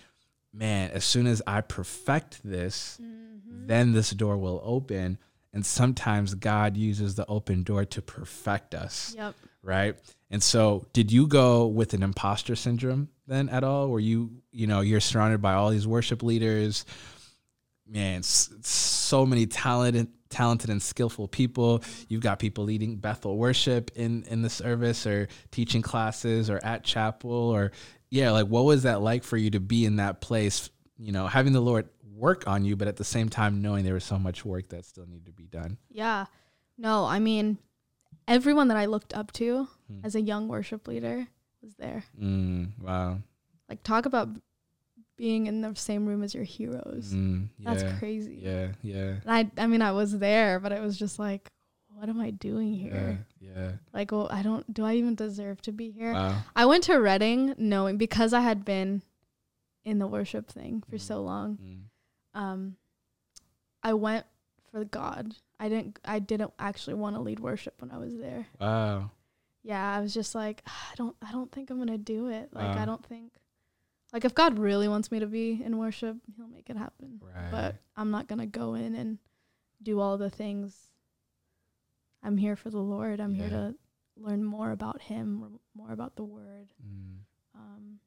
man, 0.52 0.90
as 0.90 1.04
soon 1.04 1.26
as 1.26 1.42
I 1.46 1.60
perfect 1.60 2.40
this, 2.42 2.98
mm-hmm. 3.00 3.66
then 3.66 3.92
this 3.92 4.10
door 4.10 4.36
will 4.36 4.60
open. 4.64 5.18
And 5.54 5.66
sometimes 5.66 6.34
God 6.34 6.78
uses 6.78 7.14
the 7.14 7.26
open 7.26 7.62
door 7.62 7.84
to 7.84 8.00
perfect 8.00 8.74
us 8.74 9.14
Yep. 9.18 9.34
right? 9.62 9.96
And 10.30 10.42
so, 10.42 10.86
did 10.94 11.12
you 11.12 11.26
go 11.26 11.66
with 11.66 11.92
an 11.92 12.02
imposter 12.02 12.56
syndrome 12.56 13.10
then 13.26 13.48
at 13.48 13.64
all? 13.64 13.88
Where 13.88 14.00
you, 14.00 14.42
you 14.50 14.66
know, 14.66 14.80
you're 14.80 15.00
surrounded 15.00 15.40
by 15.42 15.54
all 15.54 15.70
these 15.70 15.86
worship 15.86 16.22
leaders, 16.22 16.84
man, 17.86 18.22
so 18.22 19.26
many 19.26 19.46
talented, 19.46 20.08
talented 20.30 20.70
and 20.70 20.82
skillful 20.82 21.28
people. 21.28 21.82
You've 22.08 22.22
got 22.22 22.38
people 22.38 22.64
leading 22.64 22.96
Bethel 22.96 23.36
worship 23.36 23.90
in 23.94 24.24
in 24.24 24.42
the 24.42 24.50
service, 24.50 25.06
or 25.06 25.28
teaching 25.50 25.82
classes, 25.82 26.48
or 26.50 26.60
at 26.64 26.84
chapel, 26.84 27.30
or 27.30 27.72
yeah, 28.10 28.30
like 28.30 28.46
what 28.46 28.64
was 28.64 28.82
that 28.84 29.00
like 29.02 29.24
for 29.24 29.36
you 29.36 29.50
to 29.50 29.60
be 29.60 29.84
in 29.84 29.96
that 29.96 30.20
place? 30.20 30.70
You 30.98 31.12
know, 31.12 31.26
having 31.26 31.52
the 31.52 31.60
Lord 31.60 31.88
work 32.14 32.46
on 32.46 32.64
you, 32.64 32.76
but 32.76 32.86
at 32.88 32.96
the 32.96 33.04
same 33.04 33.28
time 33.28 33.62
knowing 33.62 33.84
there 33.84 33.94
was 33.94 34.04
so 34.04 34.18
much 34.18 34.44
work 34.44 34.68
that 34.68 34.84
still 34.84 35.06
needed 35.06 35.26
to 35.26 35.32
be 35.32 35.46
done. 35.46 35.76
Yeah. 35.90 36.26
No, 36.78 37.04
I 37.04 37.18
mean, 37.18 37.58
everyone 38.28 38.68
that 38.68 38.76
I 38.76 38.86
looked 38.86 39.14
up 39.14 39.32
to 39.32 39.66
Hmm. 39.88 40.00
as 40.04 40.14
a 40.14 40.20
young 40.20 40.46
worship 40.48 40.86
leader 40.86 41.26
was 41.62 41.74
there. 41.76 42.04
Mm, 42.20 42.70
wow. 42.80 43.18
Like, 43.68 43.82
talk 43.82 44.06
about 44.06 44.28
being 45.16 45.46
in 45.46 45.60
the 45.60 45.74
same 45.74 46.06
room 46.06 46.22
as 46.22 46.34
your 46.34 46.44
heroes. 46.44 47.12
Mm, 47.14 47.48
That's 47.60 47.82
crazy. 47.98 48.40
Yeah, 48.42 48.68
yeah. 48.82 49.14
And 49.24 49.30
I, 49.30 49.50
I 49.62 49.66
mean, 49.66 49.82
I 49.82 49.92
was 49.92 50.18
there, 50.18 50.58
but 50.58 50.72
it 50.72 50.80
was 50.80 50.98
just 50.98 51.18
like, 51.18 51.48
what 51.94 52.08
am 52.08 52.20
I 52.20 52.30
doing 52.30 52.72
here? 52.74 53.24
yeah. 53.40 53.72
Like, 53.92 54.10
well, 54.12 54.28
I 54.30 54.42
don't, 54.42 54.72
do 54.72 54.84
I 54.84 54.94
even 54.94 55.14
deserve 55.14 55.60
to 55.62 55.72
be 55.72 55.90
here? 55.90 56.14
Wow. 56.14 56.42
I 56.56 56.64
went 56.66 56.84
to 56.84 56.96
Redding 56.96 57.54
knowing 57.58 57.98
because 57.98 58.32
I 58.32 58.40
had 58.40 58.64
been 58.64 59.02
in 59.84 59.98
the 59.98 60.06
worship 60.06 60.50
thing 60.50 60.82
for 60.88 60.96
Mhm. 60.96 61.00
so 61.00 61.22
long. 61.22 61.58
Mm, 61.62 62.40
Um, 62.40 62.76
I 63.82 63.92
went 63.94 64.24
for 64.70 64.84
God. 64.84 65.34
I 65.60 65.68
didn't, 65.68 65.98
I 66.04 66.18
didn't 66.18 66.52
actually 66.58 66.94
want 66.94 67.14
to 67.16 67.20
lead 67.22 67.40
worship 67.40 67.80
when 67.80 67.90
I 67.90 67.98
was 67.98 68.16
there. 68.16 68.46
Wow. 68.60 69.10
Yeah, 69.62 69.96
I 69.96 70.00
was 70.00 70.12
just 70.14 70.34
like, 70.34 70.62
"Ah, 70.66 70.88
I 70.92 70.94
don't, 70.96 71.16
I 71.22 71.32
don't 71.32 71.50
think 71.52 71.70
I'm 71.70 71.78
gonna 71.78 71.98
do 71.98 72.28
it. 72.28 72.50
Like, 72.52 72.74
Wow. 72.76 72.82
I 72.82 72.84
don't 72.84 73.04
think, 73.06 73.32
like, 74.12 74.24
if 74.24 74.34
God 74.34 74.58
really 74.58 74.88
wants 74.88 75.10
me 75.10 75.20
to 75.20 75.26
be 75.26 75.62
in 75.64 75.78
worship, 75.78 76.16
He'll 76.36 76.48
make 76.48 76.68
it 76.70 76.76
happen. 76.76 77.20
Right. 77.22 77.50
But 77.50 77.76
I'm 77.96 78.10
not 78.10 78.26
gonna 78.28 78.46
go 78.46 78.74
in 78.74 78.94
and 78.94 79.18
do 79.82 80.00
all 80.00 80.18
the 80.18 80.30
things. 80.30 80.76
I'm 82.22 82.36
here 82.36 82.56
for 82.56 82.70
the 82.70 82.78
Lord. 82.80 83.20
I'm 83.20 83.34
here 83.34 83.48
to 83.50 83.74
learn 84.16 84.44
more 84.44 84.70
about 84.70 85.02
Him, 85.02 85.42
r- 85.42 85.48
more 85.74 85.92
about 85.92 86.16
the 86.16 86.24
Word. 86.24 86.68
Mm, 86.84 87.18
Um, 87.54 87.98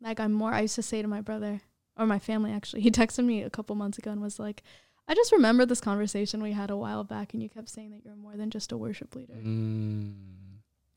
like 0.00 0.18
I'm 0.20 0.32
more. 0.32 0.52
I 0.52 0.60
used 0.62 0.74
to 0.76 0.82
say 0.82 1.00
to 1.02 1.08
my 1.08 1.20
brother 1.20 1.60
or 1.96 2.06
my 2.06 2.18
family 2.18 2.52
actually. 2.52 2.82
He 2.86 2.90
texted 2.90 3.24
me 3.24 3.42
a 3.42 3.50
couple 3.50 3.74
months 3.76 3.98
ago 3.98 4.10
and 4.10 4.20
was 4.20 4.38
like, 4.38 4.62
"I 5.08 5.14
just 5.14 5.32
remember 5.32 5.64
this 5.64 5.80
conversation 5.80 6.42
we 6.42 6.52
had 6.52 6.70
a 6.70 6.76
while 6.76 7.04
back, 7.04 7.32
and 7.34 7.42
you 7.42 7.48
kept 7.48 7.68
saying 7.70 7.90
that 7.92 8.04
you're 8.04 8.16
more 8.16 8.36
than 8.36 8.50
just 8.50 8.72
a 8.72 8.76
worship 8.76 9.14
leader." 9.14 9.34
mm, 9.34 10.14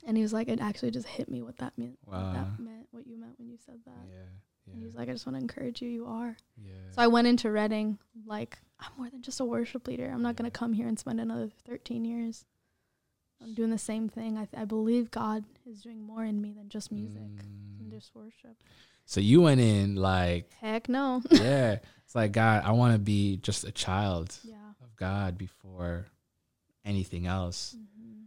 And 0.06 0.16
he 0.16 0.24
was 0.24 0.34
like, 0.34 0.48
it 0.50 0.60
actually 0.62 0.92
just 0.92 1.08
hit 1.08 1.30
me 1.30 1.42
what 1.42 1.58
that 1.58 1.74
meant. 1.78 1.98
What 2.06 2.20
that 2.34 2.60
meant, 2.60 2.88
what 2.92 3.08
you 3.08 3.18
meant 3.18 3.38
when 3.40 3.50
you 3.50 3.58
said 3.66 3.80
that. 3.86 4.06
yeah. 4.10 4.18
And 4.68 4.78
he 4.80 4.86
was 4.86 4.96
like, 4.96 5.10
I 5.10 5.12
just 5.12 5.26
want 5.26 5.36
to 5.36 5.42
encourage 5.42 5.82
you. 5.82 5.90
You 5.90 6.06
are. 6.08 6.36
yeah. 6.64 6.72
So 6.92 7.02
I 7.02 7.08
went 7.08 7.28
into 7.28 7.52
Redding 7.52 7.98
like, 8.26 8.58
I'm 8.80 8.92
more 8.98 9.10
than 9.10 9.22
just 9.22 9.40
a 9.40 9.46
worship 9.46 9.88
leader. 9.88 10.10
I'm 10.12 10.22
not 10.22 10.36
going 10.36 10.50
to 10.50 10.58
come 10.58 10.74
here 10.74 10.88
and 10.88 10.98
spend 11.00 11.20
another 11.20 11.50
13 11.68 12.04
years. 12.06 12.46
I'm 13.42 13.54
doing 13.54 13.70
the 13.70 13.78
same 13.78 14.10
thing. 14.10 14.38
I, 14.38 14.46
th- 14.46 14.62
I 14.62 14.66
believe 14.66 15.12
God 15.12 15.44
is 15.70 15.82
doing 15.82 16.02
more 16.02 16.24
in 16.24 16.42
me 16.42 16.54
than 16.54 16.70
just 16.70 16.92
music 16.92 17.22
and 17.22 17.88
Mm. 17.88 17.92
just 17.92 18.16
worship. 18.16 18.56
So 19.06 19.20
you 19.22 19.42
went 19.42 19.62
in 19.62 19.96
like, 19.98 20.50
Heck 20.62 20.90
no. 20.90 21.22
yeah. 21.32 21.78
It's 22.04 22.16
like 22.16 22.32
God, 22.32 22.64
I 22.66 22.72
want 22.72 22.94
to 22.94 23.00
be 23.00 23.38
just 23.38 23.64
a 23.66 23.72
child 23.72 24.36
yeah. 24.44 24.56
of 24.82 24.96
God 24.96 25.38
before 25.38 26.08
anything 26.84 27.28
else. 27.28 27.76
hmm 28.00 28.24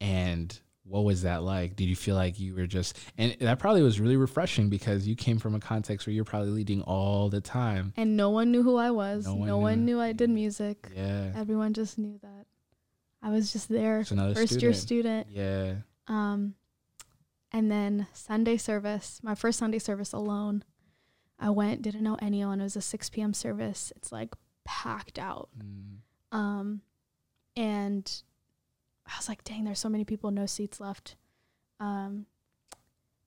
And 0.00 0.56
what 0.90 1.04
was 1.04 1.22
that 1.22 1.42
like? 1.42 1.76
Did 1.76 1.84
you 1.84 1.96
feel 1.96 2.16
like 2.16 2.38
you 2.40 2.54
were 2.54 2.66
just 2.66 2.98
and 3.16 3.36
that 3.40 3.58
probably 3.58 3.82
was 3.82 4.00
really 4.00 4.16
refreshing 4.16 4.68
because 4.68 5.06
you 5.06 5.14
came 5.16 5.38
from 5.38 5.54
a 5.54 5.60
context 5.60 6.06
where 6.06 6.12
you're 6.14 6.24
probably 6.24 6.50
leading 6.50 6.82
all 6.82 7.28
the 7.30 7.40
time. 7.40 7.92
And 7.96 8.16
no 8.16 8.30
one 8.30 8.50
knew 8.50 8.62
who 8.62 8.76
I 8.76 8.90
was. 8.90 9.24
No 9.26 9.34
No 9.36 9.56
one 9.56 9.62
one, 9.62 9.84
knew. 9.84 9.94
knew 9.96 10.00
I 10.00 10.12
did 10.12 10.30
music. 10.30 10.88
Yeah. 10.94 11.32
Everyone 11.36 11.72
just 11.72 11.96
knew 11.98 12.18
that 12.22 12.46
I 13.22 13.30
was 13.30 13.52
just 13.52 13.68
there, 13.68 14.02
Just 14.02 14.14
first 14.34 14.60
year 14.62 14.72
student. 14.72 15.26
student. 15.26 15.26
Yeah. 15.30 15.74
Um, 16.08 16.54
and 17.52 17.70
then 17.70 18.06
Sunday 18.12 18.56
service, 18.56 19.20
my 19.22 19.34
first 19.34 19.58
Sunday 19.58 19.78
service 19.78 20.12
alone. 20.12 20.64
I 21.38 21.50
went, 21.50 21.82
didn't 21.82 22.02
know 22.02 22.16
anyone. 22.20 22.60
It 22.60 22.64
was 22.64 22.76
a 22.76 22.80
6 22.82 23.10
p.m. 23.10 23.32
service. 23.32 23.92
It's 23.96 24.12
like 24.12 24.34
packed 24.64 25.18
out. 25.18 25.48
Mm. 25.58 26.36
Um, 26.36 26.80
and 27.56 28.22
I 29.12 29.16
was 29.18 29.28
like, 29.28 29.44
dang, 29.44 29.64
there's 29.64 29.78
so 29.78 29.88
many 29.88 30.04
people, 30.04 30.30
no 30.30 30.46
seats 30.46 30.80
left. 30.80 31.16
Um, 31.80 32.26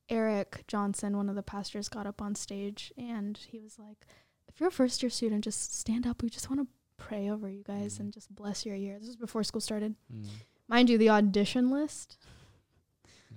Eric 0.10 0.64
Johnson, 0.68 1.18
one 1.18 1.30
of 1.30 1.36
the 1.36 1.44
pastors, 1.44 1.90
got 1.90 2.06
up 2.08 2.22
on 2.22 2.36
stage 2.36 2.92
and 2.98 3.38
he 3.38 3.60
was 3.60 3.78
like, 3.80 4.06
if 4.48 4.60
you're 4.60 4.70
a 4.70 4.72
first 4.72 5.02
year 5.02 5.10
student, 5.10 5.44
just 5.44 5.76
stand 5.78 6.06
up. 6.06 6.22
We 6.22 6.30
just 6.30 6.50
want 6.50 6.62
to 6.62 6.68
pray 6.98 7.30
over 7.30 7.50
you 7.50 7.64
guys 7.64 7.98
Mhm. 7.98 8.00
and 8.02 8.14
just 8.14 8.34
bless 8.34 8.66
your 8.66 8.76
year. 8.76 9.00
This 9.00 9.08
was 9.08 9.16
before 9.16 9.44
school 9.44 9.62
started. 9.62 9.96
Mm. 10.14 10.26
Mind 10.68 10.90
you, 10.90 10.98
the 10.98 11.10
audition 11.10 11.70
list 11.72 12.18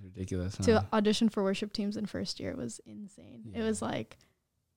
Ridiculous. 0.03 0.57
Huh? 0.57 0.63
to 0.63 0.85
audition 0.93 1.29
for 1.29 1.43
worship 1.43 1.73
teams 1.73 1.97
in 1.97 2.05
first 2.05 2.39
year 2.39 2.55
was 2.55 2.79
insane. 2.85 3.51
It 3.55 3.63
was 3.63 3.81
like 3.81 4.17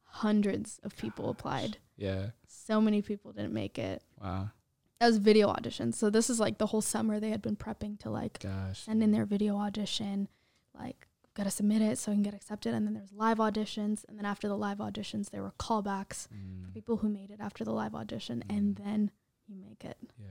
hundreds 0.05 0.79
of 0.83 0.97
people 0.97 1.29
applied. 1.29 1.77
yeah. 1.97 2.31
So 2.47 2.81
many 2.81 3.03
people 3.03 3.33
didn't 3.33 3.53
make 3.53 3.79
it. 3.79 4.03
Wow. 4.21 4.51
That 5.01 5.07
was 5.07 5.17
video 5.17 5.49
auditions. 5.49 5.95
So 5.95 6.11
this 6.11 6.29
is 6.29 6.39
like 6.39 6.59
the 6.59 6.67
whole 6.67 6.83
summer 6.83 7.19
they 7.19 7.31
had 7.31 7.41
been 7.41 7.57
prepping 7.57 7.99
to 8.01 8.11
like 8.11 8.39
Gosh. 8.41 8.81
send 8.81 9.03
in 9.03 9.13
their 9.13 9.25
video 9.25 9.57
audition, 9.57 10.29
like 10.79 11.07
gotta 11.35 11.51
submit 11.51 11.81
it 11.81 11.97
so 11.97 12.11
we 12.13 12.17
can 12.17 12.23
get 12.23 12.35
accepted. 12.35 12.75
And 12.75 12.87
then 12.87 12.93
there's 12.93 13.13
live 13.13 13.39
auditions, 13.39 14.05
and 14.09 14.19
then 14.19 14.27
after 14.27 14.47
the 14.47 14.59
live 14.59 14.77
auditions, 14.77 15.31
there 15.31 15.43
were 15.43 15.53
callbacks 15.59 16.29
Mm. 16.29 16.67
for 16.67 16.71
people 16.73 16.99
who 16.99 17.09
made 17.09 17.31
it 17.31 17.41
after 17.41 17.65
the 17.65 17.73
live 17.73 17.95
audition, 17.95 18.45
and 18.51 18.77
then 18.77 19.11
you 19.49 19.57
make 19.57 19.87
it. 19.87 19.97
Yeah. 20.19 20.27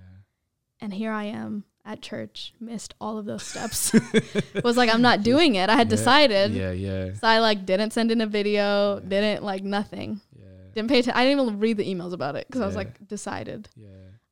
And 0.80 0.93
here 0.93 1.11
I 1.11 1.24
am 1.24 1.63
at 1.84 2.03
church, 2.03 2.53
missed 2.59 2.93
all 3.01 3.17
of 3.17 3.26
those 3.26 3.41
steps. 3.41 3.91
was 4.63 4.78
like, 4.78 4.93
I'm 4.93 5.01
not 5.01 5.24
doing 5.24 5.55
it. 5.55 5.67
I 5.72 5.76
had 5.78 5.88
Yeah, 5.88 5.95
decided. 5.97 6.51
Yeah. 6.53 6.72
Yeah. 6.74 7.13
So 7.15 7.28
I 7.28 7.39
like 7.39 7.65
didn't 7.65 7.91
send 7.91 8.11
in 8.11 8.22
a 8.22 8.28
video, 8.28 8.99
Yeah. 9.01 9.09
didn't 9.09 9.43
like 9.43 9.63
nothing. 9.63 10.22
Yeah. 10.38 10.45
Didn't 10.76 10.89
pay 10.89 10.99
attention. 10.99 11.20
I 11.20 11.26
didn't 11.26 11.41
even 11.41 11.59
read 11.59 11.78
the 11.78 11.91
emails 11.91 12.13
about 12.13 12.36
it 12.36 12.45
because 12.45 12.61
I 12.61 12.67
was 12.67 12.76
like 12.76 13.07
decided. 13.07 13.67
Yeah. 13.76 13.88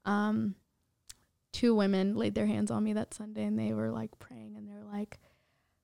Um, 0.08 0.56
two 1.52 1.76
women 1.76 2.16
laid 2.16 2.34
their 2.36 2.46
hands 2.46 2.72
on 2.72 2.84
me 2.84 2.94
that 2.94 3.14
Sunday 3.14 3.44
and 3.44 3.58
they 3.60 3.74
were 3.74 3.92
like 3.92 4.18
praying 4.20 4.56
and 4.58 4.68
they 4.68 4.74
were 4.74 4.90
like, 4.92 5.20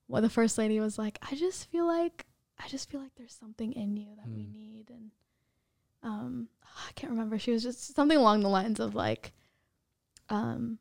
well, 0.07 0.21
the 0.21 0.29
first 0.29 0.57
lady 0.57 0.79
was 0.79 0.97
like, 0.97 1.17
I 1.29 1.35
just 1.35 1.69
feel 1.71 1.85
like 1.85 2.25
I 2.63 2.67
just 2.67 2.89
feel 2.89 3.01
like 3.01 3.15
there's 3.15 3.33
something 3.33 3.73
in 3.73 3.97
you 3.97 4.07
that 4.15 4.31
we 4.33 4.43
Hmm. 4.45 4.51
need 4.53 4.89
and 4.89 5.11
um 6.03 6.47
I 6.63 6.91
can't 6.93 7.11
remember. 7.11 7.37
She 7.39 7.51
was 7.51 7.63
just 7.63 7.95
something 7.95 8.17
along 8.17 8.41
the 8.41 8.49
lines 8.49 8.79
of 8.79 8.95
like 8.95 9.33
um 10.29 10.79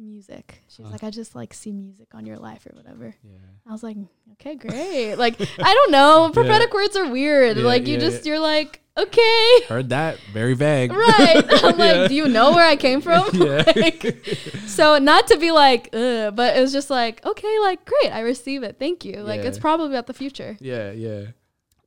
music. 0.00 0.62
She 0.68 0.82
was 0.82 0.88
Huh. 0.90 0.92
like, 0.94 1.04
I 1.04 1.10
just 1.10 1.34
like 1.34 1.54
see 1.54 1.72
music 1.72 2.08
on 2.14 2.26
your 2.26 2.38
life 2.38 2.66
or 2.66 2.74
whatever. 2.74 3.14
Yeah. 3.22 3.38
I 3.68 3.72
was 3.72 3.82
like, 3.82 3.96
okay, 4.32 4.54
great. 4.56 5.14
like, 5.16 5.40
I 5.58 5.74
don't 5.74 5.90
know. 5.92 6.30
Prophetic 6.32 6.72
words 6.74 6.96
are 6.96 7.08
weird. 7.10 7.56
Yeah, 7.58 7.64
like, 7.64 7.86
you 7.86 7.94
yeah, 7.94 8.00
just, 8.00 8.26
you're 8.26 8.38
like, 8.40 8.80
okay. 8.98 9.60
Heard 9.68 9.90
that. 9.90 10.18
Very 10.32 10.54
vague. 10.54 10.92
Right. 10.92 11.44
I'm 11.64 11.78
Yeah. 11.78 11.84
like, 12.00 12.08
do 12.08 12.14
you 12.14 12.28
know 12.28 12.52
where 12.52 12.66
I 12.66 12.76
came 12.76 13.00
from? 13.00 13.28
Yeah. 13.34 13.62
Like, 13.76 14.26
so, 14.66 14.98
not 14.98 15.26
to 15.28 15.36
be 15.36 15.50
like, 15.52 15.90
but 15.92 16.56
it 16.56 16.60
was 16.60 16.72
just 16.72 16.90
like, 16.90 17.24
okay, 17.24 17.58
like, 17.60 17.84
great. 17.84 18.10
I 18.12 18.20
receive 18.20 18.62
it. 18.62 18.76
Thank 18.78 19.04
you. 19.04 19.20
Like, 19.22 19.40
it's 19.42 19.58
probably 19.58 19.88
about 19.88 20.06
the 20.06 20.14
future, 20.14 20.56
yeah. 20.60 20.90
Yeah. 20.92 21.26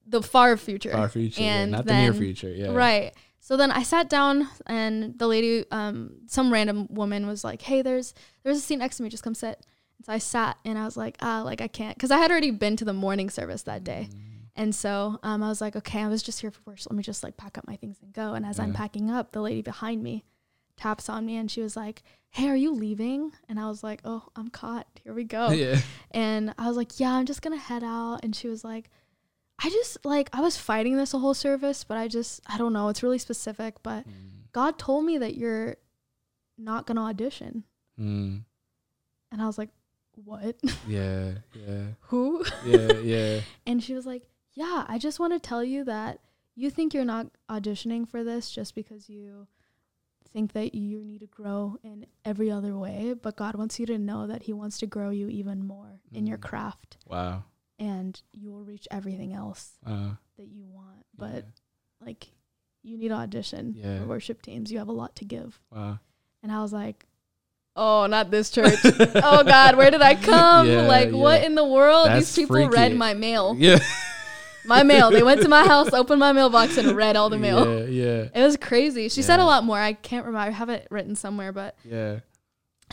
the 0.08 0.22
far 0.22 0.56
future. 0.58 0.92
Far 0.92 1.10
future. 1.10 1.42
yeah, 1.42 1.56
And 1.62 1.72
Not 1.72 1.86
the 1.86 1.94
near 1.94 2.14
future. 2.14 2.50
Yeah. 2.52 2.72
Right. 2.74 3.14
So 3.54 3.58
then 3.58 3.70
I 3.70 3.84
sat 3.84 4.10
down 4.10 4.50
and 4.66 5.20
the 5.20 5.28
lady, 5.28 5.64
um, 5.70 6.16
some 6.26 6.52
random 6.52 6.88
woman 6.90 7.28
was 7.28 7.44
like, 7.44 7.62
"Hey, 7.62 7.84
there's 7.84 8.16
there's 8.42 8.58
a 8.58 8.62
seat 8.62 8.78
next 8.78 8.98
to 8.98 9.04
me. 9.04 9.10
Just 9.10 9.22
come 9.24 9.36
sit." 9.36 9.64
And 10.00 10.06
so 10.08 10.12
I 10.12 10.18
sat 10.18 10.58
and 10.66 10.76
I 10.80 10.86
was 10.86 10.98
like, 10.98 11.18
"Ah, 11.22 11.44
like 11.44 11.62
I 11.62 11.68
can't," 11.68 11.96
because 11.96 12.10
I 12.10 12.18
had 12.18 12.32
already 12.32 12.50
been 12.50 12.76
to 12.78 12.84
the 12.86 12.94
morning 12.94 13.30
service 13.30 13.62
that 13.62 13.84
day, 13.84 14.10
Mm. 14.12 14.18
and 14.56 14.74
so 14.74 15.20
um, 15.22 15.44
I 15.44 15.50
was 15.50 15.62
like, 15.62 15.76
"Okay, 15.76 16.02
I 16.02 16.08
was 16.08 16.24
just 16.24 16.42
here 16.42 16.50
for 16.50 16.62
worship. 16.66 16.92
Let 16.92 16.98
me 16.98 17.04
just 17.04 17.24
like 17.24 17.38
pack 17.38 17.60
up 17.60 17.68
my 17.68 17.76
things 17.76 17.98
and 18.02 18.12
go." 18.12 18.34
And 18.34 18.44
as 18.44 18.60
I'm 18.60 18.74
packing 18.74 19.12
up, 19.12 19.34
the 19.34 19.42
lady 19.42 19.62
behind 19.62 20.02
me 20.02 20.24
taps 20.76 21.08
on 21.08 21.24
me 21.24 21.36
and 21.38 21.52
she 21.52 21.62
was 21.62 21.76
like, 21.78 22.02
"Hey, 22.32 22.50
are 22.50 22.56
you 22.56 22.74
leaving?" 22.74 23.34
And 23.48 23.60
I 23.60 23.68
was 23.68 23.84
like, 23.84 24.02
"Oh, 24.04 24.24
I'm 24.36 24.48
caught. 24.48 24.88
Here 25.04 25.14
we 25.14 25.26
go." 25.26 25.50
Yeah. 25.52 25.80
And 26.10 26.56
I 26.58 26.68
was 26.68 26.76
like, 26.76 27.00
yeah, 27.00 27.12
I'm 27.14 27.28
just 27.28 27.44
gonna 27.44 27.58
head 27.58 27.84
out. 27.84 28.22
And 28.24 28.36
she 28.36 28.48
was 28.48 28.64
like, 28.64 28.90
I 29.64 29.70
just 29.70 30.04
like 30.06 30.30
I 30.34 30.42
was 30.42 30.58
fighting 30.58 30.98
this 30.98 31.14
a 31.14 31.20
whole 31.20 31.34
service, 31.34 31.84
but 31.84 31.98
I 31.98 32.08
just 32.08 32.42
I 32.48 32.58
don't 32.58 32.74
know. 32.74 32.90
It's 32.90 33.04
really 33.04 33.18
specific, 33.20 33.76
but 33.84 34.08
Mm. 34.08 34.52
God 34.52 34.78
told 34.78 35.06
me 35.06 35.18
that 35.20 35.36
you're 35.36 35.78
not 36.58 36.86
gonna 36.86 37.04
audition. 37.04 37.64
Mm. 38.00 38.44
And 39.32 39.42
I 39.42 39.46
was 39.48 39.58
like, 39.58 39.70
what? 40.16 40.56
Yeah. 40.88 41.36
Yeah. 41.54 41.86
Who? 42.02 42.44
Yeah. 42.66 42.94
Yeah. 43.02 43.42
And 43.66 43.82
she 43.84 43.94
was 43.94 44.06
like, 44.06 44.28
yeah, 44.54 44.86
I 44.88 44.98
just 45.00 45.20
want 45.20 45.34
to 45.34 45.40
tell 45.40 45.64
you 45.64 45.84
that 45.86 46.20
you 46.56 46.70
think 46.70 46.94
you're 46.94 47.06
not 47.06 47.28
auditioning 47.50 48.08
for 48.08 48.24
this 48.24 48.52
just 48.52 48.76
because 48.76 49.10
you 49.10 49.48
think 50.32 50.54
that 50.54 50.76
you 50.76 51.04
need 51.04 51.20
to 51.22 51.28
grow 51.28 51.78
in 51.84 52.06
every 52.26 52.52
other 52.52 52.78
way, 52.78 53.14
but 53.20 53.36
God 53.36 53.56
wants 53.56 53.80
you 53.80 53.86
to 53.88 53.98
know 53.98 54.28
that 54.28 54.44
He 54.44 54.54
wants 54.54 54.78
to 54.80 54.86
grow 54.88 55.10
you 55.10 55.30
even 55.30 55.66
more 55.66 56.00
in 56.12 56.28
your 56.28 56.38
Mm. 56.38 56.42
craft, 56.42 56.98
Wow. 57.08 57.46
And 57.84 58.22
you 58.32 58.52
will 58.52 58.64
reach 58.64 58.88
everything 58.92 59.34
else 59.34 59.72
Uh, 59.86 60.12
that 60.38 60.48
you 60.48 60.64
want. 60.66 61.06
But 61.18 61.46
like, 62.06 62.28
you 62.82 62.98
need 62.98 63.12
audition 63.12 63.74
Yeah. 63.78 64.00
for 64.00 64.06
worship 64.08 64.42
teams. 64.42 64.72
You 64.72 64.78
have 64.80 64.88
a 64.88 64.94
lot 64.94 65.16
to 65.18 65.26
give. 65.26 65.60
wow. 65.72 66.00
And 66.42 66.52
I 66.52 66.62
was 66.62 66.74
like, 66.74 67.06
oh, 67.76 68.06
not 68.08 68.30
this 68.32 68.50
church. 68.52 68.80
oh 68.84 69.44
God, 69.44 69.76
where 69.78 69.90
did 69.92 70.02
I 70.02 70.16
come? 70.16 70.68
Yeah, 70.68 70.88
like, 70.88 71.12
what 71.12 71.44
in 71.44 71.56
the 71.56 71.66
world? 71.66 72.08
That's 72.08 72.34
These 72.36 72.46
people 72.48 72.68
read 72.70 72.96
my 72.96 73.14
mail. 73.14 73.56
Yeah. 73.60 73.80
My 74.66 74.84
mail. 74.84 75.12
They 75.12 75.24
went 75.24 75.42
to 75.42 75.50
my 75.50 75.66
house, 75.68 75.92
opened 75.94 76.20
my 76.22 76.32
mailbox, 76.32 76.78
and 76.78 76.96
read 76.96 77.18
all 77.18 77.30
the 77.30 77.38
mail. 77.38 77.60
Yeah. 77.90 78.04
Yeah. 78.24 78.30
It 78.34 78.44
was 78.44 78.56
crazy. 78.56 79.10
She 79.10 79.22
said 79.22 79.42
a 79.42 79.46
lot 79.46 79.66
more. 79.66 79.78
I 79.78 79.92
can't 79.92 80.26
remember. 80.26 80.48
I 80.48 80.52
have 80.52 80.70
it 80.70 80.88
written 80.90 81.16
somewhere, 81.18 81.52
but 81.52 81.76
Yeah. 81.84 82.20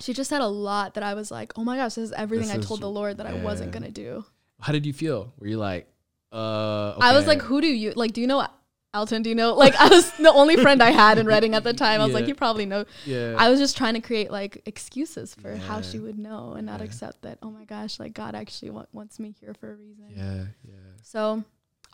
she 0.00 0.12
just 0.12 0.28
said 0.30 0.40
a 0.40 0.48
lot 0.48 0.94
that 0.94 1.04
I 1.04 1.14
was 1.14 1.30
like, 1.30 1.52
oh 1.56 1.62
my 1.62 1.76
gosh, 1.76 1.94
this 1.94 2.06
is 2.06 2.12
everything 2.12 2.48
This 2.48 2.56
I 2.56 2.58
is- 2.60 2.66
told 2.66 2.80
the 2.80 2.90
Lord 2.90 3.18
that 3.18 3.26
I 3.26 3.34
wasn't 3.34 3.70
gonna 3.72 3.90
do. 3.92 4.24
How 4.60 4.72
did 4.72 4.86
you 4.86 4.92
feel? 4.92 5.32
Were 5.38 5.46
you 5.46 5.56
like, 5.58 5.88
uh? 6.32 6.94
I 7.00 7.12
was 7.14 7.26
like, 7.26 7.42
who 7.42 7.60
do 7.60 7.66
you 7.66 7.92
like? 7.96 8.12
Do 8.12 8.20
you 8.20 8.26
know 8.26 8.46
Alton? 8.92 9.22
Do 9.22 9.28
you 9.28 9.34
know? 9.36 9.54
Like, 9.54 9.74
I 9.76 9.88
was 9.88 10.10
the 10.18 10.32
only 10.32 10.56
friend 10.56 10.82
I 10.82 10.90
had 10.90 11.18
in 11.18 11.26
Redding 11.26 11.54
at 11.54 11.64
the 11.64 11.72
time. 11.72 12.00
I 12.00 12.04
was 12.04 12.14
like, 12.14 12.26
you 12.28 12.34
probably 12.34 12.66
know. 12.66 12.84
yeah. 13.04 13.34
I 13.38 13.48
was 13.50 13.58
just 13.58 13.76
trying 13.76 13.94
to 13.94 14.00
create 14.00 14.30
like 14.30 14.62
excuses 14.66 15.34
for 15.34 15.56
how 15.56 15.80
she 15.80 15.98
would 15.98 16.18
know 16.18 16.52
and 16.56 16.66
not 16.66 16.80
Yeah. 16.80 16.86
accept 16.86 17.22
that. 17.22 17.38
Oh 17.42 17.50
my 17.50 17.64
gosh, 17.64 17.98
like 17.98 18.14
God 18.14 18.34
actually 18.34 18.70
wa- 18.70 18.86
wants 18.92 19.18
me 19.18 19.34
here 19.40 19.54
for 19.54 19.72
a 19.72 19.76
reason. 19.76 20.06
yeah. 20.10 20.44
Yeah. 20.64 20.74
So 21.02 21.44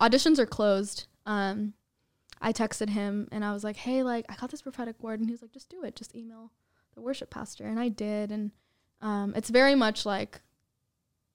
auditions 0.01 0.39
are 0.39 0.47
closed. 0.47 1.07
Um, 1.27 1.75
I 2.41 2.53
texted 2.53 2.91
him 2.91 3.29
and 3.33 3.45
I 3.45 3.53
was 3.53 3.65
like, 3.65 3.77
hey, 3.77 4.03
like 4.03 4.27
I 4.29 4.35
got 4.37 4.51
this 4.51 4.63
prophetic 4.63 5.03
word, 5.03 5.21
and 5.21 5.29
he 5.29 5.33
was 5.33 5.43
like, 5.43 5.53
just 5.53 5.69
do 5.71 5.83
it. 5.85 5.97
Just 5.97 6.15
email 6.15 6.51
the 6.95 7.01
worship 7.01 7.31
pastor, 7.31 7.65
and 7.65 7.79
I 7.81 7.89
did. 7.89 8.31
And 8.33 8.51
um, 9.03 9.33
it's 9.37 9.51
very 9.51 9.75
much 9.75 10.05
like 10.07 10.41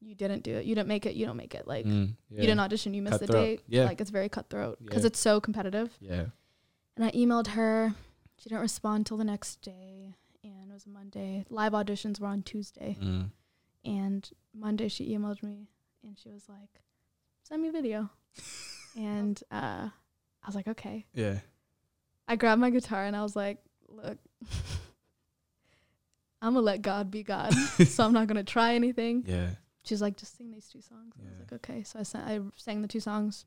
you 0.03 0.15
didn't 0.15 0.43
do 0.43 0.55
it, 0.55 0.65
you 0.65 0.73
didn't 0.75 0.87
make 0.87 1.05
it, 1.05 1.15
you 1.15 1.25
don't 1.25 1.37
make 1.37 1.53
it. 1.55 1.67
Like 1.67 1.85
Mm, 1.85 2.15
you 2.29 2.37
didn't 2.41 2.59
audition, 2.59 2.93
you 2.93 3.01
missed 3.01 3.19
the 3.19 3.27
date. 3.27 3.61
Yeah. 3.67 3.85
Like 3.85 4.01
it's 4.01 4.09
very 4.09 4.29
cutthroat 4.29 4.79
because 4.83 5.03
Yeah. 5.03 5.07
it's 5.07 5.19
so 5.19 5.39
competitive. 5.39 5.95
Yeah. 6.01 6.25
And 6.97 7.05
I 7.05 7.11
emailed 7.11 7.47
her. 7.49 7.93
She 8.37 8.49
didn't 8.49 8.61
respond 8.61 9.05
till 9.05 9.17
the 9.17 9.23
next 9.23 9.61
day, 9.61 10.15
and 10.43 10.71
it 10.71 10.73
was 10.73 10.87
Monday. 10.87 11.45
Live 11.49 11.73
auditions 11.73 12.19
were 12.19 12.27
on 12.27 12.41
Tuesday, 12.41 12.97
Mm. 12.99 13.29
and 13.85 14.29
Monday 14.53 14.87
she 14.87 15.15
emailed 15.15 15.43
me, 15.43 15.69
and 16.03 16.17
she 16.17 16.29
was 16.29 16.49
like, 16.49 16.81
"Send 17.43 17.61
me 17.61 17.69
a 17.69 17.71
video," 17.71 18.09
and 18.97 19.41
uh, 19.51 19.89
I 20.43 20.47
was 20.47 20.55
like, 20.55 20.67
"Okay." 20.67 21.05
Yeah. 21.13 21.39
I 22.27 22.35
grabbed 22.35 22.59
my 22.61 22.71
guitar 22.71 23.05
and 23.05 23.15
I 23.15 23.21
was 23.21 23.35
like, 23.35 23.59
"Look, 23.87 24.17
I'm 26.41 26.53
gonna 26.55 26.61
let 26.61 26.81
God 26.81 27.11
be 27.11 27.23
God, 27.23 27.53
so 27.87 28.03
I'm 28.03 28.13
not 28.13 28.27
gonna 28.27 28.43
try 28.43 28.73
anything." 28.75 29.23
Yeah. 29.27 29.51
She's 29.83 30.01
like, 30.01 30.17
"Just 30.17 30.37
sing 30.37 30.51
these 30.51 30.67
two 30.67 30.81
songs." 30.81 31.13
I 31.19 31.29
was 31.29 31.39
like, 31.39 31.53
"Okay." 31.53 31.83
So 31.83 31.99
I 31.99 32.03
sent, 32.03 32.25
I 32.25 32.39
sang 32.55 32.81
the 32.81 32.87
two 32.87 32.99
songs, 32.99 33.45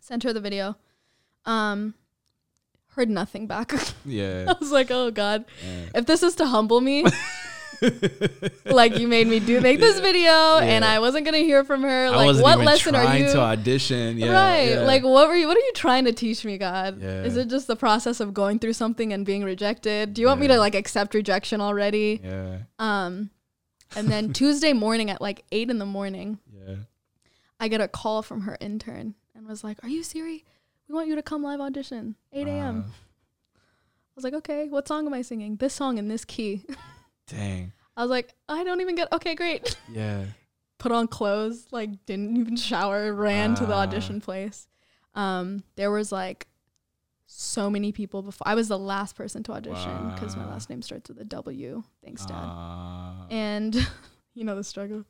sent 0.00 0.22
her 0.22 0.32
the 0.32 0.40
video, 0.40 0.76
um, 1.46 1.94
heard 2.88 3.08
nothing 3.08 3.46
back. 3.46 3.72
Yeah. 4.04 4.44
I 4.48 4.56
was 4.60 4.70
like, 4.70 4.90
"Oh 4.90 5.10
God." 5.10 5.46
yeah. 5.64 5.98
if 5.98 6.06
this 6.06 6.22
is 6.22 6.34
to 6.36 6.46
humble 6.46 6.80
me, 6.82 7.04
like 8.66 8.98
you 8.98 9.08
made 9.08 9.26
me 9.26 9.40
do 9.40 9.60
make 9.60 9.80
this 9.80 10.00
video 10.00 10.58
and 10.58 10.84
I 10.84 10.98
wasn't 10.98 11.24
gonna 11.24 11.38
hear 11.38 11.64
from 11.64 11.82
her. 11.82 12.10
Like 12.10 12.36
what 12.42 12.58
lesson 12.58 12.94
are 12.94 13.04
trying 13.04 13.24
you 13.24 13.32
to 13.32 13.40
audition. 13.40 14.18
Yeah. 14.18 14.32
right. 14.32 14.70
yeah. 14.70 14.80
Like 14.82 15.02
what 15.02 15.28
were 15.28 15.36
you 15.36 15.46
what 15.46 15.56
are 15.56 15.60
you 15.60 15.72
trying 15.74 16.04
to 16.04 16.12
teach 16.12 16.44
me, 16.44 16.58
God? 16.58 17.00
Yeah. 17.00 17.24
Is 17.24 17.36
it 17.36 17.48
just 17.48 17.66
the 17.66 17.76
process 17.76 18.20
of 18.20 18.34
going 18.34 18.58
through 18.58 18.74
something 18.74 19.12
and 19.12 19.24
being 19.24 19.44
rejected? 19.44 20.14
Do 20.14 20.20
you 20.20 20.28
want 20.28 20.40
me 20.40 20.48
to 20.48 20.58
like 20.58 20.74
accept 20.74 21.14
rejection 21.14 21.60
already? 21.60 22.20
Yeah. 22.22 22.58
Um 22.78 23.30
And 23.96 24.08
then 24.08 24.32
Tuesday 24.32 24.72
morning 24.72 25.10
at 25.10 25.20
like 25.20 25.44
eight 25.52 25.70
in 25.70 25.78
the 25.78 25.86
morning, 25.86 26.38
Yeah. 26.52 26.76
I 27.60 27.68
get 27.68 27.80
a 27.80 27.88
call 27.88 28.22
from 28.22 28.42
her 28.42 28.56
intern 28.60 29.14
and 29.34 29.46
was 29.46 29.62
like, 29.64 29.82
Are 29.84 29.88
you 29.88 30.02
Siri? 30.02 30.44
We 30.88 30.94
want 30.94 31.08
you 31.08 31.14
to 31.14 31.22
come 31.22 31.42
live 31.42 31.60
audition, 31.60 32.16
8 32.32 32.46
a.m. 32.46 32.76
Wow. 32.82 32.84
I 33.56 34.12
was 34.16 34.24
like, 34.24 34.34
Okay, 34.34 34.68
what 34.68 34.86
song 34.88 35.06
am 35.06 35.14
I 35.14 35.22
singing? 35.22 35.56
This 35.56 35.74
song 35.74 35.98
in 35.98 36.08
this 36.08 36.24
key. 36.24 36.64
Dang. 37.26 37.72
I 37.96 38.02
was 38.02 38.10
like, 38.10 38.34
I 38.48 38.64
don't 38.64 38.80
even 38.80 38.96
get, 38.96 39.12
okay, 39.12 39.34
great. 39.34 39.76
Yeah. 39.92 40.24
Put 40.78 40.90
on 40.92 41.06
clothes, 41.06 41.66
like, 41.70 42.04
didn't 42.04 42.36
even 42.36 42.56
shower, 42.56 43.12
ran 43.14 43.54
to 43.54 43.64
the 43.64 43.72
Ah. 43.74 43.82
audition 43.82 44.20
place. 44.20 44.66
Um, 45.14 45.62
there 45.76 45.90
was 45.92 46.10
like 46.12 46.46
so 47.36 47.68
many 47.68 47.90
people 47.92 48.22
before. 48.22 48.46
I 48.46 48.54
was 48.54 48.68
the 48.68 48.78
last 48.78 49.16
person 49.16 49.42
to 49.44 49.52
audition 49.52 50.10
because 50.14 50.36
my 50.36 50.46
last 50.46 50.70
name 50.70 50.82
starts 50.82 51.08
with 51.08 51.20
a 51.20 51.24
W. 51.24 51.82
Thanks, 52.04 52.24
Dad. 52.26 52.34
Uh, 52.34 53.26
and 53.30 53.74
you 54.34 54.44
know 54.44 54.54
the 54.54 54.64
struggle. 54.64 55.04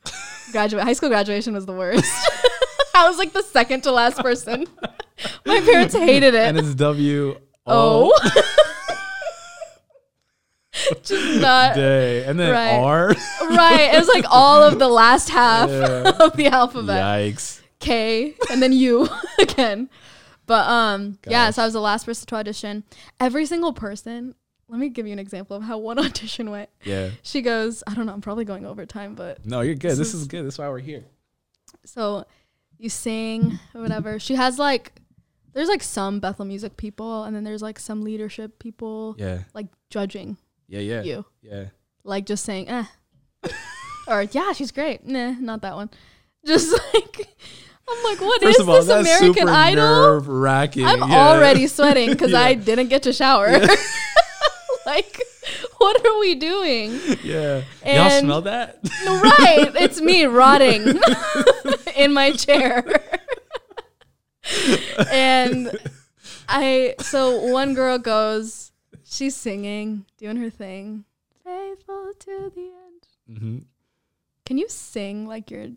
Graduate 0.52 0.84
high 0.84 0.92
school 0.94 1.08
graduation 1.10 1.52
was 1.54 1.66
the 1.66 1.72
worst. 1.74 2.04
I 2.94 3.08
was 3.08 3.18
like 3.18 3.32
the 3.32 3.42
second 3.42 3.82
to 3.82 3.92
last 3.92 4.18
person. 4.18 4.66
My 5.46 5.60
parents 5.60 5.94
hated 5.94 6.34
it. 6.34 6.40
and 6.48 6.58
it's 6.58 6.74
W 6.74 7.38
Oh. 7.66 8.12
Just 11.02 11.40
not 11.40 11.74
day. 11.76 12.24
And 12.24 12.38
then 12.38 12.52
right. 12.52 12.78
R. 12.78 13.08
right. 13.08 13.94
It 13.94 13.98
was 13.98 14.08
like 14.08 14.24
all 14.28 14.62
of 14.62 14.78
the 14.78 14.88
last 14.88 15.28
half 15.30 15.70
Yeah. 15.70 16.12
of 16.20 16.36
the 16.36 16.46
alphabet. 16.48 17.02
Yikes. 17.02 17.60
K 17.80 18.34
and 18.50 18.62
then 18.62 18.72
U 18.72 19.08
again. 19.38 19.88
But 20.46 20.68
um 20.68 21.18
yeah, 21.28 21.50
so 21.50 21.62
I 21.62 21.64
was 21.64 21.72
the 21.72 21.80
last 21.80 22.04
person 22.06 22.26
to 22.26 22.34
audition. 22.36 22.84
Every 23.20 23.46
single 23.46 23.72
person, 23.72 24.34
let 24.68 24.78
me 24.78 24.88
give 24.88 25.06
you 25.06 25.12
an 25.12 25.18
example 25.18 25.56
of 25.56 25.62
how 25.62 25.78
one 25.78 25.98
audition 26.04 26.50
went. 26.50 26.68
Yeah. 26.84 27.10
She 27.22 27.40
goes, 27.42 27.82
I 27.86 27.94
don't 27.94 28.06
know, 28.06 28.12
I'm 28.12 28.20
probably 28.20 28.44
going 28.44 28.66
over 28.66 28.84
time, 28.86 29.14
but 29.14 29.44
No, 29.46 29.60
you're 29.62 29.74
good. 29.74 29.92
This 29.92 29.98
This, 29.98 30.14
is- 30.14 30.22
is 30.22 30.26
good. 30.28 30.44
That's 30.44 30.58
why 30.58 30.68
we're 30.68 30.78
here. 30.80 31.04
So 31.84 32.24
you 32.78 32.88
sing 32.88 33.58
or 33.74 33.80
whatever. 33.80 34.18
She 34.18 34.34
has 34.34 34.58
like 34.58 34.92
there's 35.52 35.68
like 35.68 35.82
some 35.84 36.18
Bethel 36.20 36.44
music 36.44 36.76
people 36.76 37.24
and 37.24 37.34
then 37.36 37.44
there's 37.44 37.62
like 37.62 37.78
some 37.78 38.02
leadership 38.02 38.58
people 38.58 39.14
Yeah. 39.18 39.44
like 39.54 39.68
judging 39.90 40.36
Yeah. 40.68 40.80
Yeah. 40.80 41.02
you. 41.02 41.24
Yeah. 41.42 41.66
Like 42.02 42.26
just 42.26 42.44
saying, 42.44 42.68
eh. 42.68 42.84
or 44.08 44.22
yeah, 44.24 44.52
she's 44.52 44.72
great. 44.72 45.06
Nah, 45.06 45.30
not 45.40 45.62
that 45.62 45.74
one. 45.74 45.90
Just 46.44 46.70
like 46.94 47.28
I'm 47.88 48.02
like, 48.04 48.20
what 48.20 48.42
is 48.42 48.48
First 48.48 48.60
of 48.60 48.68
all, 48.68 48.82
this 48.82 48.88
American 49.20 49.48
Idol? 49.48 49.84
nerve 49.84 50.28
wracking. 50.28 50.86
I'm 50.86 51.02
already 51.02 51.66
sweating 51.66 52.10
because 52.10 52.30
Yeah. 52.36 52.40
I 52.40 52.54
didn't 52.54 52.88
get 52.88 53.02
to 53.04 53.12
shower. 53.12 53.50
Yeah. 53.50 53.66
like, 54.86 55.20
what 55.78 56.04
are 56.04 56.18
we 56.18 56.34
doing? 56.34 56.98
Yeah. 57.22 57.62
Y'all 57.86 58.20
smell 58.20 58.42
that? 58.42 58.78
right, 59.04 59.70
it's 59.76 60.00
me 60.00 60.24
rotting 60.24 60.98
in 61.96 62.12
my 62.14 62.32
chair. 62.32 62.84
and 65.10 65.70
I 66.48 66.94
so 67.00 67.38
one 67.52 67.74
girl 67.74 67.98
goes, 67.98 68.72
she's 69.04 69.36
singing, 69.36 70.06
doing 70.18 70.36
her 70.36 70.50
thing. 70.50 71.04
Faithful 71.44 72.12
to 72.20 72.52
the 72.54 72.70
end. 73.28 73.38
hmm 73.38 73.58
Can 74.46 74.56
you 74.58 74.68
sing 74.68 75.26
like 75.26 75.50
you're 75.50 75.68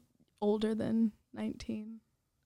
older 0.41 0.73
than 0.75 1.11
19? 1.37 1.99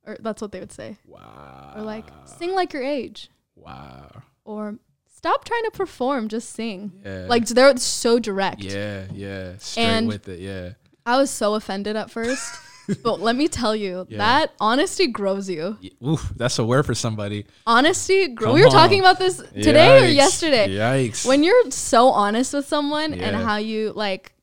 Or 0.06 0.18
that's 0.20 0.42
what 0.42 0.52
they 0.52 0.60
would 0.60 0.72
say. 0.72 0.98
Wow. 1.08 1.74
Or 1.76 1.82
like 1.84 2.06
sing 2.26 2.54
like 2.54 2.74
your 2.74 2.84
age. 2.84 3.30
Wow. 3.56 4.10
Or 4.46 4.78
stop 5.16 5.46
trying 5.46 5.64
to 5.66 5.72
perform, 5.72 6.28
just 6.28 6.50
sing. 6.52 6.92
Yeah. 7.06 7.26
Like 7.30 7.46
they're 7.48 7.78
so 7.78 8.20
direct. 8.20 8.62
Yeah. 8.64 9.06
Yeah. 9.14 9.58
Straight 9.58 9.84
And- 9.84 10.08
with 10.08 10.28
it. 10.28 10.40
Yeah. 10.40 10.72
I 11.06 11.18
was 11.18 11.32
so 11.32 11.56
offended 11.56 11.96
at 11.96 12.12
first. 12.12 12.54
but 13.04 13.20
let 13.22 13.36
me 13.36 13.48
tell 13.48 13.76
you, 13.76 14.06
Yeah. 14.10 14.18
that 14.20 14.54
honesty 14.60 15.08
grows 15.08 15.50
you. 15.50 15.78
Y- 15.82 16.08
Oof, 16.10 16.34
that's 16.36 16.58
a 16.60 16.66
word 16.66 16.86
for 16.86 16.94
somebody. 16.96 17.46
Honesty 17.66 18.28
grows. 18.30 18.54
We 18.56 18.64
were 18.64 18.70
talking 18.72 19.00
about 19.00 19.18
this 19.20 19.38
today 19.38 20.04
or 20.04 20.08
yesterday. 20.08 20.68
Yikes. 20.70 21.26
When 21.26 21.44
you're 21.44 21.72
so 21.72 22.08
honest 22.10 22.54
with 22.54 22.68
someone 22.68 23.14
and 23.14 23.36
how 23.36 23.58
you 23.58 23.94
like 23.96 24.34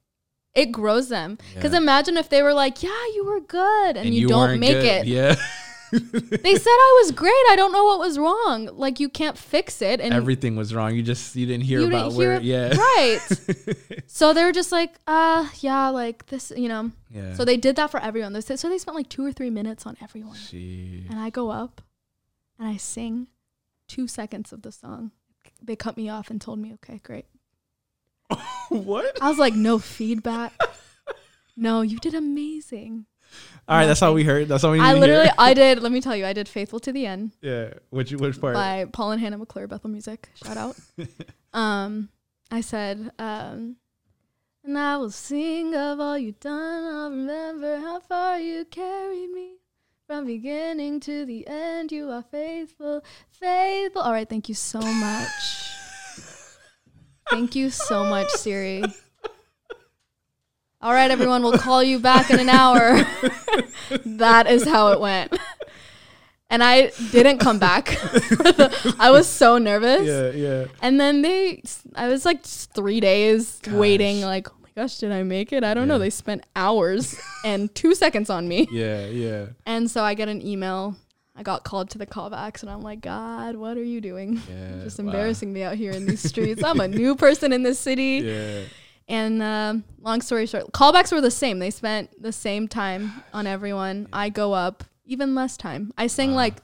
it 0.63 0.73
grows 0.73 1.09
them. 1.09 1.39
Because 1.55 1.73
Yeah. 1.73 1.79
imagine 1.85 2.17
if 2.17 2.29
they 2.29 2.43
were 2.43 2.55
like, 2.55 2.83
Yeah, 2.83 3.05
you 3.15 3.25
were 3.25 3.41
good 3.41 3.97
and, 3.97 4.15
you, 4.15 4.29
don't 4.29 4.59
make 4.61 4.73
good. 4.73 4.85
it. 4.85 5.07
Yeah. 5.07 5.35
They 5.91 6.55
said 6.65 6.79
I 6.89 7.01
was 7.03 7.13
great. 7.13 7.45
I 7.51 7.55
don't 7.57 7.73
know 7.73 7.85
what 7.91 7.99
was 7.99 8.19
wrong. 8.19 8.69
Like 8.75 9.01
you 9.01 9.09
can't 9.09 9.39
fix 9.39 9.81
it. 9.81 10.01
And 10.03 10.13
Everything 10.13 10.55
was 10.55 10.75
wrong. 10.75 10.95
You 10.95 11.03
just 11.03 11.35
you 11.35 11.47
didn't 11.47 11.65
hear 11.65 11.81
you 11.81 11.87
about 11.89 12.11
didn't 12.11 12.19
where. 12.19 12.41
hear 12.41 12.71
yeah. 12.75 12.77
Right. 12.77 13.19
so 14.07 14.35
they 14.35 14.45
were 14.45 14.53
just 14.53 14.71
like, 14.71 14.93
uh, 15.07 15.49
yeah, 15.61 15.89
like 15.89 16.27
this, 16.27 16.53
you 16.55 16.69
know. 16.69 16.91
yeah. 17.11 17.33
So 17.37 17.45
they 17.47 17.57
did 17.57 17.77
that 17.77 17.91
for 17.91 18.01
everyone. 18.01 18.35
They 18.35 18.43
said, 18.43 18.59
so 18.59 18.69
they 18.69 18.77
spent 18.77 18.97
like 19.01 19.09
two 19.09 19.25
or 19.25 19.33
three 19.33 19.49
minutes 19.49 19.87
on 19.87 19.97
everyone. 20.03 20.37
She. 20.37 21.07
And 21.09 21.19
I 21.19 21.31
go 21.31 21.49
up 21.49 21.81
and 22.59 22.69
I 22.69 22.77
sing 22.77 23.29
two 23.87 24.07
seconds 24.07 24.53
of 24.53 24.61
the 24.61 24.73
song. 24.73 25.13
They 25.63 25.75
cut 25.75 25.97
me 25.97 26.11
off 26.11 26.29
and 26.31 26.39
told 26.39 26.59
me, 26.59 26.75
okay, 26.75 27.01
great. 27.03 27.25
what? 28.69 29.21
I 29.23 29.29
was 29.29 29.39
like, 29.39 29.55
no 29.55 29.79
feedback. 29.79 30.53
no, 31.57 31.83
you 31.83 31.99
did 31.99 32.15
amazing. 32.15 33.07
All 33.69 33.77
right, 33.77 33.87
that's 33.87 34.01
all 34.01 34.15
we 34.15 34.25
heard. 34.25 34.49
That's 34.49 34.65
all 34.65 34.73
we. 34.73 34.81
I 34.81 34.95
literally, 34.95 35.25
Hear. 35.25 35.35
I 35.37 35.55
did, 35.63 35.83
let 35.83 35.93
me 35.93 36.01
tell 36.01 36.17
you, 36.17 36.25
I 36.25 36.33
did 36.33 36.49
Faithful 36.49 36.81
to 36.81 36.93
the 36.93 37.05
End 37.07 37.33
Yeah. 37.43 37.75
Which 37.91 38.13
which 38.13 38.41
part? 38.41 38.55
by 38.55 38.87
Paul 38.93 39.13
and 39.13 39.21
Hannah 39.21 39.39
McClure, 39.39 39.67
Bethel 39.67 39.91
Music. 39.91 40.29
Shout 40.35 40.57
out. 40.57 40.77
um, 41.53 42.09
I 42.51 42.63
said, 42.63 43.13
um, 43.19 43.77
and 44.65 44.79
I 44.79 44.97
will 44.97 45.11
sing 45.11 45.75
of 45.75 46.01
all 46.01 46.17
you've 46.17 46.41
done. 46.41 46.95
I'll 46.95 47.11
remember 47.11 47.79
how 47.79 48.01
far 48.01 48.41
you 48.41 48.65
carried 48.65 49.31
me. 49.31 49.57
From 50.07 50.25
beginning 50.25 51.01
to 51.01 51.27
the 51.27 51.47
end, 51.47 51.93
you 51.93 52.09
are 52.11 52.23
faithful, 52.23 53.05
faithful. 53.31 54.01
All 54.01 54.13
right, 54.13 54.27
thank 54.27 54.49
you 54.49 54.55
so 54.55 54.81
much. 54.81 55.68
Thank 57.31 57.55
you 57.55 57.71
so 57.71 58.05
much, 58.05 58.31
Siri. 58.31 58.83
All 60.81 60.93
right, 60.93 61.11
everyone, 61.11 61.43
we'll 61.43 61.59
call 61.59 61.83
you 61.83 61.99
back 61.99 62.31
in 62.31 62.39
an 62.39 62.49
hour. 62.49 63.05
that 64.07 64.47
is 64.47 64.65
how 64.65 64.93
it 64.93 65.01
went. 65.01 65.37
And 66.51 66.63
I 66.63 66.93
didn't 67.11 67.39
come 67.39 67.59
back. 67.59 67.99
I 69.01 69.11
was 69.11 69.27
so 69.27 69.59
nervous. 69.59 70.07
Yeah. 70.07 70.31
Yeah. 70.31 70.67
And 70.81 71.01
then 71.01 71.23
they, 71.23 71.63
I 71.97 72.07
was 72.09 72.25
like 72.25 72.45
three 72.45 73.01
days 73.01 73.61
waiting, 73.69 74.21
like, 74.21 74.49
oh 74.51 74.57
my 74.63 74.69
gosh, 74.75 74.99
did 74.99 75.11
I 75.11 75.25
make 75.25 75.53
it? 75.53 75.65
I 75.65 75.75
don't 75.75 75.89
know. 75.89 75.99
They 75.99 76.11
spent 76.11 76.45
hours 76.55 77.21
and 77.45 77.75
two 77.75 77.95
seconds 77.97 78.31
on 78.31 78.47
me. 78.47 78.69
Yeah. 78.71 79.07
Yeah. 79.09 79.47
And 79.67 79.91
so 79.91 80.05
I 80.05 80.15
get 80.15 80.29
an 80.29 80.47
email. 80.47 80.97
I 81.39 81.43
got 81.45 81.63
called 81.63 81.89
to 81.91 81.99
the 81.99 82.07
callbacks, 82.07 82.63
and 82.63 82.71
I'm 82.71 82.83
like, 82.83 83.01
God, 83.01 83.55
what 83.55 83.77
are 83.77 83.83
you 83.85 84.01
doing? 84.01 84.43
Yeah. 84.51 84.83
Just 84.83 84.99
wow. 84.99 85.05
embarrassing 85.07 85.53
me 85.53 85.63
out 85.63 85.77
here 85.77 85.93
in 85.93 86.05
these 86.05 86.21
streets. 86.21 86.65
I'm 86.65 86.81
a 86.81 86.89
new 87.03 87.15
person 87.15 87.53
in 87.53 87.63
this 87.63 87.79
city. 87.79 88.23
Yeah. 88.25 88.63
And 89.07 89.41
um, 89.43 89.85
long 90.01 90.21
story 90.21 90.47
short, 90.47 90.73
callbacks 90.73 91.13
were 91.13 91.21
the 91.21 91.31
same. 91.31 91.61
They 91.61 91.71
spent 91.71 92.21
the 92.21 92.33
same 92.33 92.67
time 92.69 93.13
on 93.33 93.47
everyone. 93.47 94.09
I 94.13 94.29
go 94.31 94.53
up 94.53 94.83
even 95.07 95.35
less 95.37 95.57
time. 95.57 95.93
I 95.97 96.09
sang 96.09 96.31
Wow. 96.31 96.37
like 96.37 96.55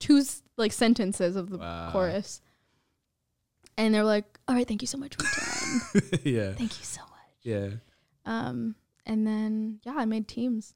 two 0.00 0.22
like 0.56 0.72
sentences 0.72 1.36
of 1.36 1.48
the 1.50 1.58
Wow. 1.58 1.90
chorus, 1.92 2.42
and 3.78 3.94
they're 3.94 4.04
like, 4.04 4.24
"All 4.48 4.54
right, 4.54 4.66
thank 4.66 4.82
you 4.82 4.88
so 4.88 4.98
much. 4.98 5.16
We're 5.18 6.00
done. 6.00 6.20
yeah. 6.24 6.52
thank 6.54 6.78
you 6.78 6.84
so 6.84 7.00
much." 7.02 7.10
Yeah. 7.42 7.68
Um, 8.26 8.74
and 9.06 9.26
then 9.26 9.80
yeah, 9.84 9.94
I 9.96 10.04
made 10.04 10.28
teams. 10.28 10.74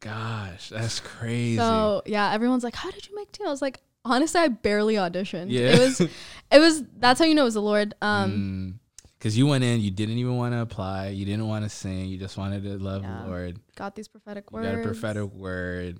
Gosh, 0.00 0.70
that's 0.70 1.00
crazy. 1.00 1.56
So 1.56 2.02
yeah, 2.06 2.32
everyone's 2.32 2.64
like, 2.64 2.74
"How 2.74 2.90
did 2.90 3.06
you 3.08 3.14
make 3.14 3.30
teams?" 3.32 3.46
I 3.46 3.50
was 3.50 3.62
like, 3.62 3.80
honestly, 4.04 4.40
I 4.40 4.48
barely 4.48 4.94
auditioned. 4.94 5.46
yeah. 5.50 5.68
it 5.74 5.78
was, 5.78 6.00
it 6.00 6.58
was. 6.58 6.82
That's 6.98 7.18
how 7.20 7.26
you 7.26 7.34
know 7.34 7.42
it 7.42 7.44
was 7.46 7.54
the 7.54 7.62
Lord. 7.62 7.94
Um, 8.00 8.80
because 9.18 9.36
you 9.36 9.46
went 9.46 9.62
in, 9.64 9.80
you 9.82 9.90
didn't 9.90 10.16
even 10.16 10.36
want 10.38 10.54
to 10.54 10.60
apply, 10.62 11.08
you 11.08 11.26
didn't 11.26 11.46
want 11.46 11.64
to 11.64 11.68
sing, 11.68 12.06
you 12.08 12.16
just 12.16 12.38
wanted 12.38 12.62
to 12.62 12.78
love 12.78 13.02
Yeah. 13.02 13.22
the 13.24 13.28
Lord. 13.28 13.60
got 13.76 13.94
these 13.94 14.08
prophetic 14.08 14.44
You 14.50 14.56
words. 14.56 14.68
got 14.70 14.78
a 14.80 14.82
prophetic 14.82 15.34
word. 15.34 15.98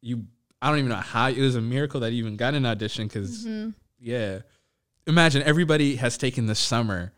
You, 0.00 0.24
I 0.60 0.68
don't 0.70 0.78
even 0.80 0.88
know 0.88 0.96
how 0.96 1.28
it 1.28 1.38
was 1.38 1.54
a 1.54 1.60
miracle 1.60 2.00
that 2.00 2.10
you 2.12 2.18
even 2.18 2.36
got 2.36 2.54
an 2.54 2.66
audition. 2.66 3.06
Because 3.06 3.44
Mhm. 3.46 3.74
yeah, 4.00 4.40
imagine 5.06 5.42
everybody 5.44 5.94
has 5.96 6.18
taken 6.18 6.46
the 6.46 6.56
summer 6.56 7.12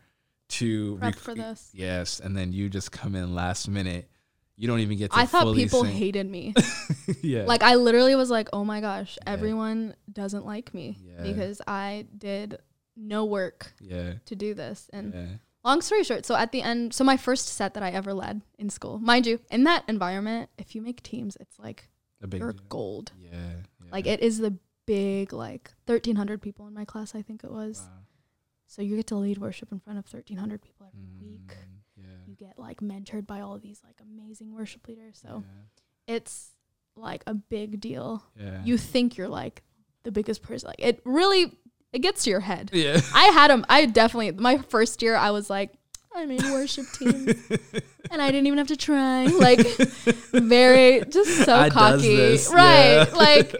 to 0.49 0.97
Prep 0.97 1.15
rec- 1.15 1.19
for 1.19 1.33
this. 1.33 1.71
Yes, 1.73 2.19
and 2.19 2.37
then 2.37 2.53
you 2.53 2.69
just 2.69 2.91
come 2.91 3.15
in 3.15 3.33
last 3.33 3.67
minute. 3.67 4.11
You 4.57 4.67
don't 4.67 4.79
even 4.79 4.97
get 4.97 5.11
to. 5.11 5.17
I 5.17 5.25
thought 5.25 5.55
people 5.55 5.83
sing. 5.83 5.93
hated 5.95 6.29
me. 6.29 6.53
yeah, 7.21 7.43
Like 7.45 7.63
I 7.63 7.75
literally 7.75 8.15
was 8.15 8.29
like, 8.29 8.49
"Oh 8.53 8.63
my 8.63 8.79
gosh, 8.81 9.17
Yeah. 9.25 9.33
everyone 9.33 9.95
doesn't 10.11 10.45
like 10.45 10.73
me 10.73 10.97
Yeah. 11.03 11.23
because 11.23 11.61
I 11.67 12.05
did 12.17 12.57
no 12.95 13.25
work 13.25 13.73
yeah, 13.79 14.13
to 14.25 14.35
do 14.35 14.53
this." 14.53 14.89
And 14.93 15.13
yeah, 15.13 15.25
long 15.63 15.81
story 15.81 16.03
short, 16.03 16.25
so 16.25 16.35
at 16.35 16.51
the 16.51 16.61
end, 16.61 16.93
so 16.93 17.03
my 17.03 17.17
first 17.17 17.47
set 17.47 17.73
that 17.73 17.81
I 17.83 17.89
ever 17.89 18.13
led 18.13 18.41
in 18.59 18.69
school, 18.69 18.99
mind 18.99 19.25
you, 19.25 19.39
in 19.49 19.63
that 19.63 19.83
environment, 19.87 20.49
if 20.59 20.75
you 20.75 20.81
make 20.81 21.01
teams, 21.01 21.37
it's 21.39 21.57
like 21.57 21.89
a 22.21 22.27
big 22.27 22.41
you're 22.41 22.51
deal. 22.53 22.61
gold. 22.69 23.11
Yeah, 23.17 23.31
yeah. 23.31 23.91
Like 23.91 24.05
it 24.05 24.19
is 24.19 24.37
the 24.37 24.55
big 24.85 25.33
like 25.33 25.71
1300 25.87 26.39
people 26.41 26.67
in 26.67 26.73
my 26.73 26.85
class, 26.85 27.15
I 27.15 27.21
think 27.23 27.43
it 27.43 27.51
was. 27.51 27.79
Wow. 27.79 27.97
So 28.67 28.81
you 28.81 28.95
get 28.95 29.07
to 29.07 29.15
lead 29.15 29.37
worship 29.39 29.71
in 29.71 29.79
front 29.79 29.97
of 29.99 30.05
1300 30.05 30.61
people 30.61 30.85
every 30.87 31.29
week. 31.31 31.47
Mm, 31.47 31.49
Yeah. 31.49 31.55
Get 32.41 32.57
like 32.57 32.81
mentored 32.81 33.27
by 33.27 33.41
all 33.41 33.59
these 33.59 33.81
like 33.85 33.99
amazing 34.01 34.55
worship 34.55 34.87
leaders. 34.87 35.19
So 35.21 35.43
yeah. 35.45 36.15
it's 36.15 36.49
like 36.95 37.23
a 37.27 37.35
big 37.35 37.79
deal. 37.79 38.23
yeah. 38.35 38.63
You 38.65 38.79
think 38.79 39.15
you're 39.15 39.27
like 39.29 39.61
the 40.01 40.11
biggest 40.11 40.41
person. 40.41 40.65
Like 40.69 40.79
it 40.79 41.01
really 41.05 41.55
it 41.93 41.99
gets 41.99 42.23
to 42.23 42.31
your 42.31 42.39
head. 42.39 42.71
yeah. 42.73 42.99
I 43.13 43.25
had 43.25 43.51
them. 43.51 43.63
I 43.69 43.85
definitely 43.85 44.31
my 44.31 44.57
first 44.57 45.03
year 45.03 45.15
I 45.15 45.29
was 45.29 45.51
like 45.51 45.69
I'm 46.15 46.31
in 46.31 46.51
worship 46.51 46.87
team 46.99 47.27
and 48.09 48.21
I 48.21 48.31
didn't 48.31 48.47
even 48.47 48.57
have 48.57 48.67
to 48.69 48.75
try. 48.75 49.25
Like 49.27 49.59
very 50.33 51.03
just 51.11 51.45
so 51.45 51.53
I 51.55 51.69
cocky. 51.69 52.15
this, 52.15 52.51
Right. 52.51 53.07
yeah. 53.07 53.15
Like 53.15 53.51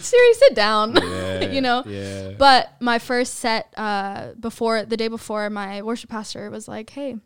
Siri 0.00 0.34
sit 0.34 0.54
down. 0.54 0.94
Yeah, 0.96 1.50
you 1.50 1.60
know? 1.60 1.82
Yeah. 1.86 2.34
But 2.38 2.70
my 2.80 3.00
first 3.00 3.34
set, 3.34 3.74
uh, 3.76 4.28
before 4.38 4.84
the 4.84 4.96
day 4.96 5.08
before, 5.08 5.50
my 5.50 5.82
worship 5.82 6.08
pastor 6.08 6.50
was 6.50 6.68
like, 6.68 6.88
"Hey, 6.90 7.16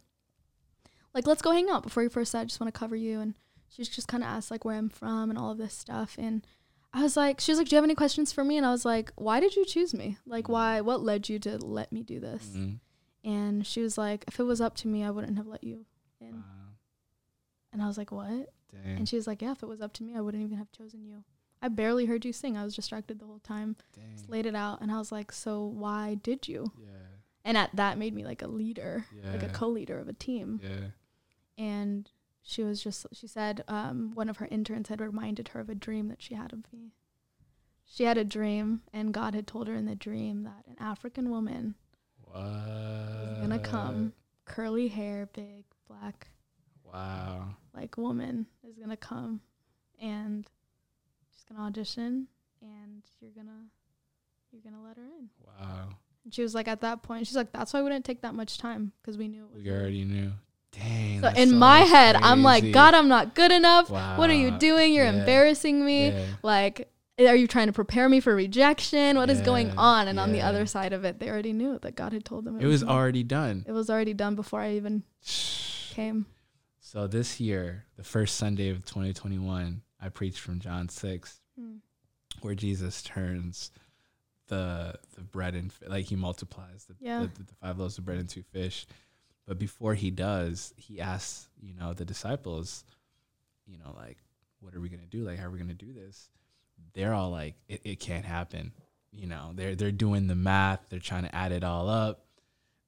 like 1.15 1.27
let's 1.27 1.43
go 1.43 1.51
hang 1.53 1.69
out 1.71 1.83
before 1.83 2.03
you 2.03 2.09
first. 2.09 2.35
I 2.35 2.45
just 2.45 2.61
want 2.61 2.73
to 2.73 2.79
cover 2.79 2.97
you." 2.97 3.21
And 3.21 3.35
she 3.69 3.83
just 3.85 4.09
kind 4.09 4.23
of 4.23 4.29
asked 4.29 4.51
like 4.51 4.65
where 4.65 4.77
I'm 4.77 4.89
from 4.89 5.31
and 5.31 5.39
all 5.39 5.51
of 5.51 5.59
this 5.59 5.75
stuff. 5.75 6.17
And 6.19 6.47
I 6.93 7.03
was 7.03 7.17
like, 7.17 7.41
she 7.41 7.53
was 7.53 7.59
like, 7.59 7.69
"Do 7.69 7.75
you 7.75 7.79
have 7.79 7.85
any 7.85 7.95
questions 7.95 8.33
for 8.33 8.45
me?" 8.45 8.57
And 8.57 8.67
I 8.67 8.71
was 8.71 8.85
like, 8.85 9.13
"Why 9.17 9.41
did 9.41 9.57
you 9.57 9.65
choose 9.65 9.95
me? 9.95 10.19
Like, 10.27 10.49
why? 10.49 10.81
What 10.83 11.03
led 11.03 11.29
you 11.29 11.39
to 11.41 11.57
let 11.59 11.91
me 11.93 12.03
do 12.03 12.21
this?" 12.21 12.51
Mhm. 12.55 12.81
And 13.25 13.67
she 13.67 13.81
was 13.81 13.97
like, 13.97 14.25
"If 14.29 14.39
it 14.41 14.45
was 14.45 14.61
up 14.61 14.75
to 14.77 14.89
me, 14.89 15.03
I 15.05 15.11
wouldn't 15.11 15.37
have 15.39 15.47
let 15.47 15.65
you 15.65 15.87
in." 16.21 16.35
Wow. 16.35 16.43
And 17.73 17.81
I 17.83 17.87
was 17.87 17.97
like, 17.97 18.13
"What?" 18.13 18.53
Dang. 18.71 18.97
And 18.99 19.09
she 19.09 19.17
was 19.17 19.27
like, 19.27 19.41
"Yeah, 19.43 19.53
if 19.53 19.63
it 19.63 19.67
was 19.69 19.81
up 19.81 19.93
to 19.95 20.03
me, 20.03 20.15
I 20.15 20.21
wouldn't 20.21 20.43
even 20.43 20.59
have 20.59 20.73
chosen 20.73 21.05
you." 21.05 21.25
I 21.63 21.69
barely 21.69 22.07
heard 22.07 22.25
you 22.25 22.33
sing. 22.33 22.57
I 22.57 22.65
was 22.65 22.75
distracted 22.75 23.21
the 23.21 23.27
whole 23.27 23.39
time. 23.39 23.77
Laid 24.29 24.47
it 24.47 24.55
out, 24.57 24.81
and 24.83 24.91
I 24.91 24.99
was 24.99 25.13
like, 25.13 25.31
"So 25.33 25.65
why 25.65 26.17
did 26.17 26.49
you?" 26.49 26.73
Yeah. 26.77 26.89
and 27.45 27.57
at 27.57 27.75
that 27.75 27.99
made 27.99 28.15
me 28.15 28.25
like 28.25 28.41
a 28.43 28.47
leader 28.47 29.05
like 29.25 29.43
a 29.43 29.49
co-leader 29.49 29.99
of 29.99 30.07
a 30.09 30.13
team 30.13 30.61
Yeah. 30.63 30.91
And 31.59 32.11
she 32.43 32.63
was 32.63 32.83
just 32.83 33.07
she 33.13 33.27
said 33.27 33.63
um, 33.69 34.13
one 34.15 34.29
of 34.29 34.39
her 34.39 34.49
interns 34.51 34.89
had 34.89 35.01
reminded 35.01 35.49
her 35.49 35.61
of 35.61 35.69
a 35.69 35.75
dream 35.75 36.09
that 36.09 36.21
she 36.23 36.35
had 36.35 36.53
of 36.53 36.61
me 36.73 36.93
she 37.85 38.05
had 38.05 38.17
a 38.19 38.25
dream 38.25 38.83
and 38.93 39.13
god 39.15 39.35
had 39.35 39.47
told 39.47 39.69
her 39.69 39.75
in 39.75 39.87
the 39.87 39.95
dream 39.95 40.43
that 40.45 40.65
an 40.67 40.77
african 40.81 41.31
woman 41.31 41.75
What? 42.25 42.35
was 42.37 43.39
gonna 43.41 43.59
come 43.59 44.13
curly 44.45 44.89
hair 44.89 45.29
big 45.33 45.65
black 45.87 46.29
Wow. 46.85 47.57
like 47.75 47.97
woman 47.97 48.47
is 48.69 48.77
gonna 48.79 48.97
come 48.97 49.41
and 50.01 50.49
she's 51.31 51.45
gonna 51.45 51.65
audition 51.67 52.27
and 52.61 53.03
you're 53.21 53.31
gonna 53.31 53.67
you're 54.51 54.63
gonna 54.63 54.83
let 54.83 54.97
her 54.97 55.05
in 55.05 55.29
Wow. 55.47 55.89
and 56.25 56.35
she 56.35 56.43
was 56.43 56.55
like 56.55 56.69
at 56.69 56.81
that 56.83 57.03
point 57.03 57.27
she's 57.27 57.37
like 57.37 57.53
that's 57.53 57.73
why 57.73 57.81
it 57.81 57.83
wouldn't 57.85 58.05
take 58.05 58.23
that 58.23 58.35
much 58.35 58.59
time 58.59 58.93
because 59.01 59.17
we 59.17 59.29
knew 59.29 59.45
it 59.45 59.53
was 59.55 59.63
We 59.63 59.71
already 59.71 60.05
knew. 60.05 60.33
Dang. 60.73 61.21
So 61.21 61.29
in 61.29 61.51
so 61.51 61.57
my 61.57 61.81
head, 61.81 62.17
I'm 62.17 62.43
like. 62.43 62.73
God, 62.73 62.95
I'm 62.95 63.09
not 63.09 63.35
good 63.35 63.53
enough. 63.53 63.91
What 63.91 64.31
are 64.31 64.35
you 64.35 64.51
doing? 64.59 64.93
You're 64.95 65.05
Yeah. 65.05 65.21
embarrassing 65.21 65.85
me. 65.85 66.09
Yeah. 66.09 66.27
Like, 66.43 66.89
are 67.21 67.37
you 67.37 67.47
trying 67.47 67.67
to 67.69 67.73
prepare 67.73 68.09
me 68.09 68.21
for 68.21 68.35
rejection? 68.35 69.17
What 69.17 69.31
is 69.31 69.41
going 69.43 69.71
on? 69.79 70.09
And 70.09 70.19
on 70.19 70.33
the 70.33 70.41
other 70.41 70.67
side 70.67 70.93
of 70.93 71.05
it, 71.05 71.19
they 71.21 71.29
already 71.29 71.53
knew 71.53 71.79
that 71.83 71.95
God 71.95 72.13
had 72.13 72.25
told 72.25 72.45
them 72.45 72.59
It 72.61 72.67
was 72.67 72.83
me. 72.83 72.89
already 72.91 73.23
done. 73.23 73.65
It 73.69 73.73
was 73.73 73.91
already 73.91 74.15
done 74.15 74.35
before 74.35 74.61
I 74.61 74.73
even 74.75 75.03
came. 75.91 76.27
So 76.81 77.07
this 77.07 77.39
year, 77.41 77.85
the 77.97 78.03
first 78.05 78.37
Sunday 78.37 78.69
of 78.71 78.85
2021, 78.85 79.83
I 80.01 80.09
preached 80.09 80.41
from 80.41 80.59
John 80.59 80.89
6, 80.89 81.41
Hmm. 81.59 81.77
where 82.41 82.55
Jesus 82.55 83.03
turns 83.03 83.71
the 84.49 84.95
the 85.15 85.23
bread 85.23 85.55
and 85.55 85.73
like 85.87 86.07
he 86.07 86.17
multiplies 86.17 86.85
the, 86.87 86.95
Yeah. 87.01 87.21
the, 87.35 87.45
the 87.45 87.55
five 87.61 87.79
loaves 87.79 87.97
of 87.99 88.05
bread 88.05 88.19
and 88.19 88.29
two 88.29 88.43
fish. 88.43 88.87
But 89.53 89.59
before 89.59 89.93
he 89.93 90.11
does, 90.11 90.73
he 90.79 90.99
asks, 90.99 91.47
you 91.61 91.75
know, 91.75 91.93
the 91.93 92.07
disciples, 92.07 92.85
you 93.67 93.77
know, 93.77 93.95
like, 93.95 94.17
what 94.61 94.75
are 94.75 94.81
we 94.81 94.89
gonna 94.89 95.03
do? 95.05 95.25
Like, 95.25 95.39
how 95.39 95.45
are 95.45 95.51
we 95.51 95.59
gonna 95.59 95.75
do 95.75 95.93
this? 95.93 96.31
They're 96.95 97.13
all 97.13 97.29
like, 97.29 97.57
it, 97.69 97.83
it 97.85 98.01
can't 98.01 98.25
happen. 98.25 98.73
You 99.11 99.27
know, 99.27 99.51
they're 99.55 99.75
they're 99.75 99.93
doing 99.93 100.27
the 100.27 100.35
math, 100.35 100.89
they're 100.89 101.01
trying 101.01 101.25
to 101.25 101.35
add 101.35 101.53
it 101.53 101.65
all 101.65 101.91
up. 101.91 102.25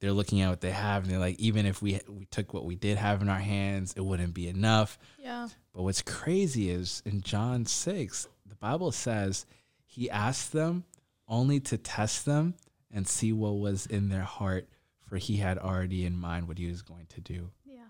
They're 0.01 0.15
looking 0.15 0.41
at 0.41 0.49
what 0.49 0.62
they 0.62 0.71
have, 0.71 1.03
and 1.03 1.12
they're 1.12 1.19
like, 1.19 1.39
even 1.39 1.67
if 1.67 1.83
we 1.83 2.01
we 2.09 2.25
took 2.25 2.55
what 2.55 2.65
we 2.65 2.77
did 2.77 2.97
have 2.97 3.21
in 3.21 3.29
our 3.29 3.39
hands, 3.39 3.93
it 3.95 4.03
wouldn't 4.03 4.33
be 4.33 4.49
enough. 4.49 4.99
Yeah. 5.19 5.49
But 5.75 5.83
what's 5.83 6.01
crazy 6.01 6.71
is 6.71 7.03
in 7.05 7.21
John 7.21 7.67
6, 7.67 8.27
the 8.47 8.55
Bible 8.55 8.91
says 8.91 9.45
he 9.85 10.09
asked 10.09 10.55
them 10.55 10.85
only 11.29 11.61
to 11.61 11.77
test 11.77 12.25
them 12.25 12.55
and 12.91 13.07
see 13.07 13.35
what 13.35 13.59
was 13.59 13.85
in 13.85 14.09
their 14.09 14.23
heart, 14.23 14.67
for 15.15 15.19
he 15.19 15.37
had 15.37 15.59
already 15.59 16.05
in 16.05 16.19
mind 16.19 16.49
what 16.49 16.59
he 16.59 16.67
was 16.67 16.83
going 16.83 17.07
to 17.07 17.21
do. 17.21 17.49
Yeah. 17.65 17.85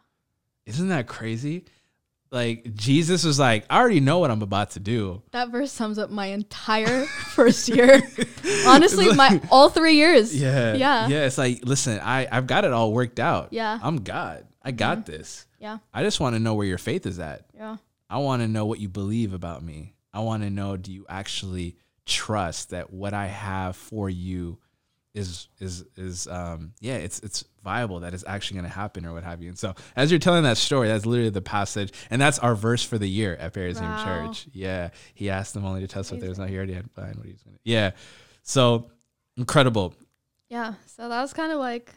Isn't 0.66 0.88
that 0.88 1.06
crazy? 1.06 1.64
Like, 2.30 2.74
Jesus 2.74 3.24
was 3.24 3.38
like, 3.38 3.64
I 3.70 3.80
already 3.80 4.00
know 4.00 4.18
what 4.18 4.30
I'm 4.30 4.42
about 4.42 4.72
to 4.72 4.80
do. 4.80 5.22
That 5.30 5.48
verse 5.48 5.72
sums 5.72 5.98
up 5.98 6.10
my 6.10 6.26
entire 6.26 7.06
first 7.34 7.70
year. 7.70 8.02
Honestly, 8.66 9.10
my 9.14 9.40
all 9.50 9.70
three 9.70 9.94
years. 9.94 10.38
Yeah. 10.38 10.74
Yeah. 10.74 11.08
Yeah. 11.08 11.24
It's 11.24 11.38
like, 11.38 11.60
listen, 11.64 11.98
I, 11.98 12.28
I've 12.30 12.46
got 12.46 12.66
it 12.66 12.74
all 12.74 12.92
worked 12.92 13.18
out. 13.18 13.54
Yeah. 13.54 13.78
I'm 13.82 14.02
God. 14.02 14.46
I 14.60 14.72
got 14.72 14.98
mm-hmm. 14.98 15.12
this. 15.12 15.46
Yeah. 15.58 15.78
I 15.94 16.02
just 16.02 16.20
want 16.20 16.36
to 16.36 16.40
know 16.40 16.52
where 16.52 16.66
your 16.66 16.76
faith 16.76 17.06
is 17.06 17.18
at. 17.18 17.46
Yeah. 17.54 17.78
I 18.10 18.18
want 18.18 18.42
to 18.42 18.48
know 18.48 18.66
what 18.66 18.80
you 18.80 18.90
believe 18.90 19.32
about 19.32 19.62
me. 19.62 19.94
I 20.12 20.20
want 20.20 20.42
to 20.42 20.50
know 20.50 20.76
do 20.76 20.92
you 20.92 21.06
actually 21.08 21.78
trust 22.04 22.68
that 22.70 22.92
what 22.92 23.14
I 23.14 23.28
have 23.28 23.76
for 23.76 24.10
you 24.10 24.58
is 25.14 25.48
is 25.60 25.84
is 25.96 26.26
um 26.26 26.72
yeah, 26.80 26.96
it's 26.96 27.20
it's 27.20 27.44
viable 27.62 28.00
that 28.00 28.12
it's 28.14 28.24
actually 28.26 28.56
going 28.60 28.68
to 28.70 28.76
happen 28.76 29.06
or 29.06 29.14
what 29.14 29.22
have 29.22 29.40
you. 29.40 29.48
And 29.48 29.58
so 29.58 29.74
as 29.96 30.10
you're 30.10 30.18
telling 30.18 30.42
that 30.42 30.56
story, 30.56 30.88
that's 30.88 31.06
literally 31.06 31.30
the 31.30 31.40
passage 31.40 31.92
and 32.10 32.20
that's 32.20 32.38
our 32.40 32.54
verse 32.54 32.82
for 32.82 32.98
the 32.98 33.08
year 33.08 33.36
at 33.36 33.54
Paris 33.54 33.80
Wow. 33.80 34.04
Church. 34.04 34.46
Yeah. 34.52 34.90
He 35.14 35.30
asked 35.30 35.54
them 35.54 35.64
only 35.64 35.80
to 35.80 35.86
test 35.86 36.10
what 36.10 36.20
there 36.20 36.28
was 36.28 36.38
not 36.38 36.48
he 36.50 36.56
already 36.56 36.74
had 36.74 36.92
planned 36.94 37.16
what 37.16 37.26
he 37.26 37.32
was 37.32 37.42
going 37.42 37.54
to. 37.54 37.60
Yeah. 37.64 37.92
So 38.42 38.90
incredible. 39.36 39.94
Yeah. 40.48 40.74
So 40.86 41.08
that 41.08 41.22
was 41.22 41.32
kind 41.32 41.52
of 41.52 41.58
like 41.58 41.92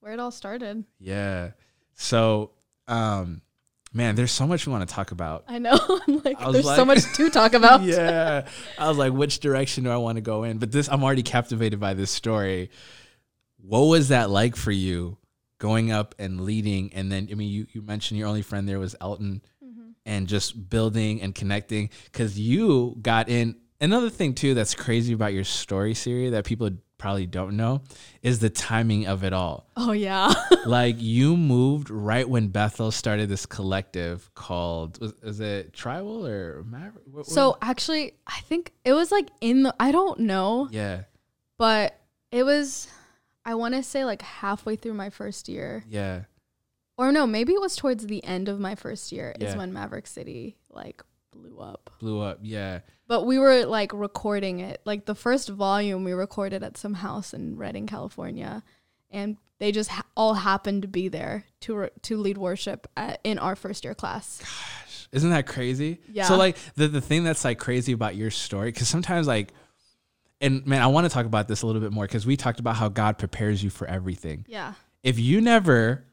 where 0.00 0.12
it 0.12 0.20
all 0.20 0.30
started. 0.30 0.84
Yeah. 1.00 1.50
So 1.94 2.52
um 2.86 3.42
man, 3.94 4.16
there's 4.16 4.32
so 4.32 4.46
much 4.46 4.66
we 4.66 4.72
want 4.72 4.86
to 4.86 4.94
talk 4.94 5.12
about. 5.12 5.44
I 5.48 5.58
know. 5.58 5.78
I'm 6.08 6.20
like, 6.22 6.38
there's 6.52 6.64
so 6.66 6.84
much 6.84 7.04
to 7.14 7.30
talk 7.30 7.54
about. 7.54 7.82
yeah. 7.84 8.46
I 8.78 8.88
was 8.88 8.98
like, 8.98 9.12
which 9.12 9.38
direction 9.38 9.84
do 9.84 9.90
I 9.90 9.96
want 9.96 10.16
to 10.16 10.22
go 10.22 10.42
in? 10.42 10.58
But 10.58 10.72
this, 10.72 10.88
I'm 10.88 11.02
already 11.02 11.22
captivated 11.22 11.80
by 11.80 11.94
this 11.94 12.10
story. 12.10 12.70
What 13.56 13.82
was 13.82 14.08
that 14.08 14.28
like 14.28 14.56
for 14.56 14.72
you 14.72 15.16
going 15.58 15.90
up 15.90 16.14
and 16.18 16.42
leading? 16.42 16.92
And 16.92 17.10
then, 17.10 17.28
I 17.30 17.34
mean, 17.34 17.48
you, 17.48 17.66
you 17.72 17.80
mentioned 17.80 18.18
your 18.18 18.28
only 18.28 18.42
friend 18.42 18.68
there 18.68 18.78
was 18.80 18.94
Alton 18.96 19.40
Mm-hmm. 19.64 19.90
and 20.04 20.26
just 20.28 20.68
building 20.68 21.22
and 21.22 21.34
connecting 21.34 21.88
because 22.04 22.38
you 22.38 22.96
got 23.00 23.28
in. 23.30 23.56
Another 23.80 24.10
thing, 24.10 24.34
too, 24.34 24.54
that's 24.54 24.74
crazy 24.74 25.14
about 25.14 25.32
your 25.32 25.44
story, 25.44 25.94
Siri, 25.94 26.30
that 26.30 26.44
people 26.44 26.70
probably 27.04 27.26
don't 27.26 27.54
know 27.54 27.82
is 28.22 28.38
the 28.38 28.48
timing 28.48 29.06
of 29.06 29.24
it 29.24 29.34
all. 29.34 29.66
Oh 29.76 29.92
yeah. 29.92 30.32
like, 30.64 30.96
you 30.98 31.36
moved 31.36 31.90
right 31.90 32.26
when 32.26 32.48
Bethel 32.48 32.90
started 32.90 33.28
this 33.28 33.44
collective 33.44 34.34
called, 34.34 34.98
was, 35.02 35.12
was 35.22 35.38
it 35.38 35.74
TRIBL 35.74 36.26
or 36.26 36.64
Maverick? 36.64 37.04
What- 37.04 37.16
what- 37.16 37.26
so 37.26 37.58
actually, 37.60 38.14
I 38.26 38.40
think 38.40 38.72
it 38.86 38.94
was 38.94 39.12
like 39.12 39.28
in 39.42 39.64
the 39.64 39.74
I 39.78 39.92
don't 39.92 40.20
know, 40.20 40.66
yeah. 40.70 41.02
but 41.58 42.00
it 42.32 42.42
was 42.42 42.88
I 43.44 43.54
want 43.54 43.74
to 43.74 43.82
say 43.82 44.06
like 44.06 44.22
halfway 44.22 44.74
through 44.74 44.94
my 44.94 45.10
first 45.10 45.46
year. 45.46 45.84
Yeah. 45.86 46.22
Or 46.96 47.12
no, 47.12 47.26
maybe 47.26 47.52
it 47.52 47.60
was 47.60 47.76
towards 47.76 48.06
the 48.06 48.24
end 48.24 48.48
of 48.48 48.58
my 48.58 48.76
first 48.76 49.12
year 49.12 49.34
is 49.38 49.54
when 49.54 49.74
Maverick 49.74 50.06
City 50.06 50.56
like 50.70 51.02
blew 51.32 51.58
up. 51.58 51.90
Blew 51.98 52.20
up. 52.20 52.38
Yeah. 52.40 52.80
But 53.06 53.26
we 53.26 53.38
were 53.38 53.66
like 53.66 53.92
recording 53.92 54.60
it. 54.60 54.80
Like 54.84 55.04
the 55.04 55.14
first 55.14 55.48
volume 55.48 56.04
we 56.04 56.12
recorded 56.12 56.62
at 56.62 56.76
some 56.76 56.94
house 56.94 57.34
in 57.34 57.56
Redding, 57.56 57.86
California, 57.86 58.62
and 59.10 59.36
they 59.58 59.72
just 59.72 59.90
ha- 59.90 60.06
all 60.16 60.34
happened 60.34 60.82
to 60.82 60.88
be 60.88 61.08
there 61.08 61.44
to 61.60 61.76
re- 61.76 61.90
to 62.02 62.16
lead 62.16 62.38
worship 62.38 62.86
at, 62.96 63.20
in 63.24 63.38
our 63.38 63.56
first 63.56 63.84
year 63.84 63.94
class. 63.94 64.38
Gosh, 64.40 65.08
isn't 65.12 65.30
that 65.30 65.46
crazy? 65.46 66.00
Yeah. 66.10 66.24
So 66.24 66.36
like 66.36 66.56
the 66.76 66.88
the 66.88 67.00
thing 67.00 67.24
that's 67.24 67.44
like 67.44 67.58
crazy 67.58 67.92
about 67.92 68.16
your 68.16 68.30
story 68.30 68.72
cuz 68.72 68.88
sometimes 68.88 69.26
like 69.26 69.52
and 70.40 70.66
man, 70.66 70.82
I 70.82 70.88
want 70.88 71.04
to 71.04 71.10
talk 71.10 71.26
about 71.26 71.46
this 71.46 71.62
a 71.62 71.66
little 71.66 71.80
bit 71.80 71.92
more 71.92 72.06
cuz 72.06 72.26
we 72.26 72.36
talked 72.36 72.60
about 72.60 72.76
how 72.76 72.88
God 72.88 73.18
prepares 73.18 73.62
you 73.62 73.70
for 73.70 73.86
everything. 73.86 74.44
Yeah. 74.48 74.74
If 75.02 75.18
you 75.18 75.40
never 75.40 76.04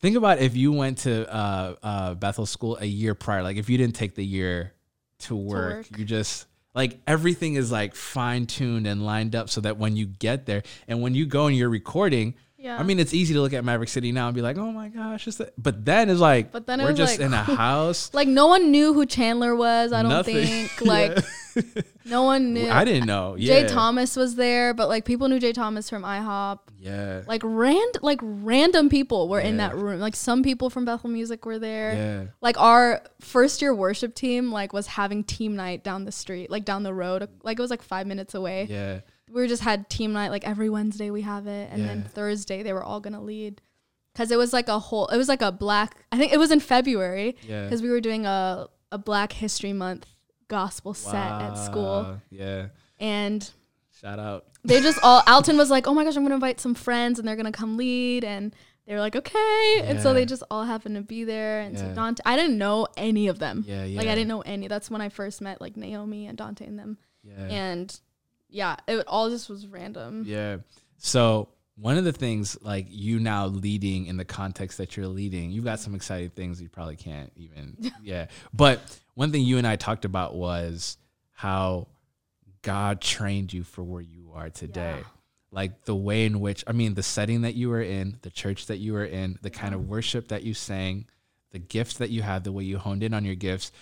think 0.00 0.16
about 0.16 0.38
if 0.38 0.56
you 0.56 0.72
went 0.72 0.98
to 0.98 1.32
uh 1.32 1.74
uh 1.82 2.14
Bethel 2.14 2.46
school 2.46 2.78
a 2.80 2.86
year 2.86 3.14
prior, 3.14 3.42
like 3.42 3.56
if 3.56 3.68
you 3.68 3.76
didn't 3.76 3.96
take 3.96 4.14
the 4.14 4.24
year 4.24 4.72
to 5.20 5.36
work, 5.36 5.76
work. 5.90 5.98
you 5.98 6.04
just 6.04 6.46
like 6.74 6.98
everything 7.06 7.54
is 7.54 7.72
like 7.72 7.94
fine 7.94 8.46
tuned 8.46 8.86
and 8.86 9.04
lined 9.04 9.34
up 9.34 9.48
so 9.50 9.60
that 9.62 9.78
when 9.78 9.96
you 9.96 10.06
get 10.06 10.46
there 10.46 10.62
and 10.86 11.02
when 11.02 11.14
you 11.14 11.26
go 11.26 11.46
and 11.46 11.56
you're 11.56 11.68
recording, 11.70 12.34
Yeah. 12.56 12.76
I 12.78 12.82
mean, 12.82 12.98
it's 13.00 13.14
easy 13.14 13.34
to 13.34 13.40
look 13.40 13.52
at 13.52 13.64
Maverick 13.64 13.88
City 13.88 14.12
now 14.12 14.26
and 14.28 14.34
be 14.34 14.42
like, 14.42 14.58
"Oh 14.58 14.70
my 14.72 14.88
gosh," 14.88 15.26
it's 15.28 15.40
but 15.56 15.84
then 15.84 16.10
it's 16.10 16.20
like, 16.20 16.50
But 16.52 16.66
then 16.66 16.80
we're 16.80 16.88
was 16.90 16.98
just 16.98 17.18
like- 17.18 17.26
in 17.26 17.32
a 17.32 17.42
house. 17.42 18.12
like 18.14 18.28
no 18.28 18.46
one 18.48 18.70
knew 18.70 18.92
who 18.94 19.06
Chandler 19.06 19.54
was. 19.56 19.92
I 19.92 20.02
don't 20.02 20.10
Nothing. 20.10 20.46
think. 20.46 20.80
Like 20.86 21.16
Yeah. 21.16 21.22
no 22.04 22.22
one 22.24 22.52
knew. 22.54 22.68
I 22.70 22.84
didn't 22.84 23.06
know. 23.06 23.36
Jay 23.38 23.66
Thomas 23.66 24.16
was 24.16 24.34
there, 24.34 24.74
but 24.74 24.88
like 24.88 25.04
people 25.04 25.28
knew 25.28 25.38
Jay 25.38 25.52
Thomas 25.52 25.88
from 25.90 26.02
IHOP. 26.02 26.58
Yeah. 26.78 27.22
Like 27.26 27.42
rand 27.44 27.98
like 28.02 28.20
random 28.22 28.88
people 28.88 29.28
were 29.28 29.40
in 29.40 29.56
that 29.58 29.74
room. 29.76 30.00
Like 30.00 30.16
some 30.16 30.42
people 30.42 30.70
from 30.70 30.84
Bethel 30.84 31.10
Music 31.10 31.44
were 31.44 31.58
there. 31.58 31.94
Yeah. 31.94 32.24
Like 32.40 32.58
our 32.60 33.02
first 33.20 33.60
year 33.62 33.74
worship 33.74 34.14
team 34.14 34.50
like 34.52 34.72
was 34.72 34.86
having 34.86 35.24
team 35.24 35.56
night 35.56 35.82
down 35.84 36.04
the 36.04 36.12
street, 36.12 36.50
like 36.50 36.64
down 36.64 36.82
the 36.82 36.94
road. 36.94 37.28
Like 37.42 37.58
it 37.58 37.62
was 37.62 37.70
like 37.70 37.82
five 37.82 38.06
minutes 38.06 38.34
away. 38.34 38.66
Yeah. 38.70 39.00
We 39.30 39.46
just 39.46 39.62
had 39.62 39.90
team 39.90 40.12
night 40.12 40.30
like 40.30 40.46
every 40.46 40.70
Wednesday 40.70 41.10
we 41.10 41.22
have 41.22 41.46
it, 41.46 41.68
and 41.70 41.86
then 41.86 42.02
Thursday 42.02 42.62
they 42.62 42.72
were 42.72 42.82
all 42.82 43.00
gonna 43.00 43.22
lead. 43.22 43.60
Cause 44.14 44.30
it 44.32 44.36
was 44.38 44.52
like 44.52 44.68
a 44.68 44.78
whole. 44.80 45.06
It 45.08 45.16
was 45.16 45.28
like 45.28 45.42
a 45.42 45.52
black. 45.52 45.96
I 46.10 46.16
think 46.18 46.32
it 46.32 46.38
was 46.38 46.50
in 46.50 46.58
February 46.60 47.36
Yeah. 47.42 47.64
because 47.64 47.82
we 47.82 47.90
were 47.90 48.00
doing 48.00 48.26
a 48.26 48.66
a 48.90 48.96
Black 48.98 49.32
History 49.34 49.74
Month 49.74 50.06
gospel 50.48 50.94
set 50.94 51.14
at 51.14 51.54
school, 51.54 52.20
Yeah. 52.30 52.68
and 52.98 53.48
Shout 54.00 54.18
out. 54.18 54.46
they 54.64 54.80
just 54.80 54.98
all 55.02 55.22
Alton 55.26 55.56
was 55.56 55.70
like, 55.70 55.86
"Oh 55.86 55.94
my 55.94 56.04
gosh, 56.04 56.16
I'm 56.16 56.22
gonna 56.24 56.34
invite 56.34 56.60
some 56.60 56.74
friends, 56.74 57.18
and 57.18 57.26
they're 57.28 57.36
gonna 57.36 57.52
come 57.52 57.76
lead," 57.76 58.24
and 58.24 58.54
they 58.86 58.94
were 58.94 59.00
like, 59.00 59.14
"Okay," 59.16 59.80
and 59.84 60.00
so 60.00 60.14
they 60.14 60.24
just 60.24 60.42
all 60.50 60.64
happened 60.64 60.94
to 60.96 61.02
be 61.02 61.24
there. 61.24 61.60
And 61.60 61.78
so 61.78 61.92
Dante, 61.94 62.22
I 62.24 62.36
didn't 62.36 62.58
know 62.58 62.86
any 62.96 63.28
of 63.28 63.38
them. 63.38 63.64
Yeah. 63.66 63.84
Yeah. 63.84 63.98
Like 63.98 64.08
I 64.08 64.14
didn't 64.14 64.28
know 64.28 64.40
any. 64.42 64.66
That's 64.68 64.90
when 64.90 65.00
I 65.00 65.08
first 65.10 65.40
met 65.40 65.60
like 65.60 65.76
Naomi 65.76 66.26
and 66.26 66.38
Dante 66.38 66.66
and 66.66 66.78
them, 66.78 66.98
Yeah. 67.22 67.44
and 67.50 68.00
yeah, 68.48 68.76
it 68.86 69.06
all 69.06 69.28
just 69.30 69.48
was 69.50 69.66
random. 69.66 70.24
Yeah. 70.26 70.58
So 70.96 71.48
one 71.80 71.96
of 71.96 72.04
the 72.04 72.12
things 72.12 72.58
like 72.62 72.86
you 72.88 73.20
now 73.20 73.46
leading 73.46 74.06
in 74.06 74.16
the 74.16 74.24
context 74.24 74.78
that 74.78 74.96
you're 74.96 75.06
leading, 75.06 75.50
you've 75.50 75.64
got 75.64 75.78
some 75.78 75.94
exciting 75.94 76.30
things 76.30 76.60
you 76.60 76.68
probably 76.68 76.96
can't 76.96 77.32
even 77.36 77.76
yeah. 78.02 78.26
But 78.52 78.80
one 79.14 79.30
thing 79.30 79.42
you 79.42 79.58
and 79.58 79.66
I 79.66 79.76
talked 79.76 80.04
about 80.04 80.34
was 80.34 80.96
how 81.32 81.88
God 82.62 83.00
trained 83.00 83.52
you 83.52 83.62
for 83.62 83.82
where 83.82 84.02
you 84.02 84.32
are 84.34 84.50
today. 84.50 84.96
Yeah. 84.98 85.04
Like 85.50 85.84
the 85.84 85.94
way 85.94 86.26
in 86.26 86.40
which 86.40 86.64
I 86.66 86.72
mean 86.72 86.94
the 86.94 87.02
setting 87.02 87.42
that 87.42 87.54
you 87.54 87.70
were 87.70 87.82
in, 87.82 88.18
the 88.22 88.30
church 88.30 88.66
that 88.66 88.78
you 88.78 88.92
were 88.92 89.06
in, 89.06 89.38
the 89.42 89.50
kind 89.50 89.74
of 89.74 89.88
worship 89.88 90.28
that 90.28 90.42
you 90.42 90.54
sang, 90.54 91.06
the 91.52 91.58
gifts 91.58 91.98
that 91.98 92.10
you 92.10 92.22
had, 92.22 92.44
the 92.44 92.52
way 92.52 92.64
you 92.64 92.76
honed 92.78 93.02
in 93.02 93.14
on 93.14 93.24
your 93.24 93.36
gifts, 93.36 93.72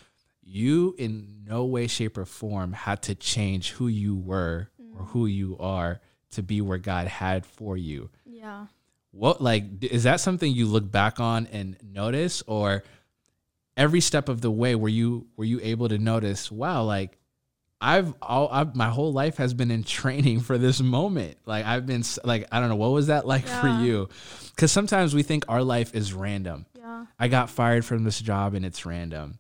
you 0.43 0.95
in 0.99 1.45
no 1.45 1.65
way 1.65 1.87
shape 1.87 2.17
or 2.19 2.25
form 2.25 2.73
had 2.73 3.03
to 3.03 3.15
change 3.15 3.73
who 3.73 3.89
you 3.89 4.15
were 4.15 4.69
or 4.95 5.03
mm. 5.03 5.09
who 5.09 5.27
you 5.27 5.57
are 5.59 6.01
to 6.37 6.43
be 6.43 6.61
where 6.61 6.79
God 6.79 7.09
had 7.09 7.45
for 7.45 7.77
you. 7.77 8.11
Yeah. 8.25 8.67
What 9.11 9.43
like 9.43 9.65
is 9.83 10.05
that 10.05 10.21
something 10.21 10.53
you 10.53 10.67
look 10.67 10.91
back 10.91 11.21
on 11.21 11.47
and 11.49 11.77
notice 11.83 12.43
or 12.47 12.85
every 13.77 14.01
step 14.01 14.29
of 14.29 14.41
the 14.41 14.51
way 14.51 14.75
were 14.75 14.89
you 14.89 15.27
were 15.37 15.45
you 15.45 15.61
able 15.63 15.89
to 15.89 15.99
notice 15.99 16.51
wow 16.51 16.83
like 16.83 17.19
I've 17.81 18.15
all 18.23 18.49
I've, 18.51 18.75
my 18.75 18.89
whole 18.89 19.13
life 19.13 19.37
has 19.37 19.55
been 19.55 19.71
in 19.71 19.85
training 19.85 20.41
for 20.41 20.57
this 20.57 20.81
moment. 20.81 21.37
Like 21.45 21.65
I've 21.67 21.87
been 21.87 22.03
like 22.25 22.47
I 22.53 22.61
don't 22.61 22.69
know 22.69 22.77
what 22.77 22.93
was 22.93 23.09
that 23.09 23.27
like 23.27 23.47
for 23.47 23.69
you? 23.69 24.09
Cuz 24.57 24.73
sometimes 24.73 25.15
we 25.15 25.23
think 25.23 25.45
our 25.49 25.63
life 25.63 25.95
is 25.95 26.13
random. 26.13 26.67
Yeah. 26.75 27.07
I 27.19 27.29
got 27.29 27.51
fired 27.51 27.85
from 27.85 28.05
this 28.05 28.21
job 28.21 28.55
and 28.55 28.65
it's 28.65 28.87
random. 28.87 29.39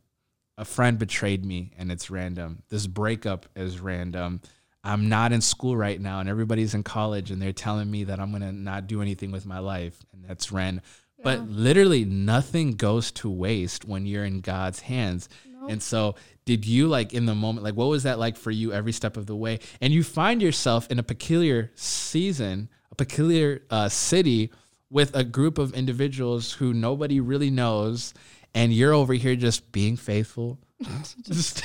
A 0.58 0.64
friend 0.64 0.98
betrayed 0.98 1.44
me 1.44 1.72
and 1.78 1.92
it's 1.92 2.10
random. 2.10 2.62
This 2.68 2.86
breakup 2.86 3.46
is 3.54 3.80
random. 3.80 4.40
I'm 4.86 5.08
not 5.08 5.32
in 5.32 5.40
school 5.40 5.76
right 5.76 6.00
now 6.00 6.20
and 6.20 6.28
everybody's 6.28 6.72
in 6.72 6.84
college 6.84 7.32
and 7.32 7.42
they're 7.42 7.52
telling 7.52 7.90
me 7.90 8.04
that 8.04 8.20
I'm 8.20 8.30
going 8.30 8.42
to 8.42 8.52
not 8.52 8.86
do 8.86 9.02
anything 9.02 9.32
with 9.32 9.44
my 9.44 9.58
life 9.58 9.98
and 10.12 10.24
that's 10.24 10.52
random. 10.52 10.84
But 11.22 11.48
literally 11.48 12.04
nothing 12.04 12.72
goes 12.72 13.10
to 13.12 13.28
waste 13.28 13.84
when 13.84 14.06
you're 14.06 14.24
in 14.24 14.42
God's 14.42 14.78
hands. 14.78 15.28
And 15.68 15.82
so 15.82 16.14
did 16.44 16.64
you 16.64 16.86
like 16.86 17.12
in 17.12 17.26
the 17.26 17.34
moment 17.34 17.64
like 17.64 17.74
what 17.74 17.88
was 17.88 18.04
that 18.04 18.20
like 18.20 18.36
for 18.36 18.52
you 18.52 18.72
every 18.72 18.92
step 18.92 19.16
of 19.16 19.26
the 19.26 19.34
way? 19.34 19.58
And 19.80 19.92
you 19.92 20.04
find 20.04 20.40
yourself 20.40 20.88
in 20.88 21.00
a 21.00 21.02
peculiar 21.02 21.72
season, 21.74 22.68
a 22.92 22.94
peculiar 22.94 23.62
uh, 23.70 23.88
city 23.88 24.52
with 24.88 25.16
a 25.16 25.24
group 25.24 25.58
of 25.58 25.74
individuals 25.74 26.52
who 26.52 26.72
nobody 26.72 27.18
really 27.18 27.50
knows 27.50 28.14
and 28.54 28.72
you're 28.72 28.92
over 28.92 29.14
here 29.14 29.34
just 29.34 29.72
being 29.72 29.96
faithful. 29.96 30.60
just 31.22 31.64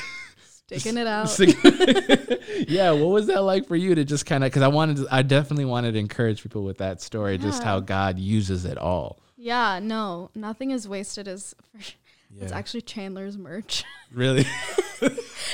Sticking 0.72 0.98
it 0.98 1.08
out. 1.08 1.38
yeah, 2.70 2.92
what 2.92 3.10
was 3.10 3.28
that 3.28 3.42
like 3.44 3.68
for 3.68 3.76
you 3.76 3.96
to 3.96 4.06
just 4.06 4.26
kind 4.26 4.44
of 4.44 4.52
cuz 4.52 4.64
I 4.64 4.68
wanted 4.70 4.98
to, 4.98 5.08
I 5.12 5.22
definitely 5.22 5.66
wanted 5.66 5.94
to 5.94 6.00
encourage 6.00 6.44
people 6.44 6.64
with 6.64 6.78
that 6.78 7.02
story 7.02 7.38
just 7.38 7.64
how 7.64 7.80
God 7.80 8.18
uses 8.18 8.66
it 8.66 8.78
all. 8.78 9.20
Yeah, 9.38 9.80
no, 9.80 10.30
nothing 10.36 10.72
is 10.72 10.88
wasted. 10.88 11.28
Is 11.28 11.56
it's 12.40 12.52
actually 12.52 12.82
Chandler's 12.82 13.38
merch. 13.38 13.84
Really? 14.14 14.46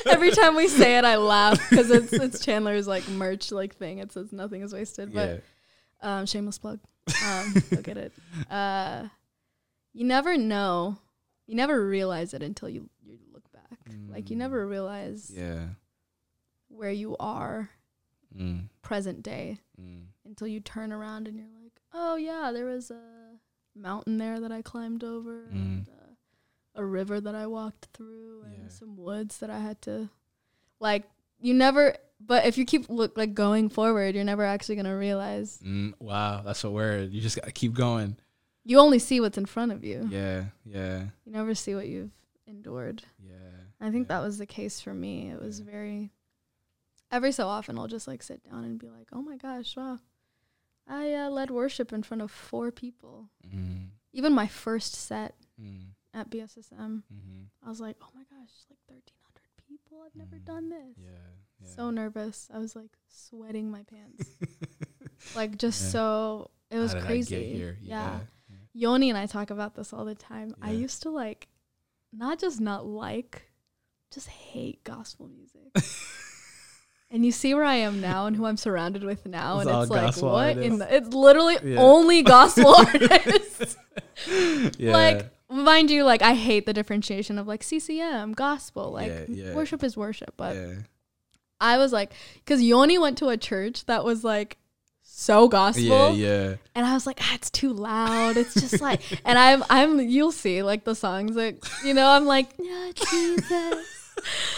Every 0.07 0.31
time 0.31 0.55
we 0.55 0.67
say 0.67 0.97
it, 0.97 1.05
I 1.05 1.17
laugh 1.17 1.59
because 1.69 1.91
it's 1.91 2.11
it's 2.11 2.43
Chandler's 2.43 2.87
like 2.87 3.07
merch 3.07 3.51
like 3.51 3.75
thing. 3.75 3.99
It 3.99 4.11
says 4.11 4.33
nothing 4.33 4.63
is 4.63 4.73
wasted, 4.73 5.13
yeah. 5.13 5.37
but 6.01 6.07
um, 6.07 6.25
shameless 6.25 6.57
plug. 6.57 6.79
Um, 7.23 7.53
go 7.69 7.81
get 7.83 7.97
it. 7.97 8.13
Uh, 8.49 9.09
you 9.93 10.05
never 10.05 10.37
know. 10.37 10.97
You 11.45 11.55
never 11.55 11.87
realize 11.87 12.33
it 12.33 12.41
until 12.41 12.67
you 12.67 12.89
back. 13.69 13.79
Like 14.09 14.29
you 14.29 14.35
Mm. 14.35 14.39
never 14.39 14.67
realize 14.67 15.31
Yeah. 15.35 15.69
where 16.69 16.91
you 16.91 17.15
are 17.19 17.69
Mm, 18.35 18.67
present 18.81 19.23
day 19.23 19.59
mm, 19.81 20.03
until 20.25 20.47
you 20.47 20.59
turn 20.59 20.91
around 20.91 21.27
and 21.27 21.37
you're 21.37 21.47
like, 21.63 21.79
oh 21.93 22.17
yeah, 22.17 22.51
there 22.51 22.65
was 22.65 22.91
a 22.91 23.39
mountain 23.73 24.17
there 24.17 24.39
that 24.41 24.51
I 24.51 24.61
climbed 24.61 25.03
over, 25.03 25.47
and, 25.49 25.87
uh, 25.87 26.13
a 26.75 26.83
river 26.85 27.21
that 27.21 27.33
I 27.35 27.47
walked 27.47 27.87
through, 27.93 28.43
and 28.43 28.63
Yeah. 28.63 28.69
some 28.69 28.97
woods 28.97 29.37
that 29.37 29.49
I 29.49 29.59
had 29.59 29.81
to, 29.83 30.09
like, 30.79 31.09
you 31.39 31.53
never. 31.53 31.95
But 32.19 32.45
if 32.45 32.57
you 32.57 32.65
keep 32.65 32.89
look 32.89 33.15
like 33.17 33.33
going 33.33 33.69
forward, 33.69 34.13
you're 34.13 34.23
never 34.25 34.43
actually 34.43 34.75
gonna 34.75 34.97
realize. 34.97 35.59
mm. 35.63 35.93
Wow, 35.99 36.41
that's 36.41 36.63
a 36.65 36.69
word. 36.69 37.11
You 37.13 37.21
just 37.21 37.35
got 37.37 37.45
to 37.45 37.51
keep 37.51 37.73
going. 37.73 38.17
You 38.65 38.79
only 38.79 38.99
see 38.99 39.21
what's 39.21 39.37
in 39.37 39.45
front 39.45 39.71
of 39.71 39.83
you. 39.85 40.07
Yeah, 40.11 40.45
yeah, 40.65 41.03
You 41.25 41.31
never 41.31 41.55
see 41.55 41.73
what 41.75 41.87
you've 41.87 42.11
endured. 42.45 43.03
I 43.79 43.91
think 43.91 44.07
Yeah. 44.07 44.17
that 44.19 44.25
was 44.25 44.37
the 44.37 44.45
case 44.45 44.81
for 44.81 44.93
me. 44.93 45.29
It 45.29 45.41
was 45.41 45.59
Yeah. 45.59 45.65
very. 45.65 46.11
Every 47.11 47.31
so 47.31 47.47
often, 47.47 47.77
I'll 47.79 47.87
just 47.87 48.07
like 48.07 48.21
sit 48.21 48.43
down 48.43 48.65
and 48.65 48.77
be 48.79 48.89
like, 48.89 49.07
"Oh 49.13 49.21
my 49.21 49.37
gosh, 49.37 49.77
wow, 49.77 49.99
I 50.85 51.13
uh, 51.13 51.29
led 51.29 51.49
worship 51.51 51.93
in 51.93 52.03
front 52.03 52.21
of 52.21 52.31
four 52.31 52.71
people." 52.71 53.29
Mm, 53.47 53.89
Even 54.13 54.33
my 54.33 54.47
first 54.47 54.93
set 54.95 55.35
mm, 55.61 55.91
at 56.13 56.29
BSSM, 56.29 57.03
mm-hmm. 57.13 57.43
I 57.65 57.69
was 57.69 57.79
like, 57.79 57.95
"Oh 58.01 58.09
my 58.13 58.23
gosh, 58.23 58.51
like 58.69 58.79
thirteen 58.89 59.17
hundred 59.23 59.67
people! 59.67 60.01
I've 60.05 60.15
never 60.15 60.35
Mm. 60.37 60.45
done 60.45 60.69
this." 60.69 60.97
Yeah, 60.97 61.09
yeah. 61.61 61.67
So 61.75 61.91
nervous. 61.91 62.49
I 62.53 62.57
was 62.57 62.75
like 62.75 62.97
sweating 63.07 63.71
my 63.71 63.83
pants. 63.83 64.29
like 65.35 65.57
just 65.57 65.91
so 65.91 66.51
it 66.69 66.77
was 66.79 66.91
How 66.91 66.99
did 66.99 67.03
I 67.05 67.07
crazy. 67.07 67.35
get 67.37 67.45
here? 67.55 67.77
Yeah. 67.81 68.19
Yeah. 68.49 68.55
Yoni 68.73 69.09
and 69.09 69.17
I 69.17 69.27
talk 69.27 69.49
about 69.49 69.75
this 69.75 69.93
all 69.93 70.03
the 70.03 70.13
time. 70.15 70.53
I 70.61 70.71
used 70.71 71.03
to 71.03 71.09
like 71.09 71.47
not 72.11 72.37
just 72.39 72.59
not 72.59 72.85
like, 72.85 73.46
just 74.13 74.27
hate 74.27 74.83
gospel 74.83 75.27
music. 75.29 75.71
and 77.11 77.25
you 77.25 77.31
see 77.31 77.53
where 77.53 77.63
I 77.63 77.75
am 77.75 78.01
now 78.01 78.25
and 78.25 78.35
who 78.35 78.45
I'm 78.45 78.57
surrounded 78.57 79.03
with 79.03 79.25
now, 79.25 79.59
It's 79.59 79.69
and 79.69 79.81
it's 79.81 79.91
like 79.91 80.15
what 80.17 80.57
in 80.57 80.79
the, 80.79 80.95
it's 80.95 81.09
literally 81.09 81.57
Yeah. 81.63 81.79
only 81.79 82.21
gospel 82.23 82.75
artists. 82.75 83.77
yeah. 84.77 84.91
Like 84.91 85.29
mind 85.49 85.89
you, 85.91 86.03
like 86.03 86.21
I 86.21 86.33
hate 86.33 86.65
the 86.65 86.73
differentiation 86.73 87.37
of 87.37 87.47
like 87.47 87.63
CCM, 87.63 88.33
gospel. 88.33 88.91
Like 88.91 89.25
Yeah, 89.29 89.53
worship 89.53 89.83
is 89.83 89.95
worship, 89.95 90.33
but 90.37 90.55
yeah. 90.55 90.73
I 91.59 91.77
was 91.77 91.91
like, 91.91 92.13
because 92.35 92.61
Yoni 92.61 92.97
went 92.97 93.17
to 93.19 93.29
a 93.29 93.37
church 93.37 93.85
that 93.85 94.03
was 94.03 94.23
like 94.23 94.57
so 95.19 95.47
gospel, 95.47 95.81
Yeah, 95.83 96.09
yeah. 96.49 96.55
and 96.75 96.85
I 96.85 96.93
was 96.93 97.07
like, 97.07 97.17
ah, 97.23 97.33
it's 97.33 97.49
too 97.49 97.73
loud. 97.73 98.37
It's 98.37 98.53
just 98.53 98.79
like, 98.81 99.01
and 99.25 99.35
I'm, 99.39 99.63
I'm, 99.67 99.99
you'll 99.99 100.31
see 100.31 100.61
like 100.61 100.83
the 100.83 100.93
songs 100.93 101.33
that 101.33 101.55
you 101.83 101.95
know, 101.95 102.07
I'm 102.07 102.25
like, 102.25 102.49
yeah, 102.59 102.91
Jesus. 103.09 103.93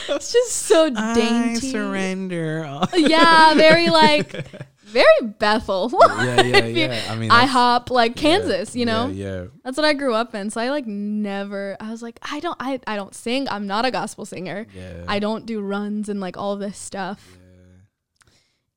It's 0.07 0.31
just 0.31 0.51
so 0.53 0.89
dainty. 0.89 1.67
I 1.67 1.71
surrender. 1.71 2.81
Yeah, 2.95 3.53
very 3.55 3.89
like, 3.89 4.47
very 4.83 5.05
Bethel. 5.37 5.91
yeah, 5.93 6.41
yeah, 6.41 6.65
yeah. 6.65 7.03
I 7.09 7.15
mean, 7.15 7.29
IHOP, 7.29 7.89
like 7.89 8.15
yeah, 8.15 8.21
Kansas, 8.21 8.75
you 8.75 8.85
know. 8.85 9.07
Yeah, 9.07 9.41
yeah. 9.41 9.45
That's 9.63 9.77
what 9.77 9.85
I 9.85 9.93
grew 9.93 10.13
up 10.13 10.33
in. 10.33 10.49
So 10.49 10.59
I 10.61 10.69
like 10.69 10.87
never. 10.87 11.75
I 11.79 11.91
was 11.91 12.01
like, 12.01 12.19
I 12.21 12.39
don't, 12.39 12.55
I, 12.59 12.79
I 12.87 12.95
don't 12.95 13.13
sing. 13.13 13.47
I'm 13.49 13.67
not 13.67 13.85
a 13.85 13.91
gospel 13.91 14.25
singer. 14.25 14.65
yeah. 14.73 15.03
I 15.07 15.19
don't 15.19 15.45
do 15.45 15.61
runs 15.61 16.09
and 16.09 16.19
like 16.19 16.37
all 16.37 16.55
this 16.55 16.77
stuff. 16.77 17.37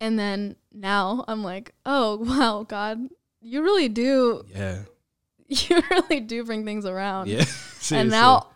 Yeah. 0.03 0.07
And 0.09 0.19
then 0.19 0.57
now 0.73 1.25
I'm 1.29 1.43
like, 1.45 1.73
oh 1.87 2.17
wow, 2.21 2.65
God, 2.69 2.99
you 3.41 3.63
really 3.63 3.89
do, 3.89 4.45
Yeah. 4.55 4.83
you 5.49 5.83
really 5.91 6.21
do 6.21 6.45
bring 6.45 6.65
things 6.65 6.85
around. 6.87 7.29
Yeah. 7.29 7.45
And 7.93 8.11
now 8.11 8.47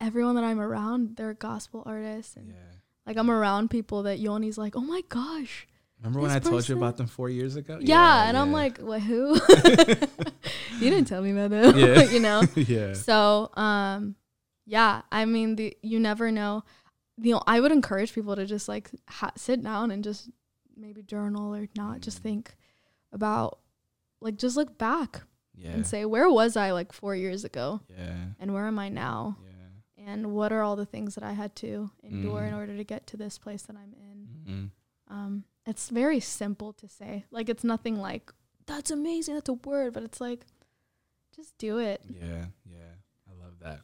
everyone 0.00 0.36
that 0.36 0.44
I'm 0.44 0.60
around, 0.60 1.16
they're 1.16 1.34
gospel 1.34 1.82
artists, 1.86 2.36
and 2.36 2.48
Yeah. 2.50 2.54
like 3.06 3.16
I'm 3.16 3.28
around 3.30 3.70
people 3.70 4.04
that 4.04 4.20
Yoni's 4.20 4.56
like, 4.56 4.76
oh 4.76 4.80
my 4.80 5.02
gosh, 5.08 5.66
Remember 6.00 6.20
when 6.20 6.30
I 6.30 6.38
told 6.38 6.68
you 6.68 6.76
about 6.76 6.96
them 6.96 7.08
four 7.08 7.28
years 7.28 7.56
ago? 7.56 7.78
yeah. 7.80 8.28
and 8.28 8.36
I'm 8.38 8.52
like, 8.52 8.78
what? 8.78 9.02
Who? 9.02 9.34
you 10.78 10.90
didn't 10.90 11.06
tell 11.06 11.20
me 11.22 11.32
about 11.32 11.50
them, 11.50 11.76
Yeah. 11.76 12.02
you 12.04 12.20
know. 12.20 12.42
yeah. 12.54 12.92
So, 12.94 13.50
um, 13.56 14.14
yeah, 14.64 15.02
I 15.10 15.24
mean, 15.24 15.56
the 15.56 15.76
you 15.82 15.98
never 15.98 16.30
know. 16.30 16.62
you 17.20 17.32
know, 17.32 17.42
I 17.48 17.58
would 17.58 17.72
encourage 17.72 18.14
people 18.14 18.36
to 18.36 18.46
just 18.46 18.68
like 18.68 18.90
ha- 19.08 19.32
sit 19.36 19.62
down 19.62 19.90
and 19.90 20.04
just 20.04 20.30
maybe 20.78 21.02
journal 21.02 21.54
or 21.54 21.68
not, 21.76 22.00
just 22.00 22.18
Mm. 22.18 22.22
think 22.22 22.56
about 23.12 23.58
like 24.20 24.36
just 24.36 24.56
look 24.56 24.76
back 24.78 25.22
Yeah. 25.54 25.70
and 25.72 25.86
say, 25.86 26.04
where 26.04 26.28
was 26.30 26.56
I 26.56 26.72
like 26.72 26.92
four 26.92 27.14
years 27.14 27.44
ago, 27.44 27.80
yeah. 27.88 28.30
and 28.40 28.52
where 28.52 28.66
am 28.66 28.78
I 28.78 28.88
now, 28.88 29.38
Yeah. 29.44 30.04
and 30.12 30.32
what 30.34 30.52
are 30.52 30.62
all 30.62 30.76
the 30.76 30.86
things 30.86 31.14
that 31.14 31.22
I 31.24 31.32
had 31.32 31.54
to 31.56 31.90
endure 32.02 32.44
in 32.44 32.52
Mhm. 32.52 32.56
order 32.56 32.76
to 32.76 32.84
get 32.84 33.06
to 33.08 33.16
this 33.16 33.38
place 33.38 33.62
that 33.62 33.76
I'm 33.76 33.94
in. 33.94 34.28
Mhm. 34.46 34.70
Um, 35.14 35.44
it's 35.66 35.88
very 35.88 36.20
simple 36.20 36.72
to 36.74 36.88
say. 36.88 37.24
Like 37.30 37.48
it's 37.48 37.64
nothing 37.64 37.96
like 37.98 38.32
that's 38.66 38.90
amazing. 38.90 39.34
That's 39.34 39.48
a 39.48 39.54
word, 39.54 39.94
but 39.94 40.02
it's 40.02 40.20
like 40.20 40.44
just 41.34 41.56
do 41.58 41.78
it. 41.78 42.02
Yeah. 42.08 42.46
Yeah. 42.66 42.94
I 43.28 43.32
love 43.42 43.58
that. 43.60 43.80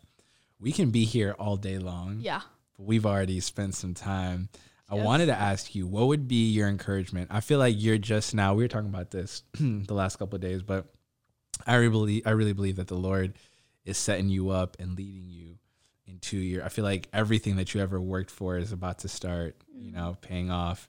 We 0.58 0.72
can 0.72 0.90
be 0.90 1.04
here 1.04 1.34
all 1.38 1.56
day 1.56 1.78
long. 1.78 2.20
Yeah. 2.20 2.42
but 2.76 2.86
we've 2.86 3.06
already 3.06 3.38
spent 3.38 3.74
some 3.76 3.94
time. 3.94 4.48
I 4.88 4.96
Yes. 4.96 5.04
wanted 5.04 5.26
to 5.26 5.34
ask 5.38 5.74
you, 5.74 5.86
what 5.86 6.08
would 6.08 6.28
be 6.28 6.50
your 6.50 6.68
encouragement? 6.68 7.28
I 7.30 7.40
feel 7.40 7.58
like 7.58 7.74
you're 7.78 7.98
just 7.98 8.34
now. 8.34 8.54
We 8.54 8.64
were 8.64 8.68
talking 8.68 8.88
about 8.90 9.10
this 9.10 9.42
the 9.58 9.94
last 9.94 10.16
couple 10.16 10.36
of 10.36 10.42
days, 10.42 10.62
but 10.62 10.92
I 11.66 11.76
really 11.76 11.90
believe 11.90 12.22
I 12.26 12.30
really 12.30 12.52
believe 12.52 12.76
that 12.76 12.88
the 12.88 12.96
Lord 12.96 13.34
is 13.84 13.96
setting 13.98 14.28
you 14.28 14.50
up 14.50 14.76
and 14.78 14.96
leading 14.96 15.28
you 15.30 15.58
into 16.06 16.36
your. 16.36 16.64
I 16.64 16.68
feel 16.68 16.84
like 16.84 17.08
everything 17.12 17.56
that 17.56 17.74
you 17.74 17.80
ever 17.80 18.00
worked 18.00 18.30
for 18.30 18.58
is 18.58 18.72
about 18.72 18.98
to 19.00 19.08
start, 19.08 19.56
you 19.74 19.90
know, 19.92 20.16
paying 20.20 20.50
off. 20.50 20.88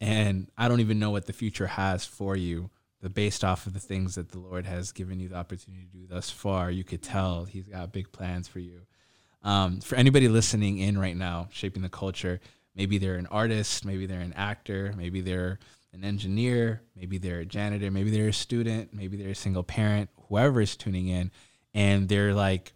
And 0.00 0.50
I 0.56 0.68
don't 0.68 0.80
even 0.80 0.98
know 0.98 1.10
what 1.10 1.26
the 1.26 1.32
future 1.32 1.66
has 1.66 2.04
for 2.04 2.34
you. 2.36 2.70
But 3.02 3.14
based 3.14 3.44
off 3.44 3.66
of 3.66 3.72
the 3.72 3.80
things 3.80 4.16
that 4.16 4.30
the 4.30 4.38
Lord 4.38 4.66
has 4.66 4.92
given 4.92 5.20
you 5.20 5.28
the 5.28 5.36
opportunity 5.36 5.84
to 5.86 5.98
do 5.98 6.06
thus 6.06 6.30
far, 6.30 6.70
you 6.70 6.84
could 6.84 7.02
tell 7.02 7.44
He's 7.44 7.66
got 7.68 7.92
big 7.92 8.10
plans 8.12 8.46
for 8.48 8.58
you. 8.58 8.82
Um, 9.42 9.80
for 9.80 9.94
anybody 9.94 10.28
listening 10.28 10.78
in 10.78 10.98
right 10.98 11.16
now, 11.16 11.48
shaping 11.50 11.80
the 11.82 11.88
culture, 11.88 12.40
maybe 12.80 12.96
they're 12.96 13.16
an 13.16 13.26
artist, 13.26 13.84
maybe 13.84 14.06
they're 14.06 14.20
an 14.20 14.32
actor, 14.32 14.94
maybe 14.96 15.20
they're 15.20 15.58
an 15.92 16.02
engineer, 16.02 16.80
maybe 16.96 17.18
they're 17.18 17.40
a 17.40 17.44
janitor, 17.44 17.90
maybe 17.90 18.10
they're 18.10 18.28
a 18.28 18.32
student, 18.32 18.94
maybe 18.94 19.18
they're 19.18 19.32
a 19.32 19.34
single 19.34 19.62
parent, 19.62 20.08
whoever 20.28 20.62
is 20.62 20.76
tuning 20.76 21.08
in, 21.08 21.30
and 21.74 22.08
they're 22.08 22.32
like, 22.32 22.72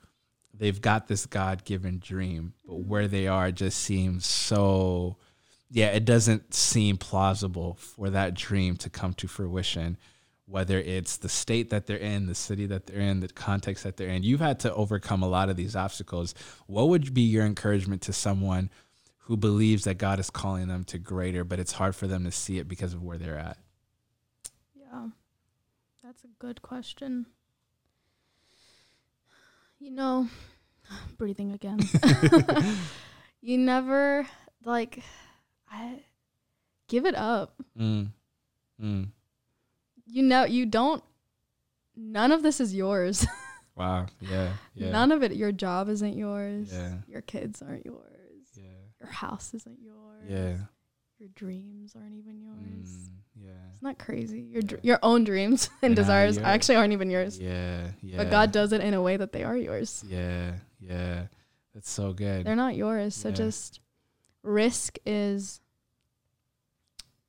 they've 0.52 0.78
got 0.78 1.08
this 1.08 1.24
God 1.24 1.64
given 1.64 2.00
dream, 2.00 2.52
but 2.66 2.74
mm-hmm. 2.74 2.86
where 2.86 3.08
they 3.08 3.28
are 3.28 3.50
just 3.50 3.78
seems 3.78 4.26
so, 4.26 5.16
yeah, 5.70 5.86
it 5.86 6.04
doesn't 6.04 6.52
seem 6.52 6.98
plausible 6.98 7.78
for 7.80 8.10
that 8.10 8.34
dream 8.34 8.76
to 8.76 8.90
come 8.90 9.14
to 9.14 9.26
fruition. 9.26 9.96
Whether 10.44 10.78
it's 10.80 11.16
the 11.16 11.30
state 11.30 11.70
that 11.70 11.86
they're 11.86 11.96
in, 11.96 12.26
the 12.26 12.34
city 12.34 12.66
that 12.66 12.84
they're 12.84 13.00
in, 13.00 13.20
the 13.20 13.28
context 13.28 13.84
that 13.84 13.96
they're 13.96 14.10
in, 14.10 14.22
you've 14.22 14.40
had 14.40 14.60
to 14.60 14.74
overcome 14.74 15.22
a 15.22 15.28
lot 15.28 15.48
of 15.48 15.56
these 15.56 15.74
obstacles. 15.74 16.34
What 16.66 16.90
would 16.90 17.14
be 17.14 17.22
your 17.22 17.46
encouragement 17.46 18.02
to 18.02 18.12
someone 18.12 18.68
who 19.26 19.36
believes 19.36 19.84
that 19.84 19.96
God 19.96 20.20
is 20.20 20.28
calling 20.28 20.68
them 20.68 20.84
to 20.84 20.98
greater, 20.98 21.44
but 21.44 21.58
it's 21.58 21.72
hard 21.72 21.96
for 21.96 22.06
them 22.06 22.24
to 22.24 22.30
see 22.30 22.58
it 22.58 22.68
because 22.68 22.92
of 22.92 23.02
where 23.02 23.16
they're 23.16 23.38
at? 23.38 23.56
Yeah. 24.74 25.08
That's 26.02 26.24
a 26.24 26.28
good 26.38 26.60
question. 26.60 27.24
You 29.78 29.92
know, 29.92 30.28
breathing 31.16 31.52
again. 31.52 31.80
you 33.40 33.56
never 33.56 34.26
like 34.62 35.02
I 35.70 36.00
give 36.88 37.06
it 37.06 37.14
up. 37.14 37.54
Mm. 37.78 38.08
Mm. 38.82 39.08
You 40.06 40.22
know, 40.22 40.44
you 40.44 40.66
don't 40.66 41.02
none 41.96 42.30
of 42.30 42.42
this 42.42 42.60
is 42.60 42.74
yours. 42.74 43.26
Wow. 43.76 44.06
Yeah. 44.20 44.52
Yeah. 44.74 44.92
None 44.92 45.10
of 45.10 45.24
it 45.24 45.34
your 45.34 45.50
job 45.50 45.88
isn't 45.88 46.16
yours. 46.16 46.72
Yeah. 46.72 46.98
Your 47.08 47.22
kids 47.22 47.60
aren't 47.60 47.84
yours. 47.84 48.13
Yeah. 49.04 49.10
Your 49.10 49.12
house 49.30 49.54
isn't 49.54 49.78
yours. 49.82 50.24
Yeah. 50.28 50.56
Your 51.18 51.28
dreams 51.34 51.94
aren't 51.96 52.16
even 52.16 52.40
yours. 52.40 52.88
Mm, 52.88 53.08
yeah. 53.36 53.50
Isn't 53.50 53.82
that 53.82 53.98
crazy? 53.98 54.40
Your 54.50 54.62
dr- 54.62 54.84
your 54.84 54.98
own 55.02 55.24
dreams 55.24 55.70
and 55.82 55.92
Yeah, 55.92 55.96
desires 56.02 56.38
actually 56.38 56.76
aren't 56.76 56.92
even 56.92 57.10
yours. 57.10 57.38
Yeah. 57.38 57.88
Yeah. 58.02 58.16
But 58.18 58.30
God 58.30 58.52
does 58.52 58.72
it 58.72 58.80
in 58.80 58.94
a 58.94 59.00
way 59.02 59.16
that 59.16 59.32
they 59.32 59.44
are 59.44 59.56
yours. 59.56 60.04
Yeah. 60.06 60.54
Yeah. 60.80 61.26
That's 61.72 61.90
so 61.90 62.12
good. 62.12 62.44
They're 62.44 62.56
not 62.56 62.74
yours. 62.76 63.14
So 63.14 63.28
Yeah. 63.28 63.34
just 63.34 63.80
risk 64.42 64.98
is 65.06 65.60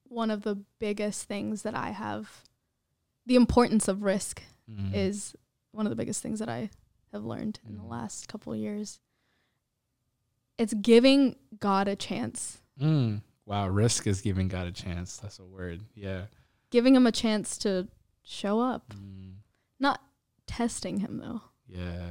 one 0.07 0.31
of 0.31 0.41
the 0.43 0.55
biggest 0.79 1.23
things 1.27 1.63
that 1.63 1.75
I 1.75 1.89
have. 1.91 2.43
The 3.25 3.35
importance 3.35 3.87
of 3.87 4.03
risk 4.03 4.43
Mm. 4.69 4.91
is 4.95 5.35
one 5.71 5.85
of 5.85 5.89
the 5.89 5.95
biggest 5.95 6.21
things 6.23 6.39
that 6.39 6.49
I 6.49 6.69
have 7.11 7.23
learned 7.23 7.59
in 7.67 7.75
the 7.77 7.83
Mhm. 7.83 7.89
last 7.89 8.27
couple 8.27 8.51
of 8.53 8.59
years. 8.59 8.99
It's 10.57 10.73
giving 10.73 11.35
God 11.59 11.87
a 11.87 11.95
chance, 11.95 12.61
Mm. 12.79 13.21
Wow. 13.45 13.67
Risk 13.69 14.07
is 14.07 14.21
giving 14.21 14.47
God 14.47 14.67
a 14.67 14.71
chance. 14.71 15.17
That's 15.17 15.39
a 15.39 15.45
word. 15.45 15.81
Yeah. 15.93 16.25
giving 16.71 16.95
him 16.95 17.07
a 17.07 17.11
chance 17.11 17.57
to 17.59 17.87
show 18.23 18.59
up. 18.59 18.89
Mm. 18.93 19.35
Not 19.79 20.01
testing 20.47 20.99
him 20.99 21.17
though. 21.19 21.41
Yeah. 21.67 22.09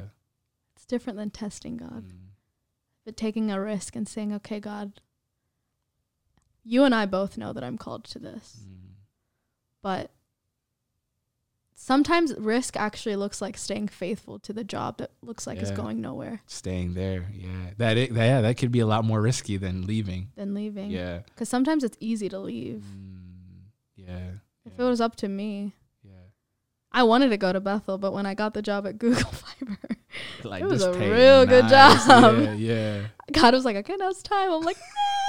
It's 0.77 0.87
different 0.87 1.19
than 1.19 1.31
testing 1.31 1.77
God. 1.77 2.05
Mm. 2.07 2.29
But 3.05 3.17
taking 3.17 3.51
a 3.51 3.61
risk 3.61 3.95
and 3.97 4.09
saying, 4.09 4.33
"Okay, 4.33 4.59
God, 4.61 5.01
you 6.63 6.85
and 6.85 6.95
I 6.95 7.05
both 7.05 7.37
know 7.37 7.53
that 7.53 7.65
I'm 7.65 7.77
called 7.77 8.05
to 8.05 8.19
this." 8.19 8.61
Mm. 8.67 8.93
but 9.83 10.11
sometimes 11.85 12.33
risk 12.39 12.77
actually 12.79 13.15
looks 13.15 13.43
like 13.43 13.59
staying 13.59 13.87
faithful 13.89 14.39
to 14.39 14.53
the 14.55 14.65
job 14.65 14.97
that 14.97 15.11
looks 15.21 15.47
like 15.47 15.59
it's 15.59 15.69
Yeah. 15.71 15.77
going 15.77 16.01
nowhere 16.01 16.41
Staying 16.47 16.95
there. 16.95 17.27
Yeah. 17.31 17.71
That. 17.77 17.99
It, 17.99 18.11
yeah. 18.13 18.41
That 18.41 18.57
could 18.57 18.73
be 18.73 18.81
a 18.81 18.87
lot 18.87 19.05
more 19.05 19.21
risky 19.21 19.59
than 19.59 19.87
leaving. 19.87 20.29
than 20.35 20.55
leaving 20.55 20.91
Yeah. 20.91 21.19
because 21.27 21.49
sometimes 21.51 21.85
it's 21.85 21.99
easy 22.01 22.29
to 22.31 22.39
leave 22.39 22.83
Mm. 22.85 23.69
Yeah. 23.97 24.31
if 24.65 24.73
yeah. 24.79 24.85
it 24.85 24.89
was 24.89 25.01
up 25.03 25.15
to 25.17 25.29
me 25.29 25.75
Yeah. 26.03 26.13
i 26.91 27.03
wanted 27.03 27.29
to 27.31 27.37
go 27.37 27.53
to 27.53 27.61
bethel 27.61 27.99
but 27.99 28.13
when 28.13 28.25
i 28.27 28.33
got 28.35 28.55
the 28.55 28.63
job 28.63 28.87
at 28.87 28.97
google 29.05 29.31
fiber 29.31 29.79
Like 30.45 30.63
It 30.63 30.67
was 30.67 30.83
a 30.85 30.93
real 30.93 31.45
good 31.45 31.69
job. 31.69 31.99
Yeah. 32.09 32.53
Yeah. 32.55 33.01
god 33.33 33.53
was 33.53 33.65
like 33.65 33.77
okay 33.83 33.97
now 33.97 34.09
it's 34.09 34.23
time 34.23 34.51
i'm 34.53 34.63
like 34.63 34.79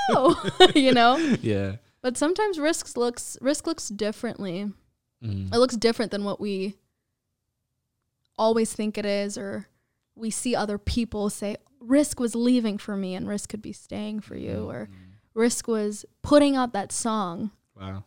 no 0.10 0.36
you 0.76 0.93
know 0.93 1.18
Yeah. 1.41 1.78
but 2.01 2.16
sometimes 2.18 2.60
risks 2.60 2.95
looks 2.95 3.38
risk 3.41 3.66
looks 3.68 3.89
differently 3.89 4.72
Mm. 5.26 5.54
it 5.54 5.58
looks 5.58 5.76
different 5.78 6.12
than 6.12 6.24
what 6.24 6.40
we 6.40 6.76
always 8.38 8.74
think 8.74 8.98
it 8.98 9.06
is 9.06 9.38
or 9.38 9.68
we 10.16 10.30
see 10.30 10.56
other 10.56 10.78
people 10.78 11.30
say 11.30 11.58
risk 11.80 12.20
was 12.20 12.36
leaving 12.36 12.78
for 12.78 12.96
me 12.98 13.16
and 13.16 13.28
risk 13.28 13.50
could 13.50 13.62
be 13.62 13.72
staying 13.74 14.20
for 14.22 14.36
you 14.36 14.70
or 14.70 14.88
Mm. 14.92 15.14
risk 15.34 15.68
was 15.68 16.06
putting 16.22 16.56
out 16.56 16.74
that 16.74 16.92
song 16.92 17.52
Wow. 17.76 18.06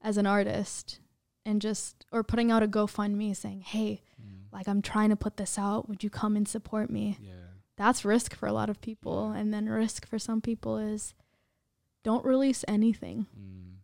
as 0.00 0.16
an 0.16 0.26
artist 0.26 1.00
and 1.44 1.60
just 1.60 2.04
or 2.10 2.22
putting 2.22 2.50
out 2.50 2.62
a 2.62 2.68
GoFundMe 2.68 3.36
saying, 3.36 3.60
"Hey, 3.60 4.02
Mm. 4.20 4.44
like 4.52 4.66
I'm 4.66 4.80
trying 4.82 5.10
to 5.10 5.16
put 5.16 5.36
this 5.36 5.58
out. 5.58 5.88
Would 5.88 6.02
you 6.02 6.08
come 6.10 6.36
and 6.36 6.48
support 6.48 6.88
me?" 6.90 7.18
Yeah. 7.20 7.32
That's 7.76 8.04
risk 8.04 8.34
for 8.34 8.46
a 8.46 8.52
lot 8.52 8.70
of 8.70 8.80
people, 8.80 9.30
and 9.32 9.52
then 9.52 9.68
risk 9.68 10.06
for 10.06 10.18
some 10.18 10.40
people 10.40 10.78
is 10.78 11.12
don't 12.02 12.24
release 12.24 12.64
anything. 12.68 13.26
Mm. 13.38 13.76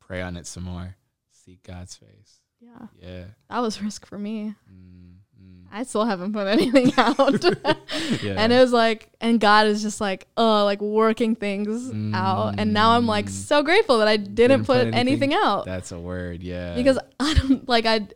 Pray 0.00 0.22
on 0.22 0.36
it 0.36 0.46
some 0.46 0.62
more. 0.64 0.96
Seek 1.44 1.62
God's 1.62 1.94
face. 1.96 2.40
Yeah, 2.60 2.86
Yeah. 3.00 3.24
that 3.50 3.60
was 3.60 3.82
risk 3.82 4.06
for 4.06 4.18
me. 4.18 4.54
Mm. 4.72 5.16
Mm. 5.42 5.64
I 5.70 5.82
still 5.82 6.04
haven't 6.04 6.32
put 6.32 6.46
anything 6.46 6.92
out. 6.96 7.44
yeah. 8.22 8.34
And 8.38 8.52
it 8.52 8.58
was 8.58 8.72
like, 8.72 9.10
and 9.20 9.38
God 9.38 9.66
is 9.66 9.82
just 9.82 10.00
like, 10.00 10.26
uh, 10.38 10.64
like 10.64 10.80
working 10.80 11.34
things 11.34 11.92
out. 12.14 12.54
And 12.58 12.72
now 12.72 12.92
I'm 12.92 13.06
like 13.06 13.26
Mm. 13.26 13.30
so 13.30 13.62
grateful 13.62 13.98
that 13.98 14.08
I 14.08 14.16
didn't, 14.16 14.34
Didn't 14.34 14.60
put 14.64 14.84
put, 14.84 14.94
anything, 14.94 15.32
anything- 15.32 15.34
out 15.34 15.66
That's 15.66 15.92
a 15.92 15.98
word. 15.98 16.42
Yeah. 16.42 16.74
because 16.74 16.98
I 17.20 17.34
don't 17.34 17.68
like 17.68 17.84
I, 17.86 18.08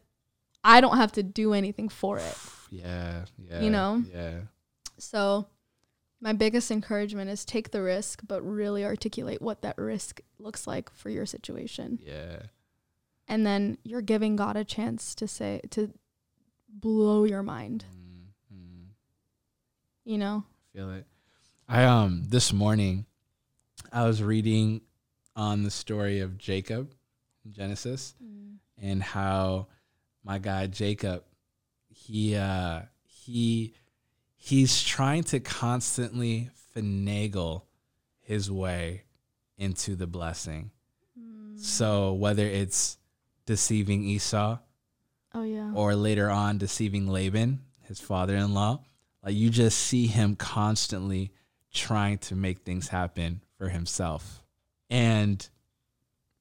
I 0.65 0.81
don't 0.81 0.97
have 0.97 1.13
to 1.13 1.23
do 1.23 1.53
anything 1.53 1.89
for 1.89 2.19
it. 2.19 2.37
Yeah. 2.71 3.25
Yeah. 3.39 3.61
You 3.63 3.71
know? 3.71 4.05
Yeah. 4.15 4.41
So, 4.99 5.47
my 6.21 6.35
biggest 6.35 6.71
encouragement 6.71 7.31
is 7.31 7.45
take 7.47 7.71
the 7.71 7.81
risk, 7.81 8.21
but 8.27 8.43
really 8.43 8.85
articulate 8.85 9.41
what 9.41 9.63
that 9.63 9.79
risk 9.79 10.21
looks 10.39 10.67
like 10.67 10.93
for 10.93 11.09
your 11.09 11.25
situation. 11.25 11.99
Yeah. 12.03 12.43
And 13.29 13.45
then 13.47 13.77
you're 13.85 14.01
giving 14.03 14.37
God 14.37 14.57
a 14.57 14.65
chance 14.65 15.15
to 15.17 15.29
say, 15.29 15.61
to 15.71 15.93
blow 16.69 17.25
your 17.25 17.43
mind, 17.43 17.85
Mm. 17.95 18.57
Mm. 18.57 18.87
you 20.05 20.19
know? 20.19 20.45
I 20.47 20.77
feel 20.77 20.91
it. 20.93 21.07
I 21.69 21.85
um 21.85 22.25
this 22.29 22.53
morning 22.53 23.05
I 23.93 24.07
was 24.07 24.23
reading 24.23 24.81
on 25.37 25.63
the 25.63 25.71
story 25.71 26.21
of 26.21 26.39
Jacob 26.39 26.95
in 27.45 27.53
Genesis 27.53 28.15
and 28.81 29.03
how 29.03 29.67
my 30.25 30.39
guy 30.39 30.67
Jacob 30.67 31.25
he 31.89 32.37
uh 32.37 32.83
he 33.05 33.75
he's 34.37 34.83
trying 34.83 35.25
to 35.25 35.41
constantly 35.41 36.51
finagle 36.75 37.63
his 38.21 38.51
way 38.51 39.03
into 39.59 39.97
the 39.97 40.07
blessing. 40.07 40.71
Mm. 41.19 41.59
So 41.59 42.13
whether 42.15 42.47
it's 42.47 42.98
deceiving 43.49 44.05
Esau 44.05 44.59
Oh, 45.35 45.43
yeah. 45.43 45.73
or 45.75 45.95
later 45.95 46.31
on 46.31 46.59
deceiving 46.59 47.09
Laban, 47.09 47.61
his 47.87 47.99
father-in-law, 47.99 48.79
like 49.25 49.35
you 49.35 49.49
just 49.49 49.79
see 49.79 50.07
him 50.07 50.37
constantly 50.37 51.33
trying 51.73 52.19
to 52.19 52.35
make 52.37 52.59
things 52.61 52.89
happen 52.89 53.43
for 53.57 53.69
himself. 53.71 54.43
And 54.91 55.47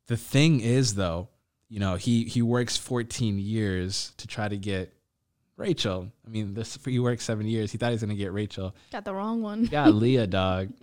the 0.08 0.18
thing 0.18 0.60
is 0.60 0.96
though, 0.96 1.30
you 1.70 1.80
know, 1.80 1.96
he 1.96 2.26
he 2.26 2.42
works 2.42 2.76
14 2.78 3.40
years 3.40 4.12
to 4.18 4.28
try 4.28 4.48
to 4.50 4.58
get 4.58 4.94
Rachel. 5.56 6.12
I 6.26 6.30
mean, 6.30 6.54
this 6.54 6.78
he 6.86 7.00
worked 7.00 7.22
7 7.22 7.46
years. 7.48 7.72
He 7.72 7.78
thought 7.78 7.88
he 7.88 7.94
was 7.94 8.02
going 8.04 8.16
to 8.18 8.22
get 8.24 8.34
Rachel. 8.34 8.76
Got 8.92 9.06
the 9.06 9.14
wrong 9.14 9.42
one. 9.42 9.66
Got 9.66 9.94
Leah, 9.94 10.28
dog. 10.42 10.74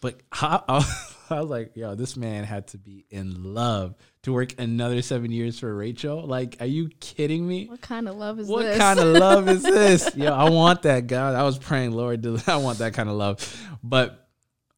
But 0.00 0.20
how, 0.32 0.64
I 1.30 1.40
was 1.40 1.50
like, 1.50 1.76
yo, 1.76 1.94
this 1.96 2.16
man 2.16 2.44
had 2.44 2.68
to 2.68 2.78
be 2.78 3.04
in 3.10 3.54
love 3.54 3.94
to 4.22 4.32
work 4.32 4.54
another 4.58 5.00
seven 5.02 5.30
years 5.32 5.58
for 5.58 5.74
Rachel. 5.74 6.26
Like, 6.26 6.56
are 6.60 6.66
you 6.66 6.90
kidding 7.00 7.46
me? 7.46 7.66
What 7.66 7.80
kind 7.80 8.08
of 8.08 8.16
love 8.16 8.38
is 8.38 8.48
What 8.48 8.62
this? 8.64 8.78
What 8.78 8.78
kind 8.78 9.00
of 9.00 9.06
love 9.16 9.48
is 9.48 9.62
this? 9.64 10.14
Yo, 10.16 10.32
I 10.32 10.50
want 10.50 10.82
that, 10.82 11.06
God. 11.06 11.34
I 11.34 11.42
was 11.42 11.58
praying, 11.58 11.92
Lord, 11.92 12.24
I 12.48 12.56
want 12.58 12.78
that 12.78 12.92
kind 12.94 13.08
of 13.08 13.16
love. 13.16 13.56
But 13.82 14.28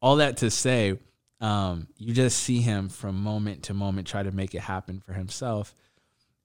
all 0.01 0.17
that 0.17 0.37
to 0.37 0.49
say, 0.49 0.97
um, 1.41 1.87
you 1.97 2.13
just 2.13 2.39
see 2.39 2.61
him 2.61 2.87
from 2.87 3.21
moment 3.21 3.63
to 3.63 3.73
moment 3.73 4.07
try 4.07 4.23
to 4.23 4.31
make 4.31 4.55
it 4.55 4.61
happen 4.61 5.01
for 5.01 5.11
himself. 5.13 5.75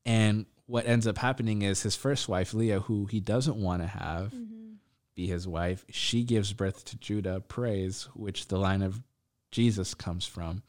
And 0.05 0.47
what 0.67 0.87
ends 0.87 1.07
up 1.07 1.19
happening 1.19 1.63
is 1.63 1.83
his 1.83 1.95
first 1.95 2.29
wife, 2.29 2.53
Leah, 2.53 2.81
who 2.81 3.07
he 3.07 3.21
doesn't 3.21 3.57
want 3.57 3.83
to 3.83 3.87
have 3.89 4.33
Mm-hmm. 4.33 4.73
be 5.15 5.27
his 5.29 5.47
wife, 5.47 5.85
she 5.91 6.25
gives 6.25 6.53
birth 6.53 6.85
to 6.87 6.99
Judah, 6.99 7.41
praise, 7.47 8.09
which 8.15 8.49
the 8.49 8.59
line 8.59 8.83
of 8.83 9.01
Jesus 9.53 9.95
comes 9.95 10.27
from. 10.27 10.63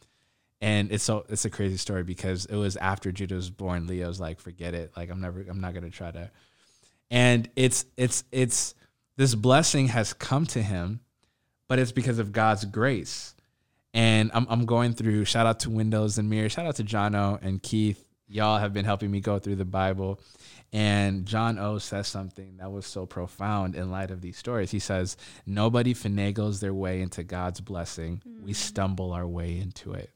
And 0.61 0.91
it's 0.91 1.03
so 1.03 1.25
it's 1.29 1.45
a 1.45 1.49
crazy 1.49 1.77
story 1.77 2.03
because 2.03 2.45
it 2.45 2.55
was 2.55 2.75
after 2.77 3.11
Judah 3.11 3.35
was 3.35 3.49
born, 3.49 3.87
was 3.87 4.19
like, 4.19 4.39
forget 4.39 4.73
it. 4.73 4.91
Like 4.97 5.09
I'm 5.09 5.21
never 5.21 5.45
I'm 5.49 5.61
not 5.61 5.73
gonna 5.73 5.89
try 5.89 6.11
to 6.11 6.29
and 7.11 7.49
it's 7.55 7.85
it's 7.97 8.23
it's 8.31 8.75
this 9.17 9.35
blessing 9.35 9.87
has 9.87 10.13
come 10.13 10.45
to 10.47 10.61
him, 10.61 11.01
but 11.67 11.79
it's 11.79 11.91
because 11.91 12.19
of 12.19 12.31
God's 12.31 12.65
grace. 12.65 13.35
And 13.93 14.31
I'm 14.33 14.45
I'm 14.49 14.65
going 14.65 14.93
through 14.93 15.25
shout 15.25 15.45
out 15.45 15.61
to 15.61 15.69
Windows 15.69 16.17
and 16.17 16.29
Mirror, 16.29 16.49
shout 16.49 16.65
out 16.65 16.75
to 16.77 16.83
Jono 16.83 17.41
and 17.41 17.61
Keith. 17.61 18.05
Y'all 18.27 18.59
have 18.59 18.73
been 18.73 18.85
helping 18.85 19.09
me 19.09 19.21
go 19.21 19.39
through 19.39 19.55
the 19.55 19.65
Bible. 19.65 20.19
And 20.71 21.25
John 21.25 21.57
O 21.57 21.79
says 21.79 22.07
something 22.07 22.57
that 22.57 22.71
was 22.71 22.85
so 22.85 23.07
profound 23.07 23.73
in 23.73 23.89
light 23.89 24.11
of 24.11 24.21
these 24.21 24.37
stories. 24.37 24.69
He 24.69 24.77
says, 24.77 25.17
Nobody 25.47 25.95
finagles 25.95 26.59
their 26.59 26.75
way 26.75 27.01
into 27.01 27.23
God's 27.23 27.59
blessing. 27.59 28.21
We 28.45 28.51
mm. 28.51 28.55
stumble 28.55 29.11
our 29.13 29.25
way 29.25 29.57
into 29.57 29.93
it. 29.93 30.11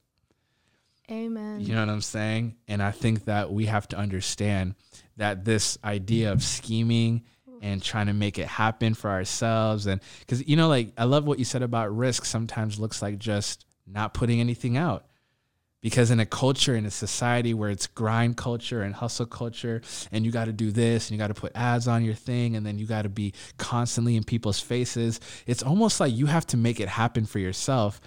Amen. 1.11 1.59
You 1.59 1.73
know 1.73 1.81
what 1.81 1.89
I'm 1.89 2.01
saying? 2.01 2.55
And 2.67 2.81
I 2.81 2.91
think 2.91 3.25
that 3.25 3.51
we 3.51 3.65
have 3.65 3.87
to 3.89 3.97
understand 3.97 4.75
that 5.17 5.45
this 5.45 5.77
idea 5.83 6.31
of 6.31 6.41
scheming 6.41 7.23
and 7.61 7.81
trying 7.81 8.07
to 8.07 8.13
make 8.13 8.39
it 8.39 8.47
happen 8.47 8.93
for 8.93 9.09
ourselves 9.09 9.85
and 9.85 10.01
cuz 10.27 10.45
you 10.47 10.57
know 10.57 10.67
like 10.67 10.91
I 10.97 11.05
love 11.05 11.25
what 11.25 11.39
you 11.39 11.45
said 11.45 11.61
about 11.61 11.95
risk 11.95 12.25
sometimes 12.25 12.77
looks 12.77 13.01
like 13.01 13.19
just 13.19 13.65
not 13.87 14.13
putting 14.13 14.39
anything 14.39 14.77
out. 14.77 15.05
Because 15.81 16.11
in 16.11 16.19
a 16.21 16.25
culture 16.25 16.75
in 16.77 16.85
a 16.85 16.91
society 16.91 17.53
where 17.53 17.69
it's 17.69 17.87
grind 17.87 18.37
culture 18.37 18.83
and 18.83 18.95
hustle 18.95 19.25
culture 19.25 19.81
and 20.13 20.25
you 20.25 20.31
got 20.31 20.45
to 20.45 20.53
do 20.53 20.71
this 20.71 21.09
and 21.09 21.11
you 21.11 21.17
got 21.17 21.27
to 21.27 21.33
put 21.33 21.51
ads 21.55 21.89
on 21.89 22.05
your 22.05 22.13
thing 22.13 22.55
and 22.55 22.65
then 22.65 22.79
you 22.79 22.85
got 22.85 23.01
to 23.01 23.09
be 23.09 23.33
constantly 23.57 24.15
in 24.15 24.23
people's 24.23 24.61
faces, 24.61 25.19
it's 25.45 25.61
almost 25.61 25.99
like 25.99 26.13
you 26.13 26.27
have 26.27 26.47
to 26.47 26.57
make 26.57 26.79
it 26.79 26.87
happen 26.87 27.25
for 27.25 27.39
yourself. 27.39 27.99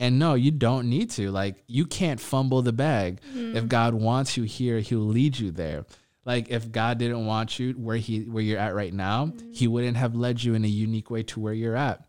And 0.00 0.18
no, 0.18 0.32
you 0.32 0.50
don't 0.50 0.88
need 0.88 1.10
to. 1.10 1.30
Like 1.30 1.62
you 1.66 1.84
can't 1.84 2.18
fumble 2.18 2.62
the 2.62 2.72
bag. 2.72 3.20
Mm-hmm. 3.20 3.56
If 3.56 3.68
God 3.68 3.94
wants 3.94 4.36
you 4.36 4.44
here, 4.44 4.80
he'll 4.80 5.00
lead 5.00 5.38
you 5.38 5.50
there. 5.50 5.84
Like 6.24 6.48
if 6.50 6.72
God 6.72 6.98
didn't 6.98 7.26
want 7.26 7.58
you 7.58 7.72
where 7.74 7.98
he 7.98 8.22
where 8.22 8.42
you're 8.42 8.58
at 8.58 8.74
right 8.74 8.94
now, 8.94 9.26
mm-hmm. 9.26 9.52
he 9.52 9.68
wouldn't 9.68 9.98
have 9.98 10.14
led 10.14 10.42
you 10.42 10.54
in 10.54 10.64
a 10.64 10.68
unique 10.68 11.10
way 11.10 11.22
to 11.24 11.38
where 11.38 11.52
you're 11.52 11.76
at. 11.76 12.02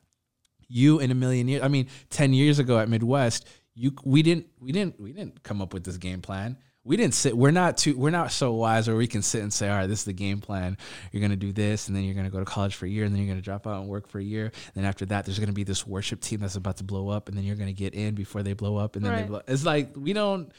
You 0.70 1.00
in 1.00 1.12
a 1.12 1.16
million 1.16 1.50
years, 1.50 1.64
I 1.64 1.68
mean, 1.68 1.88
10 2.12 2.32
years 2.32 2.60
ago 2.60 2.80
at 2.80 2.88
Midwest, 2.88 3.46
you 3.76 3.94
we 4.06 4.24
didn't 4.24 4.48
we 4.60 4.72
didn't 4.72 5.00
we 5.00 5.12
didn't 5.12 5.44
come 5.44 5.62
up 5.62 5.74
with 5.74 5.84
this 5.84 5.98
game 5.98 6.22
plan. 6.22 6.58
We 6.84 6.98
didn't 6.98 7.14
sit 7.14 7.38
we're 7.38 7.52
not 7.52 7.78
too 7.78 7.96
we're 7.98 8.10
not 8.10 8.32
so 8.32 8.54
wise 8.54 8.88
where 8.88 8.98
we 8.98 9.06
can 9.08 9.22
sit 9.22 9.44
and 9.44 9.54
say, 9.54 9.70
all 9.70 9.78
right, 9.78 9.88
this 9.88 10.00
is 10.00 10.06
the 10.06 10.14
game 10.14 10.40
plan. 10.42 10.78
You're 11.12 11.22
gonna 11.22 11.36
do 11.36 11.52
this, 11.52 11.88
and 11.88 11.96
then 11.96 12.04
you're 12.04 12.16
gonna 12.16 12.32
go 12.32 12.40
to 12.40 12.46
college 12.46 12.76
for 12.76 12.86
a 12.86 12.90
year, 12.90 13.06
and 13.06 13.14
then 13.14 13.22
you're 13.22 13.32
gonna 13.32 13.42
drop 13.42 13.68
out 13.68 13.82
and 13.82 13.88
work 13.88 14.08
for 14.08 14.20
a 14.20 14.24
year. 14.24 14.46
And 14.46 14.74
then 14.74 14.86
after 14.86 15.06
that, 15.08 15.26
there's 15.26 15.38
gonna 15.38 15.52
be 15.52 15.64
this 15.64 15.86
worship 15.86 16.22
team 16.22 16.40
that's 16.40 16.56
about 16.56 16.78
to 16.78 16.84
blow 16.84 17.10
up, 17.10 17.30
and 17.30 17.38
then 17.38 17.44
you're 17.44 17.56
gonna 17.56 17.72
get 17.74 17.94
in 17.94 18.16
before 18.16 18.42
they 18.42 18.54
blow 18.54 18.78
up, 18.78 18.96
and 18.96 19.06
then 19.06 19.16
they 19.16 19.24
blow. 19.24 19.42
It's 19.48 19.64
like 19.64 19.96
we 19.96 20.14
don't 20.14 20.52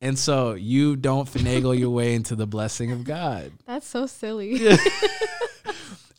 and 0.00 0.18
so 0.18 0.54
you 0.54 0.96
don't 0.96 1.28
finagle 1.28 1.78
your 1.78 1.90
way 1.90 2.14
into 2.14 2.34
the 2.34 2.46
blessing 2.46 2.90
of 2.90 3.04
God. 3.04 3.52
That's 3.66 3.86
so 3.86 4.06
silly. 4.06 4.58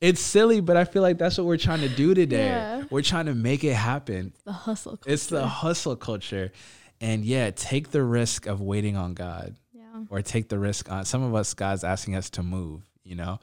It's 0.04 0.20
silly, 0.20 0.60
but 0.60 0.76
I 0.76 0.84
feel 0.84 1.02
like 1.02 1.18
that's 1.18 1.38
what 1.38 1.48
we're 1.48 1.56
trying 1.56 1.80
to 1.80 1.88
do 1.88 2.14
today. 2.14 2.48
Yeah. 2.48 2.84
We're 2.90 3.04
trying 3.04 3.28
to 3.28 3.34
make 3.34 3.64
it 3.64 3.74
happen. 3.74 4.34
the 4.44 4.52
hustle. 4.52 5.00
It's 5.06 5.28
the 5.28 5.48
hustle 5.48 5.96
culture. 5.96 6.52
And 7.04 7.26
yeah, 7.26 7.52
take 7.52 7.92
the 7.92 8.02
risk 8.02 8.46
of 8.46 8.62
waiting 8.62 8.96
on 8.96 9.14
God 9.14 9.58
yeah. 9.74 9.84
or 10.10 10.22
take 10.22 10.48
the 10.48 10.58
risk 10.58 10.90
on 10.90 11.04
some 11.04 11.22
of 11.22 11.36
us, 11.36 11.54
God's 11.54 11.84
asking 11.84 12.16
us 12.16 12.30
to 12.32 12.44
move, 12.44 12.82
you 13.04 13.16
know? 13.16 13.42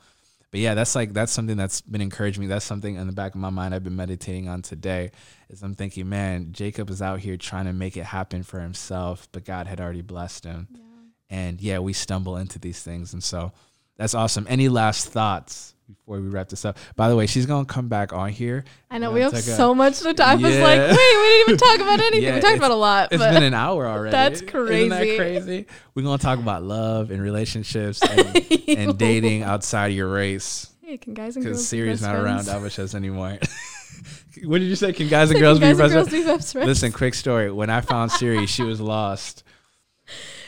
But 0.50 0.60
yeah, 0.60 0.72
that's 0.72 0.94
like, 0.94 1.12
that's 1.12 1.30
something 1.30 1.58
that's 1.58 1.82
been 1.82 2.00
encouraging 2.00 2.40
me. 2.40 2.46
That's 2.46 2.64
something 2.64 2.96
in 2.96 3.06
the 3.06 3.12
back 3.12 3.34
of 3.34 3.40
my 3.40 3.50
mind 3.50 3.74
I've 3.74 3.84
been 3.84 3.96
meditating 3.96 4.48
on 4.48 4.62
today 4.62 5.10
is 5.50 5.62
I'm 5.62 5.74
thinking, 5.74 6.08
man, 6.08 6.52
Jacob 6.52 6.88
is 6.88 7.02
out 7.02 7.20
here 7.20 7.36
trying 7.36 7.66
to 7.66 7.74
make 7.74 7.98
it 7.98 8.04
happen 8.04 8.44
for 8.44 8.60
himself, 8.60 9.28
but 9.30 9.44
God 9.44 9.66
had 9.66 9.78
already 9.78 10.00
blessed 10.00 10.44
him. 10.44 10.66
Yeah. 10.72 10.80
And 11.28 11.60
yeah, 11.60 11.80
we 11.80 11.92
stumble 11.92 12.38
into 12.38 12.58
these 12.58 12.82
things. 12.82 13.12
And 13.12 13.22
so 13.22 13.52
that's 13.98 14.14
awesome. 14.14 14.46
Any 14.48 14.70
last 14.70 15.08
thoughts 15.08 15.74
before 15.98 16.20
we 16.20 16.28
wrap 16.28 16.48
this 16.48 16.64
up? 16.64 16.78
By 16.96 17.08
the 17.08 17.16
way, 17.16 17.26
she's 17.26 17.46
going 17.46 17.64
to 17.66 17.72
come 17.72 17.88
back 17.88 18.12
on 18.12 18.30
here. 18.30 18.64
I 18.90 18.98
know 18.98 19.10
we 19.10 19.20
gonna 19.20 19.34
have 19.36 19.44
take 19.44 19.52
a- 19.52 19.56
so 19.56 19.74
much 19.74 19.98
to 20.00 20.14
talk. 20.14 20.26
I 20.28 20.34
was 20.34 20.42
like, 20.58 20.78
wait, 20.78 20.90
we 20.90 20.96
didn't 20.96 21.48
even 21.48 21.56
talk 21.58 21.80
about 21.80 22.00
anything. 22.06 22.22
Yeah, 22.22 22.34
we 22.36 22.40
talked 22.40 22.56
about 22.56 22.70
a 22.70 22.74
lot, 22.74 23.08
It's 23.12 23.22
but 23.22 23.32
been 23.32 23.42
an 23.42 23.54
hour 23.54 23.86
already. 23.86 24.12
That's 24.12 24.40
crazy. 24.42 24.74
Isn't 24.86 24.88
that 24.90 25.16
crazy. 25.16 25.66
We're 25.94 26.02
going 26.02 26.18
to 26.18 26.22
talk 26.24 26.38
about 26.38 26.62
love 26.62 27.10
and 27.10 27.20
relationships 27.22 28.00
and, 28.02 28.68
and 28.68 28.98
dating 28.98 29.42
outside 29.42 29.88
of 29.88 29.96
your 29.96 30.10
race. 30.12 30.70
hey, 30.82 30.96
can 30.98 31.14
guys 31.14 31.36
and 31.36 31.44
Because 31.44 31.58
girls 31.58 31.68
Siri's 31.68 32.00
be 32.00 32.06
not 32.06 32.16
around? 32.16 32.44
Alvashas 32.46 32.94
anymore. 32.94 33.38
what 34.44 34.58
did 34.58 34.66
you 34.68 34.76
say? 34.76 34.92
Can 34.92 35.08
guys 35.08 35.30
and 35.30 35.36
Can 35.36 35.42
girls 35.44 35.58
be 35.58 35.66
and 35.66 35.78
best 35.78 35.92
girls 35.92 36.08
be 36.08 36.24
best 36.24 36.52
friends? 36.52 36.66
Listen, 36.66 36.92
quick 36.92 37.14
story. 37.14 37.50
When 37.50 37.70
I 37.70 37.80
found 37.80 38.12
Siri, 38.12 38.46
she 38.46 38.62
was 38.62 38.80
lost. 38.80 39.44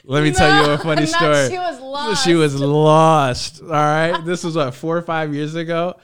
Let 0.04 0.24
me 0.24 0.32
tell 0.32 0.64
you 0.64 0.72
a 0.72 0.78
funny 0.82 1.06
story. 1.06 1.48
She 1.48 1.58
was 1.58 1.80
lost. 1.80 2.24
She 2.24 2.34
was 2.34 2.54
lost. 2.60 3.62
All 3.62 3.68
right. 3.68 4.24
This 4.24 4.44
was 4.44 4.56
what 4.56 4.74
four 4.74 4.96
or 4.96 5.02
five 5.02 5.34
years 5.34 5.54
ago. 5.54 5.96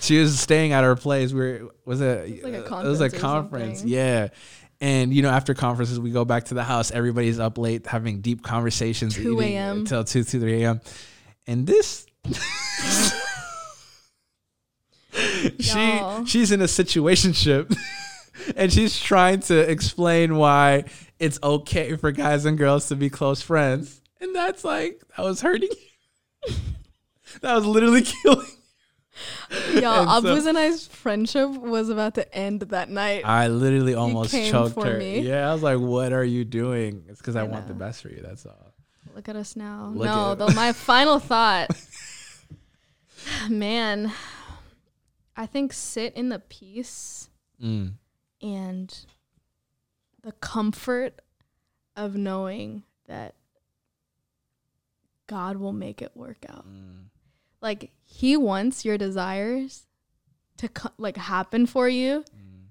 She 0.00 0.18
was 0.18 0.38
staying 0.38 0.72
at 0.72 0.84
her 0.84 0.96
place. 0.96 1.32
We 1.32 1.40
were 1.40 1.74
was 1.84 2.00
it? 2.00 2.42
was 2.44 2.52
like 2.52 2.70
a 2.70 2.80
it 2.80 2.88
was 2.88 3.00
a 3.00 3.10
conference 3.10 3.80
something. 3.80 3.94
Yeah. 3.94 4.28
And 4.80 5.14
you 5.14 5.22
know, 5.22 5.30
after 5.30 5.54
conferences, 5.54 5.98
we 5.98 6.10
go 6.10 6.24
back 6.24 6.44
to 6.44 6.54
the 6.54 6.62
house. 6.62 6.90
Everybody's 6.90 7.38
up 7.40 7.58
late 7.58 7.86
having 7.86 8.20
deep 8.20 8.42
conversations. 8.42 9.14
2 9.14 9.40
a.m.. 9.40 9.78
Until 9.78 10.04
2, 10.04 10.24
2, 10.24 10.40
3 10.40 10.62
a.m. 10.62 10.80
And 11.46 11.66
this 11.66 12.06
she 15.60 16.00
she's 16.26 16.50
in 16.52 16.60
a 16.60 16.64
situationship 16.64 17.74
and 18.56 18.72
she's 18.72 18.98
trying 18.98 19.40
to 19.40 19.58
explain 19.70 20.36
why 20.36 20.84
it's 21.18 21.38
okay 21.42 21.96
for 21.96 22.12
guys 22.12 22.44
and 22.44 22.56
girls 22.58 22.88
to 22.88 22.96
be 22.96 23.08
close 23.10 23.40
friends. 23.42 24.00
And 24.20 24.34
that's 24.34 24.64
like 24.64 25.02
that 25.16 25.22
was 25.24 25.40
hurting. 25.40 25.70
You. 26.48 26.54
that 27.40 27.54
was 27.54 27.66
literally 27.66 28.02
killing. 28.22 28.46
Y'all, 29.74 30.08
And 30.26 30.42
so- 30.42 30.48
and 30.48 30.58
I's 30.58 30.86
friendship 30.88 31.48
was 31.50 31.88
about 31.88 32.14
to 32.16 32.34
end 32.34 32.60
that 32.62 32.88
night. 32.90 33.22
I 33.24 33.46
literally 33.48 33.94
almost 33.94 34.32
choked 34.32 34.82
her. 34.82 34.98
me. 34.98 35.20
Yeah, 35.20 35.48
I 35.50 35.52
was 35.52 35.62
like, 35.62 35.78
"What 35.78 36.12
are 36.12 36.24
you 36.24 36.44
doing?" 36.44 37.04
It's 37.08 37.20
because 37.20 37.36
I, 37.36 37.42
I 37.42 37.44
want 37.44 37.68
the 37.68 37.74
best 37.74 38.02
for 38.02 38.08
you. 38.08 38.20
That's 38.22 38.44
all. 38.44 38.72
Look 39.14 39.28
at 39.28 39.36
us 39.36 39.54
now. 39.54 39.92
Look 39.94 40.06
no, 40.06 40.34
though 40.34 40.48
my 40.48 40.72
final 40.72 41.20
thought, 41.20 41.70
man, 43.48 44.12
I 45.36 45.46
think 45.46 45.72
sit 45.72 46.14
in 46.14 46.28
the 46.28 46.38
peace 46.40 47.28
Mm. 47.62 47.92
and 48.42 49.06
the 50.24 50.32
comfort 50.32 51.20
of 51.96 52.16
knowing 52.16 52.82
that 53.06 53.34
God 55.26 55.56
will 55.56 55.72
make 55.72 56.02
it 56.02 56.12
work 56.14 56.44
out. 56.48 56.66
Mm. 56.68 57.04
Like 57.60 57.90
He 58.02 58.36
wants 58.36 58.84
your 58.84 58.98
desires 58.98 59.86
to 60.58 60.68
co- 60.68 60.90
like 60.98 61.16
happen 61.16 61.66
for 61.66 61.88
you 61.88 62.24
Mm. 62.36 62.68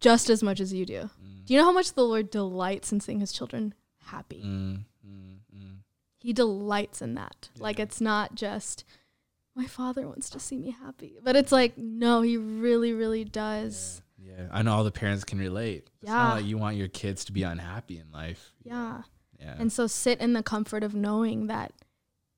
just 0.00 0.30
as 0.30 0.42
much 0.42 0.60
as 0.60 0.72
you 0.72 0.86
do. 0.86 1.10
Mm. 1.24 1.44
Do 1.46 1.54
you 1.54 1.58
know 1.60 1.66
how 1.66 1.72
much 1.72 1.92
the 1.94 2.04
Lord 2.04 2.30
delights 2.30 2.92
in 2.92 3.00
seeing 3.00 3.20
His 3.20 3.32
children 3.32 3.74
happy? 4.06 4.42
Mm. 4.44 4.84
Mm. 5.06 5.38
Mm. 5.54 5.76
He 6.18 6.32
delights 6.32 7.02
in 7.02 7.14
that. 7.14 7.48
Like 7.58 7.78
it's 7.80 8.00
not 8.00 8.34
just 8.34 8.84
my 9.54 9.66
father 9.66 10.06
wants 10.06 10.28
to 10.30 10.38
see 10.40 10.58
me 10.58 10.70
happy, 10.70 11.18
but 11.22 11.34
it's 11.34 11.52
like 11.52 11.76
no, 11.78 12.22
he 12.22 12.36
really, 12.36 12.92
really 12.92 13.24
does. 13.24 14.00
Yeah, 14.00 14.05
I 14.50 14.62
know 14.62 14.72
all 14.74 14.84
the 14.84 14.90
parents 14.90 15.24
can 15.24 15.38
relate. 15.38 15.88
It's 16.02 16.10
Yeah. 16.10 16.14
not 16.14 16.36
like 16.36 16.44
you 16.46 16.58
want 16.58 16.76
your 16.76 16.88
kids 16.88 17.24
to 17.26 17.32
be 17.32 17.42
unhappy 17.42 17.98
in 17.98 18.10
life. 18.12 18.52
Yeah. 18.62 19.02
Yeah. 19.38 19.56
And 19.58 19.72
so 19.72 19.86
sit 19.86 20.20
in 20.20 20.32
the 20.32 20.42
comfort 20.42 20.82
of 20.82 20.94
knowing 20.94 21.46
that 21.46 21.72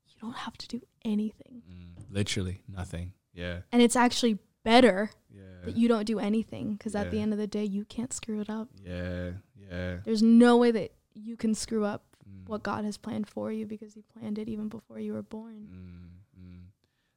you 0.07 0.15
don't 0.21 0.35
have 0.37 0.57
to 0.59 0.69
do 0.69 0.81
anything, 1.05 1.63
Mm. 1.71 2.05
Literally 2.11 2.63
nothing. 2.69 3.13
Yeah. 3.33 3.61
and 3.73 3.83
it's 3.83 3.95
actually 3.97 4.39
better 4.65 5.11
Yeah. 5.31 5.43
that 5.65 5.77
you 5.77 5.87
don't 5.89 6.05
do 6.05 6.19
anything 6.19 6.73
because 6.75 6.95
at 6.95 7.11
the 7.11 7.21
end 7.21 7.33
of 7.33 7.39
the 7.39 7.47
day, 7.47 7.65
you 7.65 7.85
can't 7.85 8.13
screw 8.13 8.41
it 8.41 8.51
up. 8.51 8.69
Yeah. 8.83 9.33
Yeah. 9.57 9.99
There's 10.05 10.23
no 10.23 10.57
way 10.57 10.71
that 10.73 10.93
you 11.15 11.37
can 11.37 11.55
screw 11.55 11.85
up 11.85 12.05
Mm, 12.29 12.47
what 12.49 12.63
God 12.63 12.85
has 12.85 12.97
planned 12.99 13.29
for 13.29 13.51
you 13.53 13.65
because 13.67 13.95
He 13.95 14.03
planned 14.03 14.39
it 14.39 14.49
even 14.49 14.69
before 14.69 14.99
you 14.99 15.13
were 15.15 15.23
born. 15.23 15.69
mm, 15.73 16.41
mm. 16.43 16.65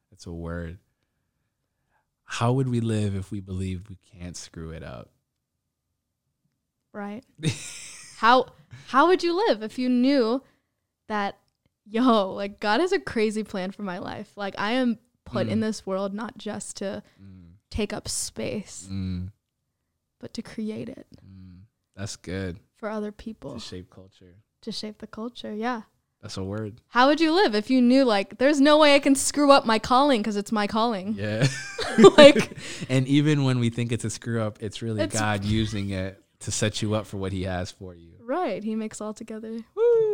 That's 0.10 0.26
a 0.28 0.32
word. 0.34 0.78
How 2.36 2.54
would 2.54 2.70
we 2.70 2.80
live 2.80 3.14
if 3.16 3.30
we 3.30 3.42
believed 3.42 3.90
we 3.90 3.98
can't 4.18 4.38
screw 4.38 4.72
it 4.72 4.84
up? 4.84 5.10
Right? 6.94 7.24
how 8.18 8.48
how 8.88 9.08
would 9.08 9.24
you 9.24 9.36
live 9.48 9.62
if 9.64 9.78
you 9.80 9.90
knew 9.90 10.42
that 11.08 11.38
yo, 11.86 12.32
like 12.32 12.60
God 12.60 12.80
has 12.80 12.92
a 12.92 13.00
crazy 13.00 13.44
plan 13.44 13.72
for 13.72 13.84
my 13.84 13.98
life. 14.00 14.32
Like 14.36 14.56
I 14.58 14.72
am 14.74 14.98
put 15.26 15.48
in 15.48 15.60
Mm. 15.60 15.62
this 15.62 15.86
world 15.86 16.14
not 16.14 16.38
just 16.38 16.78
to 16.78 17.04
Mm, 17.22 17.54
take 17.70 17.92
up 17.94 18.08
space, 18.08 18.88
mm, 18.90 19.32
but 20.20 20.34
to 20.34 20.42
create 20.42 20.90
it 20.90 21.08
mm. 21.26 21.62
That's 21.96 22.16
good. 22.16 22.60
for 22.78 22.90
other 22.90 23.12
people 23.12 23.54
To 23.56 23.60
shape 23.60 23.90
culture. 23.90 24.36
to 24.62 24.72
shape 24.72 25.00
the 25.00 25.08
culture. 25.08 25.54
Yeah. 25.54 25.82
That's 26.22 26.38
a 26.38 26.44
word. 26.44 26.80
How 26.90 27.08
would 27.08 27.20
you 27.20 27.34
live 27.34 27.56
if 27.56 27.70
you 27.70 27.82
knew 27.82 28.04
like 28.06 28.38
there's 28.38 28.62
no 28.62 28.78
way 28.78 28.94
I 28.96 29.00
can 29.00 29.16
screw 29.16 29.52
up 29.52 29.66
my 29.66 29.80
calling 29.80 30.22
because 30.22 30.36
it's 30.36 30.52
my 30.52 30.68
calling? 30.68 31.16
Yeah. 31.18 31.48
like 32.18 32.58
and 32.90 33.08
even 33.08 33.44
when 33.44 33.60
we 33.60 33.70
think 33.70 33.92
it's 33.92 34.06
a 34.06 34.10
screw 34.10 34.42
up, 34.42 34.58
it's 34.62 34.82
really 34.82 35.02
It's- 35.02 35.20
God 35.20 35.44
using 35.44 35.90
it 35.90 36.24
to 36.42 36.52
set 36.52 36.82
you 36.82 36.94
up 36.96 37.06
for 37.08 37.18
what 37.18 37.32
He 37.32 37.44
has 37.44 37.72
for 37.72 37.94
you. 37.96 38.14
right, 38.20 38.64
he 38.64 38.76
makes 38.76 39.00
all 39.02 39.14
together 39.14 39.60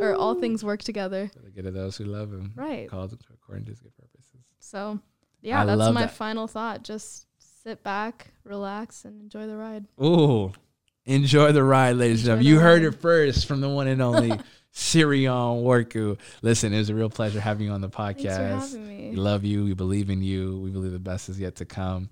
or 0.02 0.14
all 0.16 0.36
things 0.36 0.64
work 0.64 0.82
together. 0.84 1.30
For 1.34 1.40
the 1.40 1.52
good 1.52 1.66
of 1.66 1.74
those 1.74 1.96
who 1.98 2.04
love 2.06 2.32
Him, 2.34 2.52
Right. 2.56 2.90
called 2.90 3.18
according 3.34 3.66
to 3.66 3.72
His 3.72 3.80
good 3.80 3.96
purposes. 3.96 4.42
So, 4.60 5.00
yeah, 5.42 5.62
I 5.62 5.66
that's 5.66 5.94
my 5.94 6.02
that. 6.02 6.12
final 6.12 6.48
thought. 6.48 6.84
Just 6.84 7.28
sit 7.64 7.82
back, 7.84 8.32
relax, 8.44 9.06
and 9.06 9.22
enjoy 9.22 9.48
the 9.48 9.56
ride. 9.56 9.86
Ooh, 10.04 10.52
enjoy 11.06 11.52
the 11.54 11.64
ride, 11.64 11.96
ladies 11.96 12.20
and 12.20 12.26
gentlemen. 12.26 12.44
the 12.46 12.50
You 12.50 12.60
heard 12.60 12.84
it 12.84 13.00
first 13.00 13.46
from 13.46 13.62
the 13.62 13.70
one 13.70 13.88
and 13.88 14.02
only 14.02 14.38
Sirion 14.78 15.64
Worku. 15.64 16.20
Listen, 16.44 16.72
it 16.72 16.78
was 16.78 16.90
a 16.90 16.96
real 16.96 17.10
pleasure 17.10 17.40
having 17.40 17.66
you 17.66 17.74
on 17.74 17.82
the 17.82 17.90
podcast. 17.90 18.80
We 19.10 19.16
love 19.16 19.44
you. 19.44 19.64
We 19.64 19.74
believe 19.74 20.12
in 20.12 20.22
you. 20.22 20.60
We 20.60 20.70
believe 20.70 20.92
the 20.92 21.00
best 21.00 21.30
is 21.30 21.40
yet 21.40 21.56
to 21.58 21.66
come. 21.66 22.10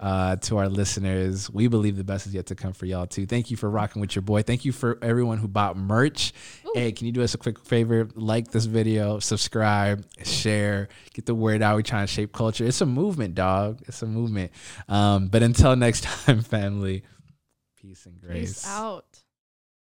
Uh, 0.00 0.36
to 0.36 0.58
our 0.58 0.68
listeners. 0.68 1.48
We 1.48 1.66
believe 1.68 1.96
the 1.96 2.04
best 2.04 2.26
is 2.26 2.34
yet 2.34 2.46
to 2.46 2.54
come 2.54 2.74
for 2.74 2.84
y'all 2.84 3.06
too. 3.06 3.24
Thank 3.26 3.50
you 3.50 3.56
for 3.56 3.70
rocking 3.70 4.00
with 4.00 4.14
your 4.14 4.22
boy. 4.22 4.42
Thank 4.42 4.64
you 4.64 4.72
for 4.72 4.98
everyone 5.00 5.38
who 5.38 5.48
bought 5.48 5.78
merch. 5.78 6.32
Ooh. 6.66 6.72
Hey, 6.74 6.92
can 6.92 7.06
you 7.06 7.12
do 7.12 7.22
us 7.22 7.32
a 7.32 7.38
quick 7.38 7.58
favor? 7.58 8.08
Like 8.14 8.50
this 8.50 8.66
video, 8.66 9.18
subscribe, 9.18 10.04
share, 10.22 10.88
get 11.14 11.24
the 11.24 11.34
word 11.34 11.62
out. 11.62 11.76
We're 11.76 11.82
trying 11.82 12.06
to 12.06 12.12
shape 12.12 12.32
culture. 12.32 12.66
It's 12.66 12.82
a 12.82 12.86
movement, 12.86 13.34
dog. 13.34 13.82
It's 13.86 14.02
a 14.02 14.06
movement. 14.06 14.52
Um, 14.88 15.28
but 15.28 15.42
until 15.42 15.74
next 15.86 16.02
time, 16.02 16.42
family, 16.42 17.04
peace 17.80 18.04
and 18.04 18.20
grace. 18.20 18.62
Peace 18.62 18.68
out. 18.68 19.13